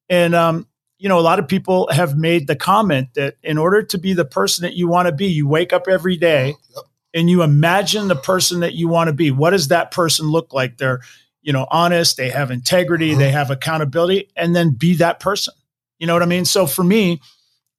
and 0.09 0.35
um 0.35 0.67
you 1.03 1.09
know 1.09 1.19
a 1.19 1.27
lot 1.29 1.37
of 1.37 1.47
people 1.49 1.89
have 1.91 2.17
made 2.17 2.47
the 2.47 2.55
comment 2.55 3.09
that 3.15 3.35
in 3.43 3.57
order 3.57 3.83
to 3.83 3.97
be 3.97 4.13
the 4.13 4.23
person 4.23 4.63
that 4.63 4.73
you 4.75 4.87
want 4.87 5.05
to 5.07 5.11
be 5.11 5.27
you 5.27 5.45
wake 5.47 5.73
up 5.73 5.87
every 5.89 6.15
day 6.15 6.55
Yep. 6.75 6.85
and 7.13 7.29
you 7.29 7.43
imagine 7.43 8.07
the 8.07 8.15
person 8.15 8.61
that 8.61 8.73
you 8.73 8.87
want 8.87 9.09
to 9.09 9.13
be. 9.13 9.29
What 9.29 9.49
does 9.51 9.67
that 9.67 9.91
person 9.91 10.27
look 10.31 10.53
like? 10.53 10.77
They're 10.77 11.01
you 11.41 11.51
know 11.51 11.67
honest 11.69 12.15
they 12.15 12.29
have 12.29 12.51
integrity 12.51 13.11
Mhm. 13.13 13.17
they 13.17 13.31
have 13.31 13.51
accountability 13.51 14.29
and 14.37 14.55
then 14.55 14.71
be 14.71 14.95
that 14.95 15.19
person. 15.19 15.53
You 15.99 16.07
know 16.07 16.13
what 16.13 16.23
i 16.23 16.25
mean? 16.25 16.45
So 16.45 16.65
for 16.65 16.83
me 16.85 17.19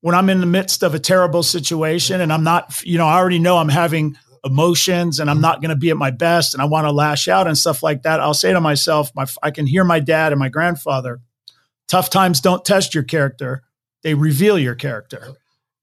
when 0.03 0.15
i'm 0.15 0.29
in 0.29 0.41
the 0.41 0.47
midst 0.59 0.83
of 0.83 0.95
a 0.95 0.99
terrible 0.99 1.43
situation 1.43 2.21
and 2.21 2.31
i'm 2.31 2.45
not 2.45 2.83
you 2.85 2.99
know 2.99 3.07
i 3.07 3.17
already 3.17 3.39
know 3.39 3.57
i'm 3.57 3.71
having 3.71 4.15
emotions 4.45 5.19
and 5.19 5.31
i'm 5.31 5.41
not 5.41 5.63
going 5.63 5.71
to 5.71 5.77
be 5.77 5.89
at 5.89 5.97
my 5.97 6.11
best 6.11 6.53
and 6.55 6.61
i 6.61 6.67
want 6.67 6.85
to 6.87 6.93
lash 6.93 7.27
out 7.27 7.47
and 7.47 7.57
stuff 7.57 7.83
like 7.83 8.03
that 8.03 8.21
i'll 8.21 8.35
say 8.35 8.53
to 8.53 8.61
myself 8.61 9.11
my 9.17 9.25
i 9.43 9.51
can 9.51 9.67
hear 9.67 9.83
my 9.83 9.99
dad 10.01 10.31
and 10.31 10.39
my 10.39 10.51
grandfather 10.51 11.21
tough 11.89 12.11
times 12.11 12.41
don't 12.41 12.65
test 12.65 12.95
your 12.95 13.05
character 13.05 13.63
they 14.03 14.15
reveal 14.15 14.59
your 14.59 14.75
character 14.75 15.35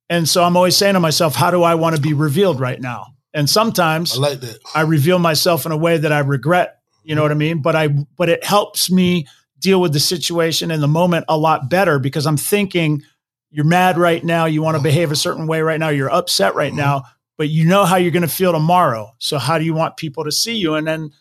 and 0.09 0.27
so 0.27 0.43
i'm 0.43 0.57
always 0.57 0.75
saying 0.75 0.93
to 0.93 0.99
myself 0.99 1.35
how 1.35 1.51
do 1.51 1.63
i 1.63 1.75
want 1.75 1.95
to 1.95 2.01
be 2.01 2.13
revealed 2.13 2.59
right 2.59 2.81
now 2.81 3.07
and 3.33 3.49
sometimes 3.49 4.17
I 4.17 4.19
like 4.19 4.39
that. 4.41 4.59
I 4.75 4.81
reveal 4.81 5.19
myself 5.19 5.65
in 5.65 5.71
a 5.71 5.77
way 5.77 5.97
that 5.97 6.11
I 6.11 6.19
regret, 6.19 6.79
you 7.03 7.15
know 7.15 7.21
what 7.21 7.31
I 7.31 7.35
mean? 7.35 7.61
But 7.61 7.75
I 7.75 7.87
but 7.87 8.29
it 8.29 8.43
helps 8.43 8.91
me 8.91 9.27
deal 9.59 9.79
with 9.79 9.93
the 9.93 9.99
situation 9.99 10.71
in 10.71 10.81
the 10.81 10.87
moment 10.87 11.25
a 11.29 11.37
lot 11.37 11.69
better 11.69 11.99
because 11.99 12.25
I'm 12.25 12.37
thinking 12.37 13.03
you're 13.51 13.65
mad 13.65 13.97
right 13.97 14.23
now, 14.23 14.45
you 14.45 14.61
want 14.61 14.77
to 14.77 14.83
behave 14.83 15.11
a 15.11 15.15
certain 15.15 15.45
way 15.47 15.61
right 15.61 15.79
now, 15.79 15.89
you're 15.89 16.11
upset 16.11 16.55
right 16.55 16.69
mm-hmm. 16.69 16.77
now, 16.77 17.03
but 17.37 17.49
you 17.49 17.65
know 17.65 17.85
how 17.85 17.97
you're 17.97 18.11
going 18.11 18.21
to 18.21 18.27
feel 18.27 18.51
tomorrow. 18.51 19.13
So 19.19 19.37
how 19.37 19.57
do 19.57 19.65
you 19.65 19.73
want 19.73 19.97
people 19.97 20.23
to 20.23 20.31
see 20.31 20.55
you? 20.55 20.75
And 20.75 20.87
then 20.87 21.11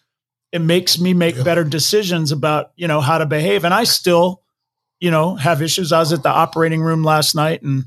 it 0.52 0.60
makes 0.60 0.98
me 0.98 1.12
make 1.12 1.36
yeah. 1.36 1.42
better 1.42 1.64
decisions 1.64 2.32
about, 2.32 2.72
you 2.76 2.88
know, 2.88 3.00
how 3.00 3.18
to 3.18 3.26
behave. 3.26 3.64
And 3.64 3.74
I 3.74 3.84
still, 3.84 4.42
you 5.00 5.10
know, 5.10 5.34
have 5.34 5.62
issues. 5.62 5.92
I 5.92 5.98
was 5.98 6.12
at 6.12 6.22
the 6.22 6.28
operating 6.28 6.82
room 6.82 7.02
last 7.02 7.34
night 7.34 7.62
and 7.62 7.84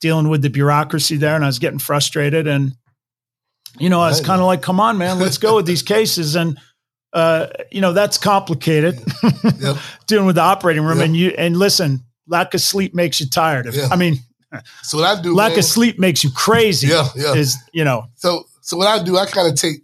dealing 0.00 0.28
with 0.28 0.42
the 0.42 0.50
bureaucracy 0.50 1.16
there 1.16 1.34
and 1.34 1.44
I 1.44 1.48
was 1.48 1.58
getting 1.58 1.78
frustrated 1.78 2.46
and 2.46 2.72
you 3.78 3.88
know, 3.88 4.00
I 4.00 4.08
was 4.08 4.20
kind 4.20 4.40
of 4.40 4.46
like, 4.46 4.62
come 4.62 4.80
on, 4.80 4.98
man, 4.98 5.18
let's 5.18 5.38
go 5.38 5.56
with 5.56 5.66
these 5.66 5.82
cases. 5.82 6.34
And 6.34 6.58
uh, 7.12 7.48
you 7.70 7.80
know, 7.80 7.92
that's 7.92 8.18
complicated 8.18 8.98
yep. 9.60 9.76
dealing 10.06 10.26
with 10.26 10.36
the 10.36 10.42
operating 10.42 10.82
room. 10.82 10.98
Yep. 10.98 11.06
And 11.06 11.16
you 11.16 11.28
and 11.38 11.56
listen, 11.56 12.00
lack 12.26 12.54
of 12.54 12.60
sleep 12.60 12.94
makes 12.94 13.20
you 13.20 13.26
tired. 13.28 13.66
If, 13.66 13.76
yeah. 13.76 13.88
I 13.90 13.96
mean, 13.96 14.16
so 14.82 14.98
what 14.98 15.18
I 15.18 15.20
do, 15.20 15.34
lack 15.34 15.52
man, 15.52 15.58
of 15.60 15.64
sleep 15.64 15.98
makes 15.98 16.24
you 16.24 16.30
crazy. 16.30 16.88
Yeah, 16.88 17.08
yeah. 17.14 17.34
Is 17.34 17.56
you 17.72 17.84
know. 17.84 18.06
So 18.16 18.44
so 18.60 18.76
what 18.76 18.88
I 18.88 19.02
do, 19.02 19.16
I 19.16 19.26
kind 19.26 19.48
of 19.50 19.54
take 19.54 19.80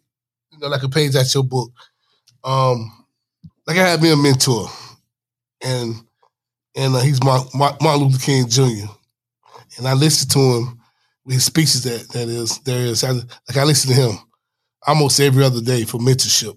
you 0.50 0.58
know 0.58 0.68
like 0.68 0.82
a 0.82 0.88
page 0.88 1.16
out 1.16 1.32
your 1.32 1.44
book. 1.44 1.72
Um, 2.42 2.92
like 3.66 3.78
I 3.78 3.88
had 3.88 4.02
me 4.02 4.12
a 4.12 4.16
mentor, 4.16 4.68
and 5.62 5.94
and 6.76 6.94
uh, 6.94 7.00
he's 7.00 7.22
Martin 7.22 7.60
Luther 7.80 8.18
King 8.18 8.48
Jr. 8.48 8.90
And 9.78 9.88
I 9.88 9.94
listened 9.94 10.30
to 10.32 10.38
him 10.38 10.80
with 11.24 11.34
his 11.34 11.44
speeches 11.44 11.84
that 11.84 12.08
that 12.10 12.28
is 12.28 12.58
there 12.60 12.86
is 12.86 13.02
I, 13.04 13.12
like 13.12 13.56
I 13.56 13.64
listen 13.64 13.94
to 13.94 13.96
him 13.96 14.18
almost 14.86 15.20
every 15.20 15.44
other 15.44 15.60
day 15.60 15.84
for 15.84 15.98
mentorship, 15.98 16.56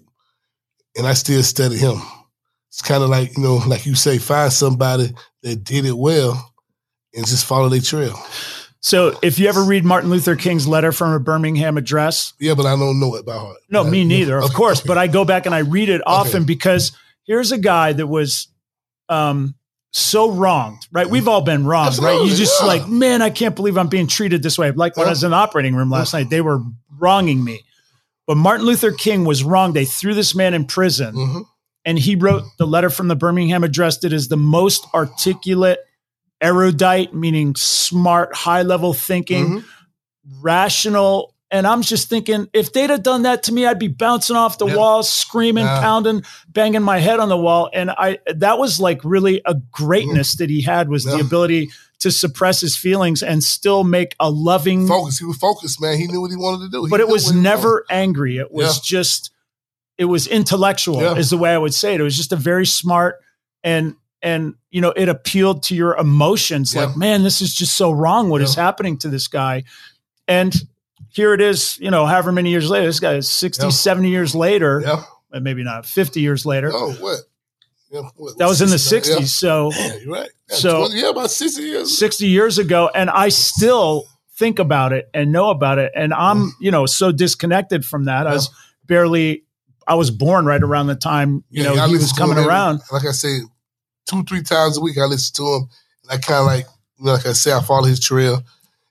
and 0.96 1.06
I 1.06 1.14
still 1.14 1.42
study 1.42 1.76
him. 1.76 2.00
It's 2.68 2.82
kind 2.82 3.02
of 3.02 3.10
like 3.10 3.36
you 3.36 3.42
know, 3.42 3.56
like 3.66 3.86
you 3.86 3.94
say, 3.94 4.18
find 4.18 4.52
somebody 4.52 5.12
that 5.42 5.64
did 5.64 5.84
it 5.84 5.96
well 5.96 6.52
and 7.14 7.26
just 7.26 7.46
follow 7.46 7.68
their 7.68 7.80
trail. 7.80 8.14
So, 8.80 9.18
if 9.22 9.38
you 9.40 9.48
ever 9.48 9.64
read 9.64 9.84
Martin 9.84 10.08
Luther 10.08 10.36
King's 10.36 10.68
letter 10.68 10.92
from 10.92 11.12
a 11.12 11.18
Birmingham 11.18 11.76
address, 11.76 12.32
yeah, 12.38 12.54
but 12.54 12.66
I 12.66 12.76
don't 12.76 13.00
know 13.00 13.16
it 13.16 13.26
by 13.26 13.36
heart. 13.36 13.56
No, 13.68 13.82
me 13.82 14.04
neither, 14.04 14.38
of 14.38 14.52
course. 14.54 14.80
But 14.80 14.98
I 14.98 15.08
go 15.08 15.24
back 15.24 15.46
and 15.46 15.54
I 15.54 15.60
read 15.60 15.88
it 15.88 16.00
often 16.06 16.42
okay. 16.42 16.44
because 16.44 16.92
here's 17.24 17.50
a 17.50 17.58
guy 17.58 17.92
that 17.92 18.06
was 18.06 18.48
um, 19.08 19.56
so 19.90 20.30
wronged, 20.30 20.86
right? 20.92 21.08
We've 21.08 21.28
all 21.28 21.40
been 21.40 21.66
wronged, 21.66 21.88
Absolutely, 21.88 22.18
right? 22.18 22.30
You 22.30 22.36
just 22.36 22.60
yeah. 22.60 22.66
like, 22.66 22.88
man, 22.88 23.22
I 23.22 23.30
can't 23.30 23.56
believe 23.56 23.78
I'm 23.78 23.88
being 23.88 24.06
treated 24.06 24.42
this 24.42 24.58
way. 24.58 24.70
Like 24.70 24.96
when 24.96 25.04
yeah. 25.04 25.08
I 25.08 25.10
was 25.10 25.24
in 25.24 25.30
the 25.30 25.36
operating 25.36 25.74
room 25.74 25.90
last 25.90 26.12
yeah. 26.12 26.20
night, 26.20 26.30
they 26.30 26.40
were 26.40 26.60
wronging 26.98 27.42
me. 27.42 27.60
But 28.26 28.36
Martin 28.36 28.66
Luther 28.66 28.92
King 28.92 29.24
was 29.24 29.42
wrong. 29.42 29.72
They 29.72 29.86
threw 29.86 30.12
this 30.12 30.34
man 30.34 30.52
in 30.52 30.66
prison. 30.66 31.14
Mm-hmm. 31.14 31.40
And 31.84 31.98
he 31.98 32.16
wrote 32.16 32.44
the 32.58 32.66
letter 32.66 32.90
from 32.90 33.08
the 33.08 33.16
Birmingham 33.16 33.64
address 33.64 33.98
that 34.00 34.12
is 34.12 34.28
the 34.28 34.36
most 34.36 34.86
articulate 34.92 35.78
erudite, 36.40 37.14
meaning 37.14 37.54
smart, 37.56 38.34
high 38.34 38.62
level 38.62 38.92
thinking, 38.92 39.46
mm-hmm. 39.46 40.42
rational. 40.42 41.34
And 41.50 41.66
I'm 41.66 41.80
just 41.80 42.10
thinking, 42.10 42.48
if 42.52 42.72
they'd 42.72 42.90
have 42.90 43.02
done 43.02 43.22
that 43.22 43.44
to 43.44 43.52
me, 43.52 43.64
I'd 43.64 43.78
be 43.78 43.88
bouncing 43.88 44.36
off 44.36 44.58
the 44.58 44.66
yep. 44.66 44.76
wall, 44.76 45.02
screaming, 45.02 45.64
yeah. 45.64 45.80
pounding, 45.80 46.22
banging 46.48 46.82
my 46.82 46.98
head 46.98 47.20
on 47.20 47.30
the 47.30 47.38
wall. 47.38 47.70
And 47.72 47.90
I 47.90 48.18
that 48.36 48.58
was 48.58 48.80
like 48.80 49.02
really 49.02 49.40
a 49.46 49.54
greatness 49.54 50.34
mm. 50.34 50.38
that 50.38 50.50
he 50.50 50.60
had 50.60 50.90
was 50.90 51.06
yeah. 51.06 51.16
the 51.16 51.20
ability 51.20 51.70
to 52.00 52.10
suppress 52.10 52.60
his 52.60 52.76
feelings 52.76 53.22
and 53.22 53.42
still 53.42 53.82
make 53.82 54.14
a 54.20 54.30
loving 54.30 54.86
focus. 54.86 55.18
He 55.18 55.24
was 55.24 55.38
focused, 55.38 55.80
man. 55.80 55.96
He 55.96 56.06
knew 56.06 56.20
what 56.20 56.30
he 56.30 56.36
wanted 56.36 56.66
to 56.66 56.70
do. 56.70 56.84
He 56.84 56.90
but 56.90 57.00
it 57.00 57.08
was 57.08 57.32
never 57.32 57.84
angry. 57.90 58.36
It 58.36 58.52
was 58.52 58.76
yeah. 58.76 58.98
just 58.98 59.30
it 59.96 60.04
was 60.04 60.26
intellectual, 60.26 61.00
is 61.16 61.30
the 61.30 61.38
way 61.38 61.52
I 61.52 61.58
would 61.58 61.74
say 61.74 61.94
it. 61.94 62.00
It 62.00 62.04
was 62.04 62.16
just 62.16 62.32
a 62.32 62.36
very 62.36 62.66
smart 62.66 63.16
and 63.64 63.96
and 64.22 64.54
you 64.70 64.80
know 64.80 64.90
it 64.90 65.08
appealed 65.08 65.62
to 65.64 65.74
your 65.74 65.96
emotions 65.96 66.74
like 66.74 66.96
man 66.96 67.22
this 67.22 67.40
is 67.40 67.54
just 67.54 67.76
so 67.76 67.90
wrong 67.90 68.28
What 68.28 68.40
is 68.40 68.54
happening 68.54 68.98
to 68.98 69.08
this 69.08 69.28
guy 69.28 69.64
and 70.26 70.54
here 71.10 71.34
it 71.34 71.40
is 71.40 71.78
you 71.78 71.90
know 71.90 72.06
however 72.06 72.32
many 72.32 72.50
years 72.50 72.68
later 72.68 72.86
this 72.86 73.00
guy 73.00 73.14
is 73.14 73.28
60 73.28 73.64
yeah. 73.66 73.70
70 73.70 74.08
years 74.08 74.34
later 74.34 74.82
yeah. 74.84 75.02
maybe 75.40 75.62
not 75.62 75.86
50 75.86 76.20
years 76.20 76.44
later 76.46 76.70
oh 76.72 76.92
what 76.94 77.20
yeah, 77.90 78.02
what, 78.16 78.36
that 78.38 78.46
was 78.46 78.60
in 78.60 78.68
the 78.68 78.76
60s 78.76 79.28
so 79.28 79.70
Man, 79.78 80.00
you're 80.02 80.12
right 80.12 80.30
so 80.48 80.86
20, 80.86 81.00
yeah 81.00 81.10
about 81.10 81.30
60 81.30 81.62
years 81.62 81.98
60 81.98 82.26
years 82.26 82.58
ago 82.58 82.90
and 82.94 83.08
i 83.10 83.28
still 83.28 84.04
think 84.36 84.58
about 84.58 84.92
it 84.92 85.08
and 85.14 85.32
know 85.32 85.50
about 85.50 85.78
it 85.78 85.92
and 85.94 86.12
i'm 86.12 86.38
mm. 86.38 86.50
you 86.60 86.70
know 86.70 86.86
so 86.86 87.12
disconnected 87.12 87.84
from 87.84 88.04
that 88.04 88.26
i 88.26 88.32
was 88.32 88.50
barely 88.86 89.44
i 89.86 89.94
was 89.94 90.10
born 90.10 90.44
right 90.44 90.62
around 90.62 90.86
the 90.86 90.94
time 90.94 91.44
you 91.50 91.62
know 91.62 91.74
he 91.86 91.94
was 91.94 92.12
coming 92.12 92.38
around 92.38 92.80
like 92.92 93.06
i 93.06 93.10
say 93.10 93.40
two, 94.08 94.24
three 94.24 94.42
times 94.42 94.78
a 94.78 94.80
week. 94.80 94.98
I 94.98 95.04
listen 95.04 95.34
to 95.36 95.54
him, 95.54 95.68
and 96.02 96.12
I 96.12 96.18
kind 96.18 96.40
of 96.40 96.46
like, 96.46 96.66
like 96.98 97.26
I 97.26 97.32
say, 97.32 97.52
I 97.52 97.60
follow 97.60 97.86
his 97.86 98.00
trail, 98.00 98.42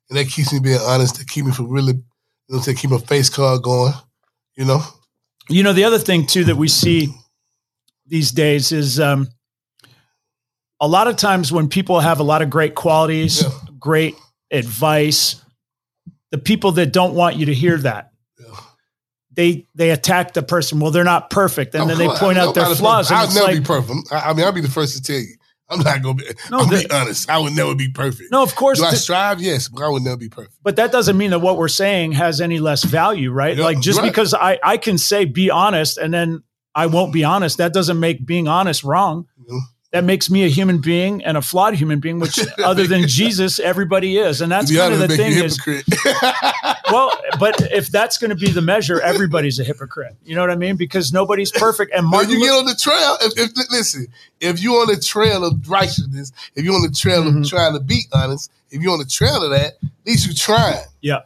and 0.10 0.17
that 0.17 0.28
keeps 0.28 0.54
me 0.54 0.60
being 0.60 0.80
honest. 0.82 1.17
That 1.17 1.28
keep 1.28 1.46
me 1.46 1.52
from 1.52 1.70
really, 1.70 1.93
you 1.93 2.56
know, 2.56 2.62
to 2.62 2.74
keep 2.74 2.89
my 2.89 2.98
face 2.98 3.30
card 3.30 3.62
going. 3.63 3.93
You 4.56 4.65
know. 4.65 4.82
You 5.50 5.63
know, 5.63 5.74
the 5.74 5.84
other 5.84 6.00
thing 6.00 6.26
too 6.26 6.43
that 6.46 6.56
we 6.56 6.67
see 6.67 7.13
these 8.06 8.32
days 8.32 8.72
is 8.72 9.00
um, 9.00 9.28
a 10.80 10.88
lot 10.88 11.08
of 11.08 11.15
times 11.15 11.52
when 11.52 11.70
people 11.70 12.00
have 12.00 12.20
a 12.20 12.24
lot 12.24 12.41
of 12.41 12.50
great 12.50 12.76
qualities, 12.76 13.43
yeah. 13.43 13.50
great 13.80 14.15
advice, 14.52 15.41
the 16.32 16.38
people 16.38 16.74
that 16.74 16.91
don't 16.91 17.13
want 17.13 17.38
you 17.38 17.46
to 17.46 17.54
hear 17.54 17.78
that 17.78 18.12
they 19.38 19.67
they 19.76 19.91
attack 19.91 20.34
the 20.34 20.43
person. 20.43 20.80
Well, 20.80 20.91
they're 20.91 21.04
not 21.04 21.30
perfect, 21.30 21.76
and 21.76 21.89
then 21.89 21.98
they 21.98 22.10
point 22.10 22.38
out 22.38 22.56
their 22.56 22.65
flaws. 22.76 23.10
I'll 23.12 23.28
never 23.28 23.46
like, 23.46 23.60
be 23.60 23.63
perfect. 23.63 24.12
I, 24.12 24.34
mean, 24.34 24.43
I'll 24.43 24.52
be 24.52 24.62
the 24.62 24.67
first 24.67 24.98
to 24.98 25.02
tell 25.02 25.20
you. 25.20 25.36
I'm 25.69 25.80
not 25.80 26.01
gonna 26.01 26.15
be. 26.15 26.25
No, 26.49 26.60
I'm 26.60 26.69
be 26.69 26.89
honest. 26.89 27.30
I 27.30 27.38
would 27.38 27.53
never 27.53 27.75
be 27.75 27.89
perfect. 27.89 28.32
No, 28.32 28.41
of 28.41 28.56
course. 28.56 28.80
Do 28.80 28.86
I 28.86 28.93
strive? 28.93 29.41
Yes, 29.41 29.67
but 29.67 29.84
I 29.84 29.89
would 29.89 30.03
never 30.03 30.17
be 30.17 30.30
perfect. 30.30 30.56
But 30.63 30.77
that 30.77 30.91
doesn't 30.91 31.17
mean 31.17 31.32
that 31.32 31.39
what 31.39 31.58
we're 31.58 31.67
saying 31.67 32.13
has 32.13 32.39
any 32.39 32.60
less 32.60 32.84
value, 32.84 33.32
right? 33.32 33.58
Yeah, 33.58 33.65
like 33.65 33.82
just 33.82 33.99
right. 33.99 34.08
because 34.08 34.34
I 34.34 34.60
I 34.63 34.77
can 34.77 34.97
say 34.97 35.25
be 35.25 35.51
honest, 35.51 35.97
and 35.97 36.13
then 36.13 36.43
I 36.73 36.86
won't 36.86 37.12
be 37.12 37.23
honest, 37.23 37.58
that 37.58 37.73
doesn't 37.73 37.99
make 37.99 38.25
being 38.25 38.47
honest 38.47 38.84
wrong. 38.84 39.27
Mm-hmm 39.39 39.58
that 39.91 40.04
makes 40.04 40.30
me 40.30 40.43
a 40.43 40.50
human 40.50 40.80
being 40.80 41.23
and 41.23 41.38
a 41.38 41.41
flawed 41.41 41.73
human 41.76 42.00
being, 42.00 42.19
which 42.19 42.39
other 42.63 42.86
than 42.86 43.08
Jesus, 43.08 43.60
everybody 43.60 44.17
is. 44.17 44.41
And 44.41 44.52
that's 44.52 44.76
kind 44.76 44.93
of 44.93 45.00
the 45.00 45.08
thing 45.08 45.34
is, 45.34 45.60
well, 46.91 47.12
but 47.39 47.62
if 47.71 47.88
that's 47.88 48.17
going 48.17 48.30
to 48.30 48.36
be 48.36 48.52
the 48.52 48.62
measure, 48.62 49.00
everybody's 49.00 49.60
a 49.60 49.63
hypocrite. 49.63 50.15
You 50.26 50.36
know 50.36 50.41
what 50.41 50.52
I 50.52 50.56
mean? 50.56 50.76
Because 50.76 51.13
nobody's 51.13 51.52
perfect. 51.52 51.93
And 51.93 52.06
Martin, 52.06 52.32
you 52.32 52.39
get 52.41 52.52
on 52.52 52.65
the 52.65 52.76
trail. 52.76 53.17
If, 53.21 53.38
if, 53.38 53.71
listen, 53.71 54.08
if 54.41 54.62
you're 54.62 54.82
on 54.82 54.88
the 54.88 55.00
trail 55.00 55.45
of 55.45 55.69
righteousness, 55.69 56.34
if 56.56 56.65
you're 56.65 56.76
on 56.76 56.82
the 56.82 56.95
trail 56.95 57.23
mm-hmm. 57.23 57.43
of 57.43 57.50
trying 57.50 57.73
to 57.73 57.80
be 57.80 58.04
honest, 58.12 58.52
if 58.69 58.82
you're 58.82 58.91
on 58.91 59.00
the 59.00 59.06
trail 59.06 59.43
of 59.43 59.52
that, 59.52 59.78
at 59.82 59.89
least 60.06 60.26
you're 60.26 60.36
trying. 60.36 60.84
Yeah. 61.02 61.21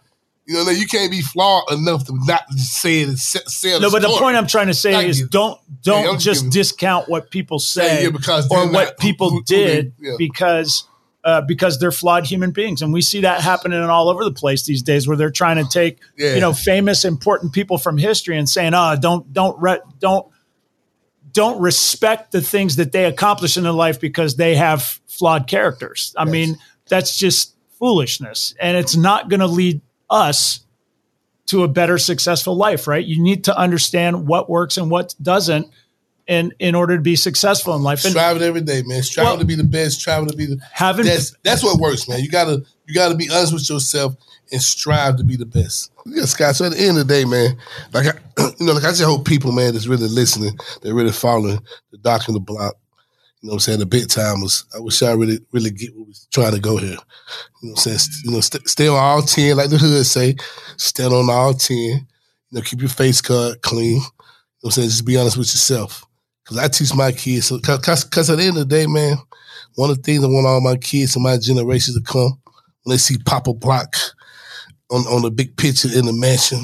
You 0.47 0.65
know, 0.65 0.71
you 0.71 0.88
can't 0.88 1.12
be 1.12 1.21
flawed 1.21 1.71
enough 1.71 2.06
to 2.08 2.17
not 2.25 2.49
say 2.51 3.01
it 3.01 3.17
say 3.17 3.80
No, 3.80 3.91
but 3.91 4.01
the 4.01 4.10
point 4.10 4.36
I'm 4.36 4.47
trying 4.47 4.67
to 4.67 4.73
say 4.73 5.08
is 5.08 5.27
don't 5.27 5.60
don't 5.84 6.13
yeah, 6.13 6.17
just 6.17 6.49
discount 6.49 7.08
what 7.08 7.30
people 7.30 7.60
say 7.60 8.04
yeah, 8.04 8.10
because 8.10 8.49
or 8.49 8.67
what 8.69 8.97
people 8.97 9.30
who, 9.30 9.38
who, 9.38 9.43
did 9.43 9.93
who 9.97 10.04
they, 10.04 10.10
yeah. 10.10 10.15
because 10.17 10.88
uh, 11.23 11.41
because 11.41 11.80
they're 11.80 11.91
flawed 11.91 12.25
human 12.25 12.51
beings, 12.51 12.82
and 12.82 12.91
we 12.91 13.01
see 13.01 13.21
that 13.21 13.41
happening 13.41 13.80
all 13.84 14.10
over 14.10 14.23
the 14.23 14.32
place 14.32 14.63
these 14.65 14.82
days, 14.82 15.08
where 15.08 15.15
they're 15.15 15.30
trying 15.30 15.63
to 15.63 15.69
take 15.69 15.99
you 16.17 16.39
know 16.39 16.54
famous, 16.54 17.06
important 17.06 17.54
people 17.54 17.77
from 17.77 17.97
history 17.97 18.38
and 18.38 18.49
saying, 18.49 18.73
"Ah, 18.73 18.93
oh, 18.93 18.99
don't 18.99 19.32
don't 19.34 19.60
re- 19.62 19.82
don't." 19.99 20.27
Don't 21.34 21.62
respect 21.62 22.34
the 22.34 22.41
things 22.41 22.75
that 22.75 22.91
they 22.91 23.06
accomplish 23.06 23.56
in 23.56 23.63
their 23.63 23.71
life 23.71 24.01
because 24.01 24.36
they 24.36 24.54
have 24.56 24.99
flawed 25.08 25.47
characters. 25.47 26.13
I 26.17 26.23
yes. 26.23 26.32
mean, 26.34 26.58
that's 26.89 27.17
just 27.17 27.56
foolishness, 27.80 28.54
and 28.60 28.75
it's 28.75 28.97
not 28.97 29.30
going 29.30 29.39
to 29.39 29.47
lead 29.47 29.80
us 30.12 30.62
to 31.47 31.63
a 31.63 31.67
better 31.67 31.97
successful 31.97 32.56
life, 32.56 32.88
right? 32.88 33.04
You 33.04 33.21
need 33.21 33.45
to 33.45 33.58
understand 33.58 34.28
what 34.28 34.50
works 34.50 34.78
and 34.78 34.91
what 34.91 35.15
doesn't 35.21 35.67
in 36.28 36.54
in 36.60 36.76
order 36.76 36.95
to 36.95 37.02
be 37.02 37.15
successful 37.15 37.76
in 37.76 37.84
life. 37.84 38.06
And, 38.06 38.12
Striving 38.12 38.43
every 38.43 38.62
day, 38.62 38.84
man. 38.86 39.04
Striving 39.04 39.30
well, 39.32 39.39
to 39.39 39.45
be 39.45 39.56
the 39.56 39.63
best, 39.63 40.00
striving 40.00 40.30
to 40.30 40.36
be 40.36 40.45
the 40.45 40.62
having 40.71 41.06
that's, 41.06 41.36
that's 41.43 41.63
what 41.63 41.80
works, 41.80 42.08
man. 42.08 42.19
You 42.19 42.30
gotta 42.30 42.63
you 42.88 42.93
gotta 42.93 43.15
be 43.15 43.30
honest 43.30 43.54
with 43.54 43.69
yourself 43.69 44.15
and 44.52 44.62
strive 44.62 45.17
to 45.17 45.24
be 45.24 45.36
the 45.36 45.45
best. 45.45 45.91
Yeah, 46.06 46.26
Scott. 46.26 46.56
So 46.56 46.65
at 46.65 46.74
the 46.74 46.80
end 46.80 46.97
of 46.97 47.08
the 47.08 47.13
day, 47.13 47.26
man, 47.26 47.58
like 47.93 48.08
I, 48.08 48.19
you 48.60 48.65
know, 48.65 48.74
like 48.74 48.84
I 48.84 48.89
just 48.89 49.04
hope 49.04 49.26
people, 49.26 49.52
man, 49.52 49.74
that's 49.74 49.88
really 49.88 50.08
listening, 50.08 50.58
they're 50.82 50.93
really 50.93 51.12
following 51.12 51.60
the 51.91 51.97
doc 51.97 52.28
in 52.28 52.34
the 52.34 52.39
block, 52.39 52.76
you 53.41 53.47
know 53.47 53.54
what 53.54 53.56
I'm 53.56 53.60
saying? 53.62 53.80
The 53.80 53.86
big 53.88 54.08
timers. 54.08 54.65
I 54.75 54.80
wish 54.80 55.01
I 55.01 55.13
really, 55.13 55.39
really 55.51 55.71
get 55.71 55.97
what 55.97 56.08
we're 56.08 56.13
trying 56.32 56.54
to 56.54 56.60
go 56.60 56.77
here. 56.77 56.89
You 56.89 56.95
know 57.69 57.71
what 57.71 57.88
I'm 57.88 57.97
saying? 57.97 57.99
You 58.23 58.32
know, 58.32 58.39
st- 58.39 58.69
stay 58.69 58.88
on 58.88 58.97
all 58.97 59.23
10, 59.23 59.58
like 59.58 59.71
the 59.71 59.80
hood 59.80 60.06
say. 60.06 60.36
Stand 60.77 61.12
on 61.12 61.27
all 61.27 61.56
10. 61.56 61.75
You 61.75 61.97
know, 62.51 62.62
keep 62.62 62.82
your 62.82 62.89
face 62.89 63.19
cut 63.19 63.60
clean. 63.63 63.95
You 63.95 63.97
know 63.97 64.04
what 64.62 64.69
I'm 64.69 64.71
saying? 64.73 64.89
Just 64.89 65.06
be 65.06 65.17
honest 65.17 65.38
with 65.38 65.47
yourself. 65.47 66.06
Because 66.43 66.60
I 66.60 66.67
teach 66.67 66.93
my 66.93 67.12
kids. 67.12 67.51
Because 67.51 68.04
cause 68.04 68.30
at 68.30 68.38
the 68.38 68.43
end 68.43 68.58
of 68.58 68.69
the 68.69 68.75
day, 68.75 68.86
man, 68.86 69.17
one 69.73 69.89
of 69.89 69.97
the 69.97 70.04
things 70.04 70.23
I 70.23 70.27
want 70.27 70.45
all 70.45 70.62
my 70.62 70.77
kids 70.77 71.15
and 71.15 71.23
my 71.23 71.38
generations 71.39 71.97
to 71.97 72.04
come, 72.04 72.39
when 72.84 72.93
they 72.93 72.97
see 72.97 73.17
Papa 73.25 73.54
Block 73.54 73.95
on, 74.91 75.01
on 75.08 75.23
the 75.23 75.32
big 75.32 75.58
picture 75.58 75.88
in 75.88 76.06
the 76.06 76.13
mansion, 76.13 76.63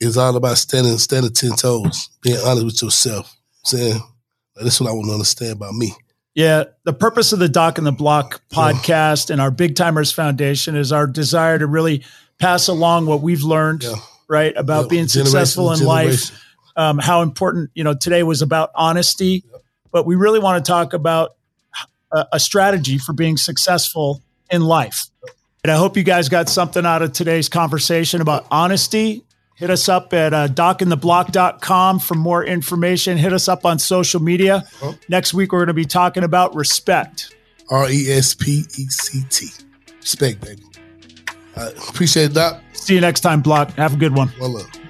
is 0.00 0.16
all 0.16 0.34
about 0.34 0.58
standing, 0.58 0.98
standing 0.98 1.32
10 1.32 1.52
toes, 1.52 2.08
being 2.20 2.38
honest 2.44 2.64
with 2.64 2.82
yourself. 2.82 3.32
You 3.72 3.78
know 3.78 3.84
saying 3.92 4.02
that's 4.56 4.80
what 4.80 4.90
I 4.90 4.92
want 4.92 5.06
to 5.06 5.12
understand 5.12 5.52
about 5.52 5.74
me. 5.74 5.92
Yeah, 6.34 6.64
the 6.84 6.92
purpose 6.92 7.32
of 7.32 7.38
the 7.38 7.48
Doc 7.48 7.78
and 7.78 7.86
the 7.86 7.92
Block 7.92 8.42
podcast 8.50 9.30
and 9.30 9.40
our 9.40 9.50
Big 9.52 9.76
Timers 9.76 10.10
Foundation 10.10 10.74
is 10.74 10.90
our 10.90 11.06
desire 11.06 11.58
to 11.58 11.66
really 11.66 12.02
pass 12.40 12.66
along 12.66 13.06
what 13.06 13.20
we've 13.22 13.42
learned, 13.44 13.84
Yeah. 13.84 13.94
right, 14.28 14.52
about 14.56 14.84
Yeah, 14.84 14.88
being 14.88 15.06
generation 15.06 15.26
successful 15.30 15.72
in 15.72 15.84
life. 15.84 16.30
Um, 16.76 16.98
how 16.98 17.22
important, 17.22 17.70
you 17.74 17.84
know, 17.84 17.94
today 17.94 18.24
was 18.24 18.42
about 18.42 18.70
honesty, 18.74 19.44
but 19.92 20.06
we 20.06 20.16
really 20.16 20.40
want 20.40 20.64
to 20.64 20.68
talk 20.68 20.92
about 20.92 21.36
a, 22.12 22.26
a 22.32 22.40
strategy 22.40 22.98
for 22.98 23.12
being 23.12 23.36
successful 23.36 24.20
in 24.50 24.60
life. 24.62 25.06
And 25.62 25.70
I 25.70 25.76
hope 25.76 25.96
you 25.96 26.02
guys 26.02 26.28
got 26.28 26.48
something 26.48 26.84
out 26.84 27.00
of 27.02 27.12
today's 27.12 27.48
conversation 27.48 28.20
about 28.20 28.44
honesty. 28.50 29.22
Hit 29.56 29.70
us 29.70 29.88
up 29.88 30.12
at 30.12 30.34
uh, 30.34 30.48
docandtheblock.com 30.48 32.00
for 32.00 32.14
more 32.14 32.44
information. 32.44 33.16
Hit 33.16 33.32
us 33.32 33.48
up 33.48 33.64
on 33.64 33.78
social 33.78 34.20
media. 34.20 34.64
Next 35.08 35.32
week, 35.32 35.52
we're 35.52 35.60
going 35.60 35.68
to 35.68 35.74
be 35.74 35.84
talking 35.84 36.24
about 36.24 36.54
respect. 36.54 37.34
R 37.70 37.88
E 37.88 38.10
S 38.10 38.34
P 38.34 38.64
E 38.76 38.86
C 38.88 39.24
T. 39.30 39.48
Respect, 40.00 40.40
baby. 40.40 40.62
Uh, 41.56 41.70
appreciate 41.88 42.24
it, 42.32 42.34
Doc. 42.34 42.60
See 42.72 42.94
you 42.94 43.00
next 43.00 43.20
time, 43.20 43.40
Block. 43.40 43.70
Have 43.72 43.94
a 43.94 43.96
good 43.96 44.14
one. 44.14 44.28
One 44.38 44.54
love. 44.54 44.83